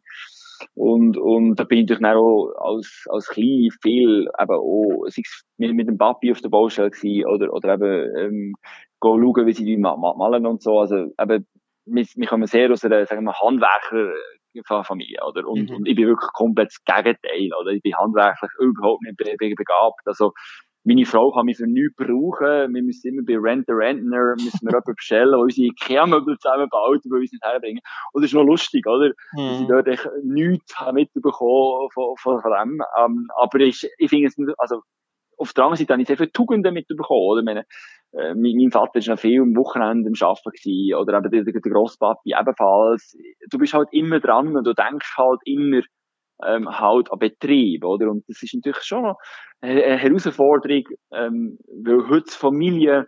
Und, 0.74 1.16
und 1.16 1.56
da 1.56 1.64
bin 1.64 1.80
ich 1.80 1.88
natürlich 1.88 2.16
auch 2.16 2.52
als, 2.58 3.06
als 3.08 3.28
Klein 3.28 3.68
viel 3.82 4.28
eben 4.38 4.50
auch, 4.50 5.06
sei 5.08 5.22
es 5.24 5.44
mit, 5.56 5.74
mit 5.74 5.88
dem 5.88 5.98
Papi 5.98 6.32
auf 6.32 6.40
der 6.40 6.48
Baustelle 6.48 6.90
gewesen, 6.90 7.26
oder, 7.26 7.52
oder 7.52 7.74
eben, 7.74 8.16
ähm, 8.16 8.54
go 9.00 9.18
schauen, 9.18 9.46
wie 9.46 9.52
sie 9.52 9.64
die 9.64 9.76
malen 9.76 10.46
und 10.46 10.62
so. 10.62 10.80
Also 10.80 11.12
eben, 11.20 11.46
wir, 11.86 12.06
wir 12.14 12.26
kommen 12.26 12.46
sehr 12.46 12.70
aus 12.70 12.84
einer, 12.84 13.06
sagen 13.06 13.24
wir, 13.24 13.40
Handwerkerfamilie, 13.40 15.18
oder? 15.26 15.46
Und, 15.46 15.70
mhm. 15.70 15.76
und 15.76 15.88
ich 15.88 15.96
bin 15.96 16.08
wirklich 16.08 16.30
komplett 16.32 16.68
das 16.68 16.84
Gegenteil, 16.84 17.50
oder? 17.60 17.70
Ich 17.70 17.82
bin 17.82 17.96
handwerklich 17.96 18.50
überhaupt 18.58 19.02
nicht 19.02 19.16
begabt. 19.16 20.00
Also, 20.04 20.32
meine 20.84 21.04
Frau 21.04 21.30
kann 21.32 21.46
mich 21.46 21.58
für 21.58 21.66
nichts 21.66 21.96
brauchen. 21.96 22.74
Wir 22.74 22.82
müssen 22.82 23.08
immer 23.08 23.22
bei 23.26 23.36
Rent 23.36 23.66
the 23.66 23.72
Rentner, 23.72 24.34
müssen 24.36 24.60
wir 24.62 24.70
jemanden 24.70 24.94
bestellen, 24.94 25.30
der 25.32 25.38
unsere 25.40 25.66
Ikea-Möbel 25.68 26.38
zusammenbaut, 26.38 27.04
die 27.04 27.10
wir 27.10 27.18
uns 27.18 27.32
nicht 27.32 27.44
herbringen. 27.44 27.80
Und 28.12 28.22
das 28.22 28.30
ist 28.30 28.34
noch 28.34 28.44
lustig, 28.44 28.86
oder? 28.86 29.10
Mhm. 29.34 29.36
Dass 29.36 29.60
ich 29.60 29.66
dort 29.66 29.88
echt 29.88 30.08
nichts 30.24 30.74
mitbekommen 30.92 31.88
von, 31.92 32.16
von, 32.16 32.40
dem. 32.42 32.82
Ähm, 32.98 33.28
aber 33.36 33.60
ich, 33.60 33.88
ich 33.98 34.08
finde 34.08 34.28
es, 34.28 34.36
also, 34.56 34.82
auf 35.36 35.52
der 35.54 35.64
anderen 35.64 35.78
Seite 35.78 35.92
habe 35.94 36.02
ich 36.02 36.08
sehr 36.08 36.16
viele 36.16 36.32
Tugenden 36.32 36.74
mitbekommen, 36.74 37.20
oder? 37.20 37.42
Meine, 37.42 37.64
äh, 38.12 38.34
mein, 38.34 38.70
Vater 38.70 39.00
war 39.00 39.14
noch 39.14 39.20
viel 39.20 39.40
am 39.40 39.56
Wochenende 39.56 40.08
am 40.08 40.28
Arbeiten 40.28 40.50
gewesen, 40.50 40.94
oder 40.94 41.18
eben 41.18 41.30
der, 41.30 41.44
der, 41.44 41.60
der 41.60 41.72
Grosspapi 41.72 42.34
ebenfalls. 42.38 43.16
Du 43.50 43.58
bist 43.58 43.74
halt 43.74 43.88
immer 43.92 44.20
dran 44.20 44.56
und 44.56 44.66
du 44.66 44.74
denkst 44.74 45.14
halt 45.16 45.40
immer, 45.44 45.82
ähm, 46.46 46.68
halt 46.68 47.10
an 47.12 47.18
Betrieb, 47.18 47.84
oder? 47.84 48.10
Und 48.10 48.28
das 48.28 48.42
ist 48.42 48.54
natürlich 48.54 48.82
schon 48.82 49.14
eine 49.60 49.96
Herausforderung, 49.98 50.84
ähm, 51.12 51.58
weil 51.84 52.08
heute 52.08 52.26
das 52.26 52.36
Familienbild 52.36 53.06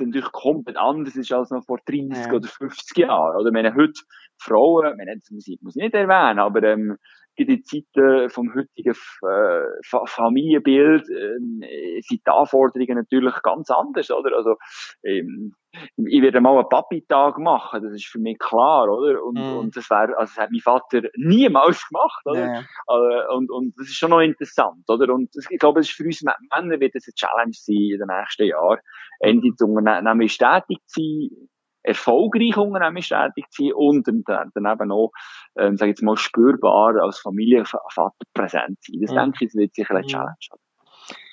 natürlich 0.00 0.32
komplett 0.32 0.76
anders 0.76 1.16
ist 1.16 1.32
als 1.32 1.50
noch 1.50 1.64
vor 1.64 1.78
30 1.86 2.26
ja. 2.26 2.32
oder 2.32 2.48
50 2.48 2.98
Jahren, 2.98 3.36
oder? 3.36 3.46
Ich 3.46 3.52
meine, 3.52 3.74
heute 3.74 4.00
Frauen, 4.38 4.96
meine, 4.96 5.16
das 5.18 5.30
muss 5.30 5.48
ich, 5.48 5.60
muss 5.62 5.76
ich 5.76 5.82
nicht 5.82 5.94
erwähnen, 5.94 6.38
aber, 6.38 6.62
ähm, 6.62 6.96
den 7.44 7.62
Zeiten 7.64 8.30
vom 8.30 8.54
heutigen 8.54 8.94
äh, 9.22 10.06
Familienbild 10.06 11.08
äh, 11.10 12.00
sind 12.00 12.22
die 12.26 12.30
Anforderungen 12.30 12.96
natürlich 12.96 13.34
ganz 13.42 13.70
anders, 13.70 14.10
oder? 14.10 14.36
Also 14.36 14.56
ähm, 15.04 15.54
ich 15.96 16.22
werde 16.22 16.40
mal 16.40 16.58
einen 16.58 16.68
Papi-Tag 16.68 17.38
machen, 17.38 17.82
das 17.82 17.92
ist 17.92 18.06
für 18.06 18.18
mich 18.18 18.38
klar, 18.38 18.88
oder? 18.88 19.22
Und, 19.22 19.34
mm. 19.34 19.56
und 19.58 19.76
das 19.76 19.90
wäre, 19.90 20.16
also 20.16 20.32
das 20.34 20.36
hat 20.38 20.50
mein 20.50 20.60
Vater 20.60 21.02
niemals 21.16 21.86
gemacht, 21.88 22.22
oder? 22.24 22.46
Ja. 22.46 22.60
Äh, 22.60 23.34
und, 23.34 23.50
und 23.50 23.74
das 23.76 23.88
ist 23.88 23.96
schon 23.96 24.10
noch 24.10 24.20
interessant, 24.20 24.88
oder? 24.88 25.12
Und 25.12 25.30
ich 25.50 25.58
glaube, 25.58 25.80
das 25.80 25.88
ist 25.88 25.96
für 25.96 26.04
uns 26.04 26.22
Männer 26.22 26.80
wird 26.80 26.94
das 26.94 27.06
eine 27.06 27.14
Challenge 27.14 27.52
sein 27.52 27.76
in 27.76 27.98
den 27.98 28.08
nächsten 28.08 28.46
Jahren, 28.46 28.80
endlich 29.20 29.54
zu 29.56 29.66
Unternehmen 29.66 30.28
tätig 30.28 30.78
zu 30.86 31.00
sein, 31.00 31.48
erfolgreich 31.82 32.56
unternehmerisch 32.56 33.10
tätig 33.10 33.44
zu 33.50 33.64
sein 33.64 33.72
und 33.74 34.08
dann, 34.08 34.50
dann 34.54 34.72
eben 34.72 34.92
auch, 34.92 35.10
ähm, 35.58 35.76
sag 35.76 35.86
ich 35.86 35.92
jetzt 35.92 36.02
mal, 36.02 36.16
spürbar 36.16 36.94
als 37.00 37.18
Familienvater 37.18 38.12
präsent 38.34 38.78
sein. 38.80 39.00
Das 39.00 39.10
mhm. 39.10 39.16
denke 39.16 39.44
ich, 39.44 39.48
das 39.52 39.54
wird 39.54 39.74
sicher 39.74 39.94
eine 39.94 40.02
mhm. 40.02 40.08
Challenge. 40.08 40.36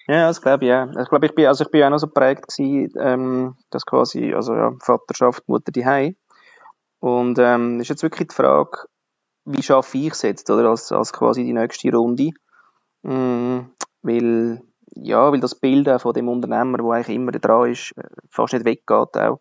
Ja, 0.07 0.27
das 0.27 0.41
glaube 0.41 0.65
ich, 0.65 0.69
ja. 0.69 0.89
Ich 1.01 1.09
glaube, 1.09 1.25
ich 1.25 1.35
bin, 1.35 1.45
also 1.45 1.63
ich 1.63 1.71
bin 1.71 1.83
auch 1.83 1.89
noch 1.89 1.97
so 1.97 2.07
geprägt 2.07 2.47
gewesen, 2.47 2.93
ähm, 2.99 3.55
dass 3.69 3.85
quasi, 3.85 4.33
also 4.33 4.53
ja, 4.53 4.73
Vaterschaft, 4.81 5.47
Mutter 5.47 5.71
die 5.71 5.85
Hei. 5.85 6.15
Und, 6.99 7.39
ähm, 7.39 7.79
ist 7.79 7.89
jetzt 7.89 8.03
wirklich 8.03 8.29
die 8.29 8.35
Frage, 8.35 8.85
wie 9.45 9.63
schaffe 9.63 9.97
ich 9.97 10.11
es 10.11 10.21
jetzt, 10.21 10.49
oder, 10.49 10.69
als, 10.69 10.91
als 10.91 11.13
quasi 11.13 11.43
die 11.43 11.53
nächste 11.53 11.91
Runde? 11.91 12.31
Mm, 13.03 13.59
weil, 14.01 14.61
ja, 14.95 15.31
weil 15.31 15.39
das 15.39 15.55
Bild 15.55 15.87
auch 15.89 16.01
von 16.01 16.13
dem 16.13 16.29
Unternehmer, 16.29 16.77
der 16.77 16.87
eigentlich 16.87 17.15
immer 17.15 17.31
dran 17.31 17.71
ist, 17.71 17.93
äh, 17.97 18.03
fast 18.29 18.53
nicht 18.53 18.65
weggeht 18.65 19.17
auch. 19.17 19.39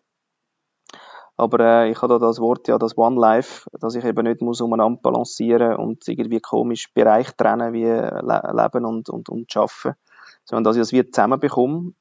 Aber 1.43 1.59
äh, 1.59 1.91
ich 1.91 2.01
habe 2.01 2.13
da 2.13 2.25
das 2.25 2.39
Wort 2.39 2.69
ja, 2.69 2.77
das 2.77 2.97
One 2.97 3.19
Life, 3.19 3.69
dass 3.79 3.95
ich 3.95 4.05
eben 4.05 4.23
nicht 4.25 4.41
muss 4.41 4.61
umeinander 4.61 5.01
balancieren 5.01 5.75
und 5.75 6.07
irgendwie 6.07 6.39
komisch 6.39 6.93
Bereich 6.93 7.31
trennen 7.35 7.73
wie 7.73 7.83
Le 7.83 8.53
Leben 8.53 8.85
und, 8.85 9.09
und, 9.09 9.27
und 9.27 9.55
Arbeiten, 9.57 9.97
sondern 10.45 10.63
dass 10.63 10.77
ich 10.77 10.81
das 10.81 10.93
wie 10.93 11.05
zusammenbekomme. 11.09 11.91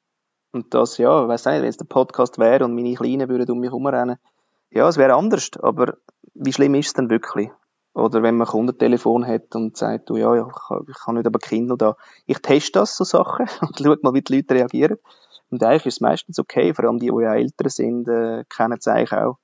Und 0.53 0.75
das, 0.75 0.99
ja, 0.99 1.23
ich 1.23 1.29
weiss 1.29 1.45
nicht, 1.45 1.63
wenn 1.63 1.69
es 1.69 1.77
der 1.77 1.87
Podcast 1.87 2.39
wäre 2.39 2.65
und 2.65 2.75
meine 2.75 2.95
Kleinen 2.95 3.29
würden 3.29 3.51
um 3.51 3.59
mich 3.59 3.71
herumrennen, 3.71 4.19
ja, 4.71 4.89
es 4.89 4.97
wäre 4.97 5.15
anders, 5.15 5.51
aber 5.61 5.97
wie 6.35 6.53
schlimm 6.53 6.75
ist 6.77 6.89
es 6.89 6.93
denn 6.95 7.11
wirklich? 7.11 7.51
Oder 7.95 8.23
wenn 8.23 8.37
man 8.37 8.47
ein 8.47 8.51
Kundentelefon 8.51 9.27
hat 9.27 9.55
und 9.55 9.77
sagt, 9.77 10.09
du, 10.09 10.17
ja, 10.17 10.35
ich 10.35 10.99
kann 11.05 11.17
nicht 11.17 11.27
aber 11.27 11.39
Kinder 11.39 11.77
da. 11.77 11.97
Ich 12.27 12.39
teste 12.39 12.79
das, 12.79 12.97
so 12.97 13.05
Sachen, 13.05 13.47
und 13.61 13.79
schau 13.79 13.97
mal, 14.03 14.15
wie 14.15 14.23
die 14.23 14.37
Leute 14.37 14.55
reagieren. 14.55 14.99
Und 15.53 15.63
eigentlich 15.63 15.87
ist 15.87 15.97
es 15.97 16.01
meistens 16.01 16.39
okay, 16.39 16.73
vor 16.73 16.87
allem 16.87 16.99
die, 16.99 17.11
die 17.11 17.23
ja 17.23 17.35
älter 17.35 17.69
sind, 17.69 18.09
äh, 18.09 18.45
kennen 18.49 18.79
es 18.79 18.89
eigentlich 18.89 19.13
auch. 19.13 19.37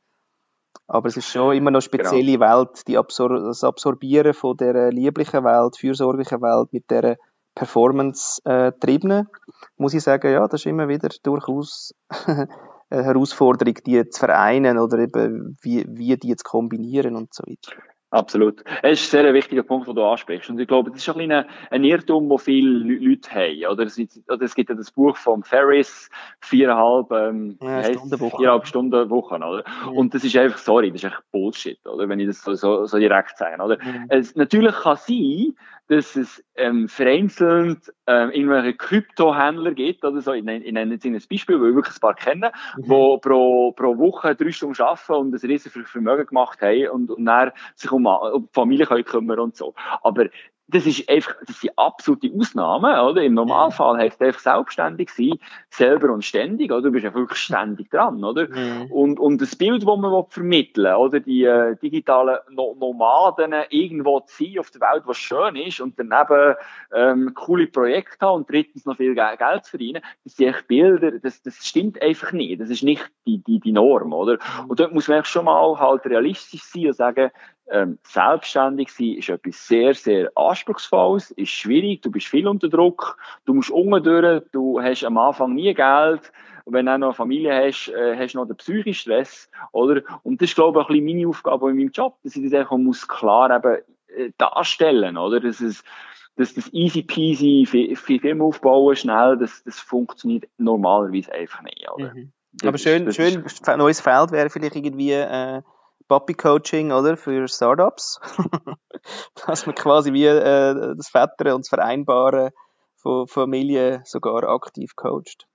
Aber 0.86 1.08
es 1.08 1.18
ist 1.18 1.28
schon 1.28 1.54
immer 1.54 1.70
noch 1.70 1.76
eine 1.76 1.82
spezielle 1.82 2.32
genau. 2.32 2.60
Welt, 2.60 2.88
die 2.88 2.96
Absor 2.96 3.28
das 3.28 3.62
Absorbieren 3.62 4.32
von 4.32 4.56
der 4.56 4.90
lieblichen 4.90 5.44
Welt, 5.44 5.76
fürsorglichen 5.76 6.40
Welt 6.40 6.72
mit 6.72 6.90
der 6.90 7.18
Performance-Triebenen, 7.54 9.26
äh, 9.26 9.62
muss 9.76 9.92
ich 9.92 10.02
sagen, 10.02 10.32
ja, 10.32 10.48
das 10.48 10.62
ist 10.62 10.66
immer 10.66 10.88
wieder 10.88 11.10
durchaus 11.22 11.94
eine 12.26 12.48
Herausforderung, 13.04 13.74
die 13.84 14.08
zu 14.08 14.20
vereinen 14.20 14.78
oder 14.78 14.98
eben 15.00 15.58
wie, 15.60 15.84
wie 15.88 16.16
die 16.16 16.36
zu 16.36 16.44
kombinieren 16.44 17.16
und 17.16 17.34
so 17.34 17.42
weiter. 17.42 17.72
Absolut. 18.10 18.64
Es 18.82 19.02
ist 19.02 19.14
ein 19.14 19.22
sehr 19.22 19.34
wichtiger 19.34 19.62
Punkt, 19.62 19.86
den 19.86 19.94
du 19.94 20.02
ansprichst. 20.02 20.48
Und 20.48 20.58
ich 20.58 20.66
glaube, 20.66 20.90
das 20.90 21.06
ist 21.06 21.14
ein, 21.14 21.30
ein, 21.30 21.44
ein 21.70 21.84
Irrtum, 21.84 22.28
den 22.28 22.38
viele 22.38 22.96
Leute 22.96 23.30
haben. 23.30 23.66
Oder 23.66 23.84
es, 23.84 24.00
oder 24.28 24.42
es 24.42 24.54
gibt 24.54 24.70
ja 24.70 24.76
das 24.76 24.90
Buch 24.90 25.16
von 25.16 25.42
Ferris, 25.42 26.08
viereinhalb, 26.40 27.10
ähm, 27.12 27.58
ja, 27.60 27.84
Stunden 27.84 28.18
Woche. 28.20 28.36
viereinhalb 28.38 28.66
Stunden 28.66 29.10
Woche, 29.10 29.34
oder? 29.34 29.62
Mhm. 29.84 29.96
Und 29.96 30.14
das 30.14 30.24
ist 30.24 30.34
einfach, 30.36 30.58
sorry, 30.58 30.90
das 30.90 31.02
ist 31.02 31.10
echt 31.10 31.22
Bullshit, 31.32 31.86
oder? 31.86 32.08
Wenn 32.08 32.18
ich 32.20 32.28
das 32.28 32.40
so, 32.40 32.54
so, 32.54 32.86
so 32.86 32.98
direkt 32.98 33.36
sage, 33.36 33.62
oder? 33.62 33.76
Mhm. 33.76 34.06
Es, 34.08 34.34
natürlich 34.34 34.74
kann 34.74 34.96
sein, 34.96 35.54
dass 35.88 36.16
es 36.16 36.44
ähm, 36.55 36.88
vereinzelt 36.88 37.92
ähm, 38.07 38.31
irgendwelche 38.31 38.74
Kryptohändler 38.74 39.72
gibt 39.72 40.05
oder 40.05 40.20
so. 40.20 40.33
Ich 40.33 40.44
nenne, 40.44 40.64
jetzt 40.64 41.05
ein 41.05 41.12
Beispiel, 41.12 41.61
weil 41.61 41.70
ich 41.70 41.74
wirklich 41.77 41.96
ein 41.96 42.01
paar 42.01 42.14
kenne, 42.14 42.53
mhm. 42.77 42.88
wo 42.88 43.18
pro, 43.18 43.72
pro 43.72 43.96
Woche 43.98 44.35
drei 44.35 44.53
Stunden 44.53 44.81
arbeiten 44.81 45.12
und 45.12 45.35
ein 45.35 45.51
riesiges 45.51 45.90
Vermögen 45.90 46.27
gemacht 46.27 46.61
haben 46.61 46.88
und, 46.88 47.11
und 47.11 47.24
dann 47.24 47.53
sich 47.74 47.90
um, 47.90 48.07
um 48.07 48.42
die 48.42 48.53
Familie 48.53 48.87
können 48.87 49.05
kümmern 49.05 49.40
und 49.40 49.57
so. 49.57 49.74
Aber 50.03 50.27
das 50.70 50.85
ist 50.85 51.09
einfach, 51.09 51.35
das 51.46 51.61
sind 51.61 51.72
absolute 51.76 52.31
Ausnahmen, 52.38 52.98
oder? 53.00 53.22
Im 53.22 53.33
Normalfall 53.33 53.94
mhm. 53.94 54.00
heißt 54.00 54.20
einfach 54.20 54.40
selbstständig 54.40 55.09
sein, 55.11 55.38
selber 55.70 56.12
und 56.12 56.24
ständig, 56.24 56.70
oder? 56.70 56.83
Du 56.83 56.90
bist 56.90 57.04
ja 57.04 57.14
wirklich 57.14 57.38
ständig 57.38 57.90
dran, 57.90 58.22
oder? 58.22 58.48
Mhm. 58.48 58.92
Und, 58.92 59.18
und 59.18 59.40
das 59.40 59.57
Bild, 59.57 59.83
das 59.83 59.98
man 59.98 60.26
vermitteln 60.28 60.94
oder? 60.94 61.20
Die 61.20 61.44
äh, 61.44 61.74
digitalen 61.76 62.38
no 62.50 62.76
Nomaden 62.78 63.54
irgendwo 63.70 64.20
zu 64.20 64.44
sein 64.44 64.59
auf 64.59 64.70
der 64.70 64.83
Welt, 64.83 65.04
was 65.07 65.16
schön 65.16 65.57
ist 65.57 65.81
und 65.81 65.98
daneben, 65.98 66.57
ähm, 66.92 67.33
coole 67.35 67.66
Projekte 67.66 68.26
haben 68.26 68.37
und 68.37 68.50
drittens 68.50 68.85
noch 68.85 68.98
viel 68.98 69.14
Geld 69.14 69.64
zu 69.64 69.70
verdienen, 69.70 70.02
das 70.24 70.37
sind 70.37 70.48
echt 70.48 70.68
Bilder, 70.68 71.12
das, 71.12 71.40
das 71.42 71.66
stimmt 71.66 72.02
einfach 72.02 72.33
nicht. 72.33 72.61
Das 72.61 72.68
ist 72.68 72.83
nicht 72.83 73.11
die, 73.26 73.38
die, 73.42 73.59
die 73.59 73.72
Norm, 73.72 74.12
oder? 74.12 74.35
Mhm. 74.35 74.70
Und 74.70 74.81
dort 74.81 74.92
muss 74.92 75.09
man 75.09 75.24
schon 75.24 75.46
mal 75.46 75.78
halt 75.78 76.04
realistisch 76.04 76.62
sein 76.64 76.88
und 76.88 76.94
sagen, 76.94 77.31
ähm, 77.70 77.98
selbstständig 78.02 78.90
sein 78.90 79.14
ist 79.14 79.28
etwas 79.28 79.66
sehr, 79.66 79.94
sehr 79.94 80.31
anspruchsvolles, 80.35 81.31
ist 81.33 81.50
schwierig, 81.50 82.02
du 82.02 82.11
bist 82.11 82.26
viel 82.26 82.46
unter 82.46 82.68
Druck, 82.68 83.18
du 83.44 83.54
musst 83.54 83.70
unten 83.70 84.02
durch, 84.02 84.42
du 84.52 84.81
hast 84.81 85.04
am 85.04 85.18
Anfang 85.18 85.54
nie 85.54 85.74
Geld, 85.74 86.33
und 86.68 86.74
wenn 86.74 86.85
du 86.85 86.92
auch 86.92 86.98
noch 86.98 87.07
eine 87.07 87.14
Familie 87.14 87.66
hast, 87.66 87.88
äh, 87.88 88.14
hast 88.14 88.35
du 88.35 88.38
noch 88.38 88.46
den 88.46 88.57
psychischen 88.57 89.00
Stress, 89.00 89.50
oder? 89.72 90.02
Und 90.22 90.42
das 90.42 90.50
ist, 90.50 90.54
glaube 90.54 90.81
ich, 90.81 90.87
ein 90.87 90.92
bisschen 90.92 91.16
meine 91.16 91.28
Aufgabe 91.28 91.70
in 91.70 91.76
meinem 91.78 91.90
Job, 91.92 92.18
dass 92.22 92.37
ich 92.37 92.44
das 92.44 92.52
einfach 92.52 92.76
muss 92.76 93.09
klar 93.09 93.57
eben 93.57 93.78
äh, 94.14 94.33
darstellen, 94.37 95.16
oder? 95.16 95.40
Dass 95.40 95.61
es, 95.61 95.83
dass 96.37 96.52
das 96.52 96.70
easy 96.74 97.02
peasy, 97.02 97.64
viel, 97.66 97.96
viel 97.96 98.42
aufbauen, 98.42 98.96
schnell, 98.96 99.38
das, 99.38 99.64
das 99.64 99.81
funktioniert 99.81 100.44
normalerweise 100.59 101.33
einfach 101.33 101.62
nicht, 101.62 101.90
oder? 101.90 102.12
Mhm. 102.12 102.33
Aber 102.62 102.76
schön, 102.76 103.07
das, 103.07 103.16
schön, 103.16 103.42
neues 103.78 104.02
Feld 104.02 104.33
wäre 104.33 104.50
vielleicht 104.50 104.76
irgendwie, 104.76 105.12
äh, 105.12 105.62
Puppy-Coaching, 106.08 106.92
oder, 106.92 107.16
für 107.16 107.46
Startups. 107.48 108.20
Dass 109.46 109.66
man 109.66 109.74
quasi 109.74 110.12
wie 110.12 110.26
äh, 110.26 110.94
das 110.96 111.08
Vettern 111.08 111.54
und 111.54 111.60
das 111.64 111.68
Vereinbaren 111.68 112.50
von 112.96 113.28
Familie 113.28 114.02
sogar 114.04 114.44
aktiv 114.44 114.96
coacht. 114.96 115.46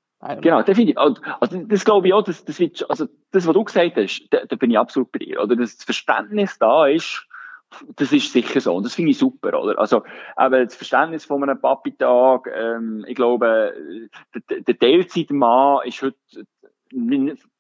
Genau, 0.41 0.61
definitiv. 0.61 0.97
Also, 0.97 1.57
das 1.65 1.83
glaube 1.83 2.07
ich 2.07 2.13
auch, 2.13 2.23
das, 2.23 2.45
das 2.45 2.61
also, 2.87 3.07
das, 3.31 3.45
was 3.45 3.53
du 3.53 3.63
gesagt 3.65 3.97
hast, 3.97 4.27
da, 4.29 4.45
da 4.45 4.55
bin 4.55 4.71
ich 4.71 4.77
absolut 4.77 5.11
bei 5.11 5.19
dir, 5.19 5.41
oder? 5.41 5.57
Das 5.57 5.83
Verständnis 5.83 6.57
da 6.57 6.87
ist, 6.87 7.27
das 7.95 8.13
ist 8.13 8.31
sicher 8.31 8.61
so. 8.61 8.73
Und 8.73 8.85
das 8.85 8.95
finde 8.95 9.11
ich 9.11 9.17
super, 9.17 9.59
oder? 9.59 9.77
Also, 9.77 10.03
aber 10.37 10.63
das 10.63 10.75
Verständnis 10.75 11.25
von 11.25 11.43
einem 11.43 11.59
Papi-Tag, 11.59 12.47
ähm, 12.55 13.03
ich 13.05 13.15
glaube, 13.15 13.73
der, 14.49 14.61
der 14.61 14.79
Teilzeitmann 14.79 15.85
ist 15.85 16.01
heute 16.01 16.17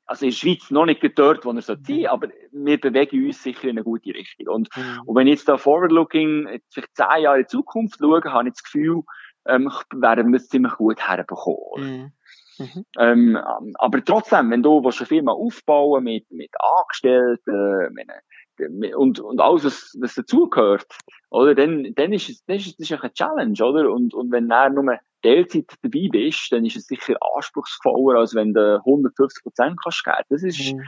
also 0.05 0.25
in 0.25 0.31
der 0.31 0.37
Schweiz 0.37 0.69
noch 0.69 0.85
nicht 0.85 1.01
dort, 1.17 1.45
wo 1.45 1.51
er 1.51 1.61
so 1.61 1.75
sein 1.75 2.07
aber 2.07 2.27
wir 2.51 2.79
bewegen 2.79 3.25
uns 3.25 3.41
sicher 3.41 3.65
in 3.65 3.71
eine 3.71 3.83
gute 3.83 4.13
Richtung. 4.13 4.47
Und, 4.47 4.69
mhm. 4.75 5.01
und 5.05 5.15
wenn 5.15 5.27
ich 5.27 5.35
jetzt 5.35 5.47
da 5.47 5.57
forward-looking, 5.57 6.59
vielleicht 6.69 6.95
zehn 6.95 7.23
Jahre 7.23 7.37
in 7.37 7.43
die 7.43 7.47
Zukunft 7.47 7.99
schaue, 7.99 8.21
habe 8.25 8.47
ich 8.47 8.53
das 8.53 8.63
Gefühl, 8.63 9.03
ähm, 9.47 9.71
werden 9.91 10.31
wir 10.31 10.37
es 10.37 10.49
ziemlich 10.49 10.73
gut 10.73 11.07
herbekommen. 11.07 11.67
Mhm. 11.77 12.11
Mhm. 12.59 12.85
Ähm, 12.99 13.37
aber 13.75 14.05
trotzdem, 14.05 14.51
wenn 14.51 14.61
du 14.61 14.79
eine 14.79 14.91
Firma 14.91 15.31
aufbauen 15.31 16.03
mit, 16.03 16.29
mit 16.31 16.51
Angestellten, 16.59 17.97
äh, 17.97 18.05
und, 18.59 19.19
und 19.19 19.41
alles, 19.41 19.65
was, 19.65 19.97
was 19.99 20.15
dazugehört, 20.15 20.85
oder, 21.29 21.55
dann, 21.55 21.93
dann 21.95 22.13
ist 22.13 22.29
es, 22.29 22.45
dann 22.45 22.57
ist 22.57 22.67
es, 22.67 22.91
ist 22.91 22.91
eine 22.91 23.13
Challenge, 23.13 23.63
oder? 23.63 23.91
Und, 23.91 24.13
und 24.13 24.31
wenn 24.31 24.51
er 24.51 24.69
nur 24.69 24.97
Teilzeit 25.23 25.73
dabei 25.81 26.07
bist, 26.11 26.51
dann 26.51 26.65
ist 26.65 26.75
es 26.75 26.85
sicher 26.85 27.15
anspruchsvoller, 27.35 28.19
als 28.19 28.35
wenn 28.35 28.53
du 28.53 28.77
150 28.77 29.43
Prozent 29.43 29.79
kannst 29.81 30.03
geben. 30.03 30.17
Das 30.29 30.43
ist, 30.43 30.73
mhm. 30.73 30.83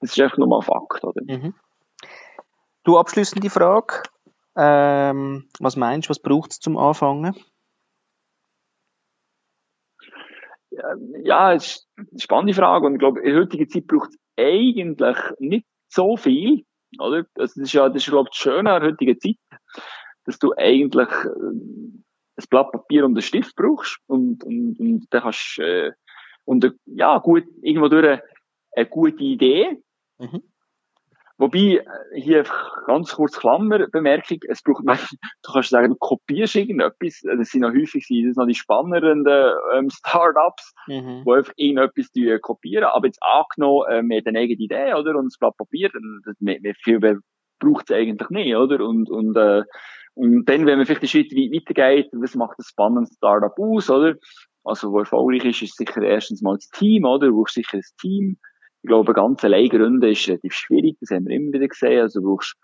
das 0.00 0.10
ist 0.12 0.20
einfach 0.20 0.38
nochmal 0.38 0.60
ein 0.60 0.62
Fakt, 0.62 1.04
oder? 1.04 1.22
Mhm. 1.24 1.54
Du, 2.84 2.98
abschließende 2.98 3.50
Frage. 3.50 4.02
Ähm, 4.56 5.48
was 5.58 5.76
meinst 5.76 6.08
du, 6.08 6.10
was 6.10 6.20
braucht 6.20 6.52
es 6.52 6.60
zum 6.60 6.76
Anfangen? 6.76 7.34
Ja, 11.22 11.52
es 11.52 11.66
ist 11.66 11.88
eine 11.96 12.20
spannende 12.20 12.54
Frage 12.54 12.86
und 12.86 12.94
ich 12.94 12.98
glaube, 12.98 13.20
in 13.20 13.32
der 13.32 13.42
heutigen 13.42 13.68
Zeit 13.68 13.86
braucht 13.86 14.10
es 14.10 14.18
eigentlich 14.36 15.16
nicht 15.38 15.66
so 15.88 16.16
viel, 16.16 16.64
oder? 17.00 17.26
Also 17.36 17.54
das 17.54 17.56
ist 17.56 17.72
ja, 17.72 17.88
das 17.88 18.02
ist, 18.02 18.08
glaube 18.08 18.28
ich, 18.30 18.36
das 18.36 18.42
Schöne 18.42 18.72
an 18.72 18.82
der 18.82 18.90
heutigen 18.90 19.18
Zeit, 19.20 19.36
dass 20.24 20.38
du 20.38 20.52
eigentlich 20.56 21.08
ein 21.08 22.04
Blatt 22.50 22.72
Papier 22.72 23.04
und 23.04 23.12
einen 23.12 23.22
Stift 23.22 23.54
brauchst 23.56 23.98
und, 24.06 24.44
und, 24.44 24.78
und 24.78 25.06
dann 25.10 25.22
kannst 25.22 25.58
äh, 25.58 25.92
und 26.44 26.74
ja, 26.86 27.18
gut, 27.18 27.44
irgendwo 27.62 27.88
durch 27.88 28.04
eine, 28.04 28.22
eine 28.72 28.86
gute 28.86 29.22
Idee. 29.22 29.82
Mhm. 30.18 30.42
Wobei, 31.36 31.58
äh, 31.58 31.84
hier 32.20 32.44
ganz 32.86 33.12
kurz 33.12 33.38
Klammer, 33.38 33.88
Bemerkung, 33.88 34.38
es 34.48 34.62
braucht, 34.62 34.84
du 35.42 35.52
kannst 35.52 35.70
sagen, 35.70 35.90
du 35.90 35.96
kopierst 35.96 36.54
irgendetwas, 36.54 37.22
das 37.22 37.50
sind 37.50 37.62
noch 37.62 37.72
häufig, 37.72 38.06
das 38.06 38.08
sind 38.08 38.36
noch 38.36 38.46
die 38.46 38.54
spannenden 38.54 39.26
ähm, 39.74 39.90
Startups, 39.90 40.72
mhm. 40.86 41.22
wo 41.24 41.32
einfach 41.32 41.52
irgendetwas 41.56 42.10
kopieren, 42.40 42.84
aber 42.84 43.06
jetzt 43.06 43.22
angenommen, 43.22 43.86
äh, 43.90 44.02
mit 44.02 44.26
einer 44.26 44.38
eigenen 44.38 44.60
Idee, 44.60 44.94
oder, 44.94 45.16
und 45.16 45.26
das 45.26 45.38
Blatt 45.38 45.56
Papier, 45.56 45.90
dann, 45.92 46.20
mehr, 46.38 46.60
mehr 46.60 46.74
viel 46.76 47.00
braucht 47.58 47.90
es 47.90 47.96
eigentlich 47.96 48.30
nicht, 48.30 48.54
oder, 48.54 48.84
und, 48.84 49.10
und, 49.10 49.36
äh, 49.36 49.62
und 50.14 50.44
dann, 50.48 50.66
wenn 50.66 50.78
man 50.78 50.86
vielleicht 50.86 51.02
einen 51.02 51.08
Schritt 51.08 51.32
weitergeht, 51.32 52.10
was 52.12 52.36
macht 52.36 52.58
das 52.58 52.68
spannende 52.68 53.10
Startup 53.12 53.58
aus, 53.58 53.90
oder? 53.90 54.14
Also, 54.62 54.92
wo 54.92 55.00
erfolgreich 55.00 55.44
ist, 55.44 55.62
ist 55.62 55.76
sicher 55.76 56.02
erstens 56.02 56.40
mal 56.40 56.54
das 56.54 56.68
Team, 56.68 57.04
oder? 57.04 57.26
Du 57.26 57.36
brauchst 57.36 57.54
sicher 57.54 57.76
ein 57.76 57.82
Team. 58.00 58.38
Ich 58.84 58.88
glaube, 58.88 59.14
ganz 59.14 59.42
allein 59.42 59.70
gründen 59.70 60.10
ist 60.10 60.28
relativ 60.28 60.52
schwierig, 60.52 60.98
das 61.00 61.08
haben 61.08 61.26
wir 61.26 61.34
immer 61.34 61.54
wieder 61.54 61.68
gesehen. 61.68 62.02
Also, 62.02 62.20
du 62.20 62.26
brauchst 62.26 62.54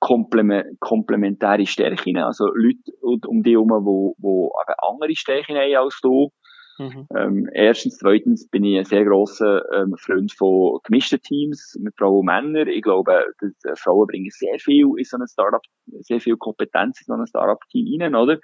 komplementäre 0.00 1.66
Stärken, 1.66 2.16
also 2.16 2.46
Leute 2.46 2.92
um 3.28 3.42
dich 3.42 3.52
herum, 3.52 3.68
wo, 3.84 4.14
wo 4.18 4.52
andere 4.78 5.14
Stärken 5.14 5.54
haben 5.54 5.76
als 5.76 6.00
du. 6.02 6.30
Mhm. 6.78 7.06
Ähm, 7.14 7.48
erstens, 7.52 7.98
zweitens 7.98 8.48
bin 8.48 8.64
ich 8.64 8.78
ein 8.78 8.84
sehr 8.86 9.04
grosser 9.04 9.62
ähm, 9.74 9.96
Freund 9.98 10.32
von 10.32 10.78
gemischten 10.84 11.20
Teams 11.20 11.76
mit 11.78 11.94
Frauen 11.98 12.20
und 12.20 12.24
Männern. 12.26 12.68
Ich 12.68 12.82
glaube, 12.82 13.26
dass, 13.38 13.52
äh, 13.64 13.76
Frauen 13.76 14.06
bringen 14.06 14.30
sehr 14.30 14.58
viel 14.58 14.86
in 14.96 15.04
so 15.04 15.18
ein 15.18 15.26
Startup, 15.28 15.62
sehr 16.00 16.20
viel 16.20 16.36
Kompetenz 16.38 17.02
in 17.02 17.04
so 17.06 17.12
ein 17.12 17.26
Startup-Team 17.26 18.00
rein, 18.02 18.14
oder? 18.14 18.38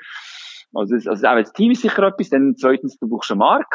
Also, 0.75 0.97
das, 0.97 1.07
also 1.07 1.23
das 1.23 1.53
Team 1.55 1.71
ist 1.71 1.81
sicher 1.81 2.03
etwas. 2.03 2.29
Dann 2.29 2.57
zweitens, 2.57 2.99
du 2.99 3.09
brauchst 3.09 3.31
einen 3.31 3.38
Markt. 3.38 3.75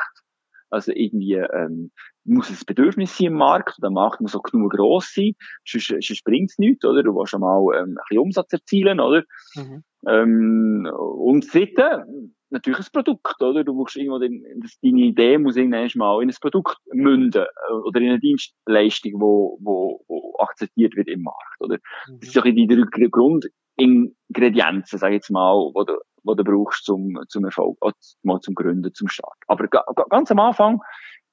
Also 0.69 0.91
irgendwie 0.93 1.33
ähm, 1.33 1.91
muss 2.25 2.49
ein 2.49 2.57
Bedürfnis 2.65 3.17
sein 3.17 3.27
im 3.27 3.33
Markt, 3.33 3.77
der 3.81 3.89
Markt 3.89 4.19
muss 4.21 4.35
auch 4.35 4.43
genug 4.43 4.73
gross 4.73 5.13
sein, 5.13 5.33
sonst, 5.65 5.87
sonst 5.87 6.23
bringt 6.23 6.51
es 6.51 6.57
nichts, 6.57 6.83
oder? 6.85 7.03
Du 7.03 7.15
willst 7.15 7.31
schon 7.31 7.41
mal 7.41 7.61
ähm, 7.75 7.91
ein 7.91 7.95
bisschen 8.09 8.21
Umsatz 8.21 8.53
erzielen, 8.53 8.99
oder? 8.99 9.23
Mhm. 9.55 9.83
Ähm, 10.07 10.89
und 10.93 11.45
sitten, 11.45 12.35
natürlich 12.49 12.79
ein 12.79 12.85
Produkt, 12.91 13.41
oder? 13.41 13.63
Du 13.63 13.73
musst 13.73 13.95
irgendwo, 13.95 14.19
den, 14.19 14.43
deine 14.81 15.01
Idee 15.01 15.37
muss 15.37 15.55
irgendwann 15.55 15.89
mal 15.95 16.21
in 16.21 16.29
ein 16.29 16.35
Produkt 16.39 16.77
münden, 16.91 17.43
äh, 17.43 17.73
oder 17.85 18.01
in 18.01 18.09
eine 18.09 18.19
Dienstleistung, 18.19 19.13
wo, 19.21 19.57
wo, 19.61 20.03
wo 20.07 20.35
akzeptiert 20.39 20.95
wird 20.95 21.07
im 21.07 21.23
Markt, 21.23 21.61
oder? 21.61 21.77
Mhm. 22.09 22.19
Das 22.19 22.27
ist 22.29 22.37
doch 22.37 22.43
die 22.43 22.67
drei 22.67 23.07
Grundingredienzen, 23.09 24.99
sag 24.99 25.09
ich 25.09 25.15
jetzt 25.15 25.31
mal, 25.31 25.53
wo 25.73 25.83
du, 25.83 25.93
wo 26.27 26.35
du 26.35 26.43
brauchst 26.43 26.85
zum, 26.85 27.19
zum 27.29 27.45
Erfolg, 27.45 27.77
oder 27.81 27.95
mal 28.23 28.39
zum 28.39 28.53
Gründen, 28.53 28.93
zum 28.93 29.07
Start. 29.07 29.37
Aber 29.47 29.67
ganz 29.67 30.31
am 30.31 30.39
Anfang, 30.39 30.81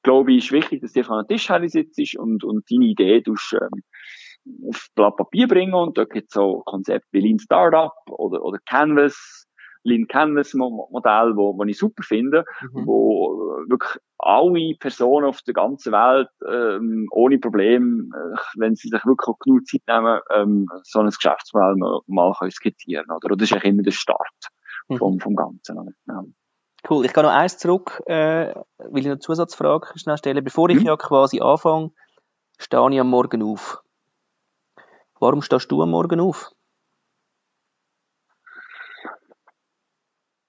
glaube 0.02 0.32
ich, 0.32 0.44
ist 0.44 0.52
wichtig, 0.52 0.80
dass 0.82 0.92
du 0.92 1.00
einfach 1.00 1.16
an 1.16 1.26
den 1.26 1.36
Tisch 1.36 1.48
sitzt 1.72 2.16
und, 2.16 2.44
und 2.44 2.64
deine 2.70 2.86
Idee 2.86 3.22
tust, 3.22 3.54
ähm, 3.60 3.82
auf 4.68 4.88
Blatt 4.94 5.16
Papier 5.16 5.48
bringen 5.48 5.74
und 5.74 5.96
da 5.96 6.04
gibt 6.04 6.28
es 6.28 6.34
so 6.34 6.62
Konzepte 6.66 7.08
wie 7.12 7.20
Lean 7.20 7.38
Startup 7.38 7.92
oder, 8.10 8.42
oder 8.42 8.58
Canvas, 8.68 9.46
Lean 9.84 10.06
Canvas 10.06 10.54
Modell, 10.54 11.32
wo, 11.36 11.56
wo 11.56 11.64
ich 11.64 11.78
super 11.78 12.02
finde, 12.02 12.44
mhm. 12.62 12.86
wo 12.86 13.54
wirklich 13.68 14.00
alle 14.18 14.74
Personen 14.78 15.26
auf 15.26 15.42
der 15.42 15.54
ganzen 15.54 15.92
Welt 15.92 16.28
ähm, 16.46 17.06
ohne 17.10 17.38
Problem, 17.38 18.10
äh, 18.14 18.38
wenn 18.56 18.74
sie 18.74 18.88
sich 18.88 19.04
wirklich 19.04 19.36
genug 19.40 19.66
Zeit 19.66 19.82
nehmen, 19.86 20.20
ähm, 20.34 20.68
so 20.82 21.00
ein 21.00 21.06
Geschäftsmodell 21.06 21.76
mal, 21.76 22.00
mal 22.06 22.50
skizzieren 22.50 23.06
oder? 23.06 23.26
oder 23.26 23.36
das 23.36 23.50
ist 23.50 23.52
eigentlich 23.52 23.72
immer 23.72 23.82
der 23.82 23.90
Start. 23.92 24.48
Mhm. 24.88 24.96
vom, 24.98 25.20
vom 25.20 25.36
Ganzen. 25.36 25.94
Ja. 26.06 26.24
Cool. 26.88 27.06
Ich 27.06 27.14
gehe 27.14 27.22
noch 27.22 27.30
eins 27.30 27.58
zurück, 27.58 28.02
äh, 28.06 28.54
will 28.78 29.00
ich 29.00 29.04
noch 29.04 29.12
eine 29.12 29.18
Zusatzfrage 29.18 29.98
schnell 29.98 30.18
stellen. 30.18 30.44
Bevor 30.44 30.68
ich 30.68 30.80
mhm. 30.80 30.86
ja 30.86 30.96
quasi 30.96 31.40
anfange, 31.40 31.92
stehe 32.58 32.90
ich 32.90 33.00
am 33.00 33.08
Morgen 33.08 33.42
auf. 33.42 33.82
Warum 35.18 35.40
stehst 35.40 35.70
du 35.72 35.82
am 35.82 35.90
Morgen 35.90 36.20
auf? 36.20 36.50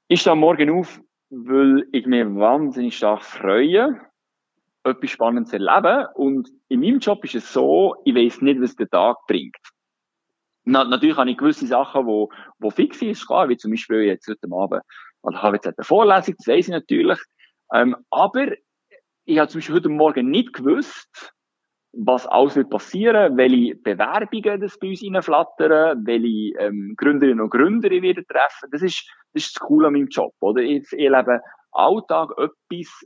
Ich 0.07 0.21
stehe 0.21 0.33
am 0.33 0.39
Morgen 0.39 0.69
auf, 0.69 0.99
weil 1.29 1.87
ich 1.91 2.05
mich 2.05 2.25
wahnsinnig 2.25 2.97
stark 2.97 3.23
freue, 3.23 3.99
etwas 4.83 5.09
Spannendes 5.09 5.51
zu 5.51 5.57
erleben. 5.57 6.07
Und 6.15 6.49
in 6.67 6.81
meinem 6.81 6.99
Job 6.99 7.23
ist 7.23 7.35
es 7.35 7.53
so, 7.53 7.95
ich 8.03 8.13
weiß 8.13 8.41
nicht, 8.41 8.61
was 8.61 8.75
der 8.75 8.89
Tag 8.89 9.17
bringt. 9.27 9.57
Na, 10.65 10.83
natürlich 10.83 11.17
habe 11.17 11.29
ich 11.29 11.37
gewisse 11.37 11.67
Sachen, 11.67 12.05
wo, 12.05 12.31
wo 12.59 12.71
fix 12.71 13.01
ist, 13.01 13.27
klar, 13.27 13.47
wie 13.49 13.57
zum 13.57 13.71
Beispiel 13.71 14.01
jetzt 14.01 14.27
heute 14.27 14.47
Abend, 14.51 14.81
oder 15.21 15.41
habe 15.41 15.57
jetzt 15.57 15.67
eine 15.67 15.75
Vorlesung, 15.81 16.35
das 16.37 16.47
weiß 16.47 16.67
ich 16.67 16.71
natürlich. 16.71 17.19
Ähm, 17.73 17.95
aber 18.09 18.47
ich 19.25 19.39
habe 19.39 19.47
zum 19.47 19.59
Beispiel 19.59 19.75
heute 19.75 19.89
Morgen 19.89 20.29
nicht 20.29 20.53
gewusst, 20.53 21.33
was 21.93 22.27
alles 22.27 22.55
wird 22.55 22.69
passieren, 22.69 23.37
welche 23.37 23.75
Bewerbungen 23.75 24.59
das 24.59 24.77
bei 24.77 24.89
uns 24.89 25.03
reinflattern, 25.03 26.05
welche 26.05 26.57
ähm, 26.59 26.93
Gründerinnen 26.97 27.41
und 27.41 27.49
Gründer 27.51 27.91
ich 27.91 28.01
wieder 28.01 28.23
treffen. 28.25 28.69
Das 28.71 28.81
ist, 28.81 29.09
das 29.33 29.45
ist 29.45 29.55
das 29.55 29.61
Coole 29.61 29.87
an 29.87 29.93
meinem 29.93 30.07
Job, 30.07 30.33
oder? 30.41 30.61
Ich, 30.61 30.91
ich 30.91 31.05
erlebe 31.05 31.41
Alltag 31.71 32.31
etwas, 32.37 33.05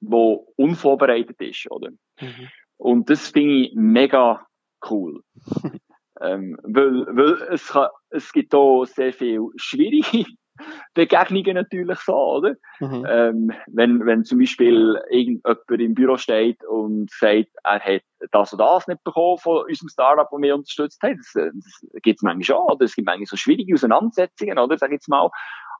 wo 0.00 0.52
unvorbereitet 0.56 1.40
ist, 1.40 1.70
oder? 1.70 1.90
Mhm. 2.20 2.48
Und 2.78 3.10
das 3.10 3.28
finde 3.28 3.66
ich 3.66 3.74
mega 3.74 4.46
cool. 4.88 5.22
ähm, 6.20 6.56
weil, 6.62 7.06
weil 7.16 7.48
es, 7.50 7.68
kann, 7.68 7.88
es 8.10 8.32
gibt 8.32 8.54
auch 8.54 8.84
sehr 8.84 9.12
viel 9.12 9.40
schwierige 9.56 10.26
Begegnungen 10.94 11.54
natürlich 11.54 11.98
so, 12.00 12.14
oder? 12.14 12.54
Mhm. 12.80 13.06
Ähm, 13.08 13.52
wenn, 13.68 14.04
wenn 14.04 14.24
zum 14.24 14.38
Beispiel 14.38 15.00
irgendjemand 15.08 15.60
im 15.70 15.94
Büro 15.94 16.16
steht 16.18 16.62
und 16.64 17.10
sagt, 17.10 17.48
er 17.64 17.80
hat 17.80 18.02
das 18.32 18.52
und 18.52 18.58
das 18.58 18.86
nicht 18.86 19.02
bekommen 19.02 19.38
von 19.38 19.64
unserem 19.66 19.88
Startup, 19.88 20.28
das 20.30 20.42
wir 20.42 20.54
unterstützt 20.54 21.02
haben, 21.02 21.16
das, 21.16 21.32
das 21.32 22.02
gibt 22.02 22.18
es 22.18 22.22
manchmal 22.22 22.44
schon, 22.44 22.56
oder? 22.58 22.84
Es 22.84 22.94
gibt 22.94 23.06
manchmal 23.06 23.26
so 23.26 23.36
schwierige 23.36 23.74
Auseinandersetzungen, 23.74 24.58
oder? 24.58 24.76
Sag 24.76 24.90
ich 24.90 24.94
jetzt 24.94 25.08
mal. 25.08 25.30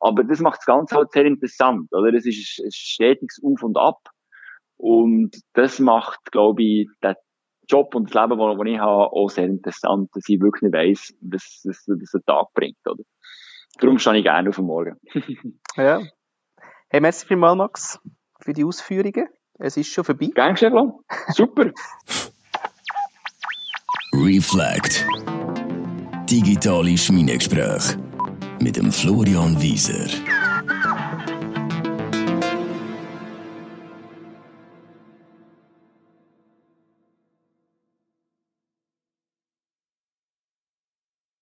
Aber 0.00 0.24
das 0.24 0.40
macht 0.40 0.60
das 0.60 0.66
Ganze 0.66 0.96
halt 0.96 1.12
sehr 1.12 1.26
interessant, 1.26 1.92
oder? 1.92 2.14
Es 2.14 2.24
ist 2.24 2.62
ein 2.64 2.70
stetiges 2.72 3.40
Auf 3.44 3.62
und 3.62 3.76
Ab. 3.76 3.98
Und 4.78 5.36
das 5.52 5.78
macht, 5.78 6.32
glaube 6.32 6.62
ich, 6.62 6.88
den 7.02 7.14
Job 7.70 7.94
und 7.94 8.12
das 8.12 8.14
Leben, 8.14 8.38
das 8.38 8.66
ich 8.66 8.78
habe, 8.78 9.12
auch 9.12 9.28
sehr 9.28 9.46
interessant, 9.46 10.10
dass 10.14 10.28
ich 10.28 10.40
wirklich 10.40 10.62
nicht 10.62 10.74
weiss, 10.74 11.14
was, 11.20 11.62
was, 11.64 11.84
was 11.86 12.14
ein 12.14 12.24
Tag 12.26 12.46
bringt, 12.54 12.78
oder? 12.86 13.02
Darum 13.78 13.98
stehe 13.98 14.18
ich 14.18 14.24
gerne 14.24 14.48
auf 14.48 14.56
dem 14.56 14.66
Morgen. 14.66 14.96
ja. 15.76 16.00
Hey, 16.88 17.00
merci 17.00 17.26
vielmals, 17.26 17.56
Max, 17.56 18.00
für 18.40 18.52
die 18.52 18.64
Ausführungen. 18.64 19.28
Es 19.58 19.76
ist 19.76 19.92
schon 19.92 20.04
vorbei. 20.04 20.30
Gern 20.34 20.54
geschehen, 20.54 20.92
Super. 21.28 21.70
Reflect. 24.14 25.06
Digitale 26.28 26.96
Schmiedegespräche 26.96 27.98
mit 28.60 28.76
dem 28.76 28.90
Florian 28.90 29.60
Wieser. 29.62 30.08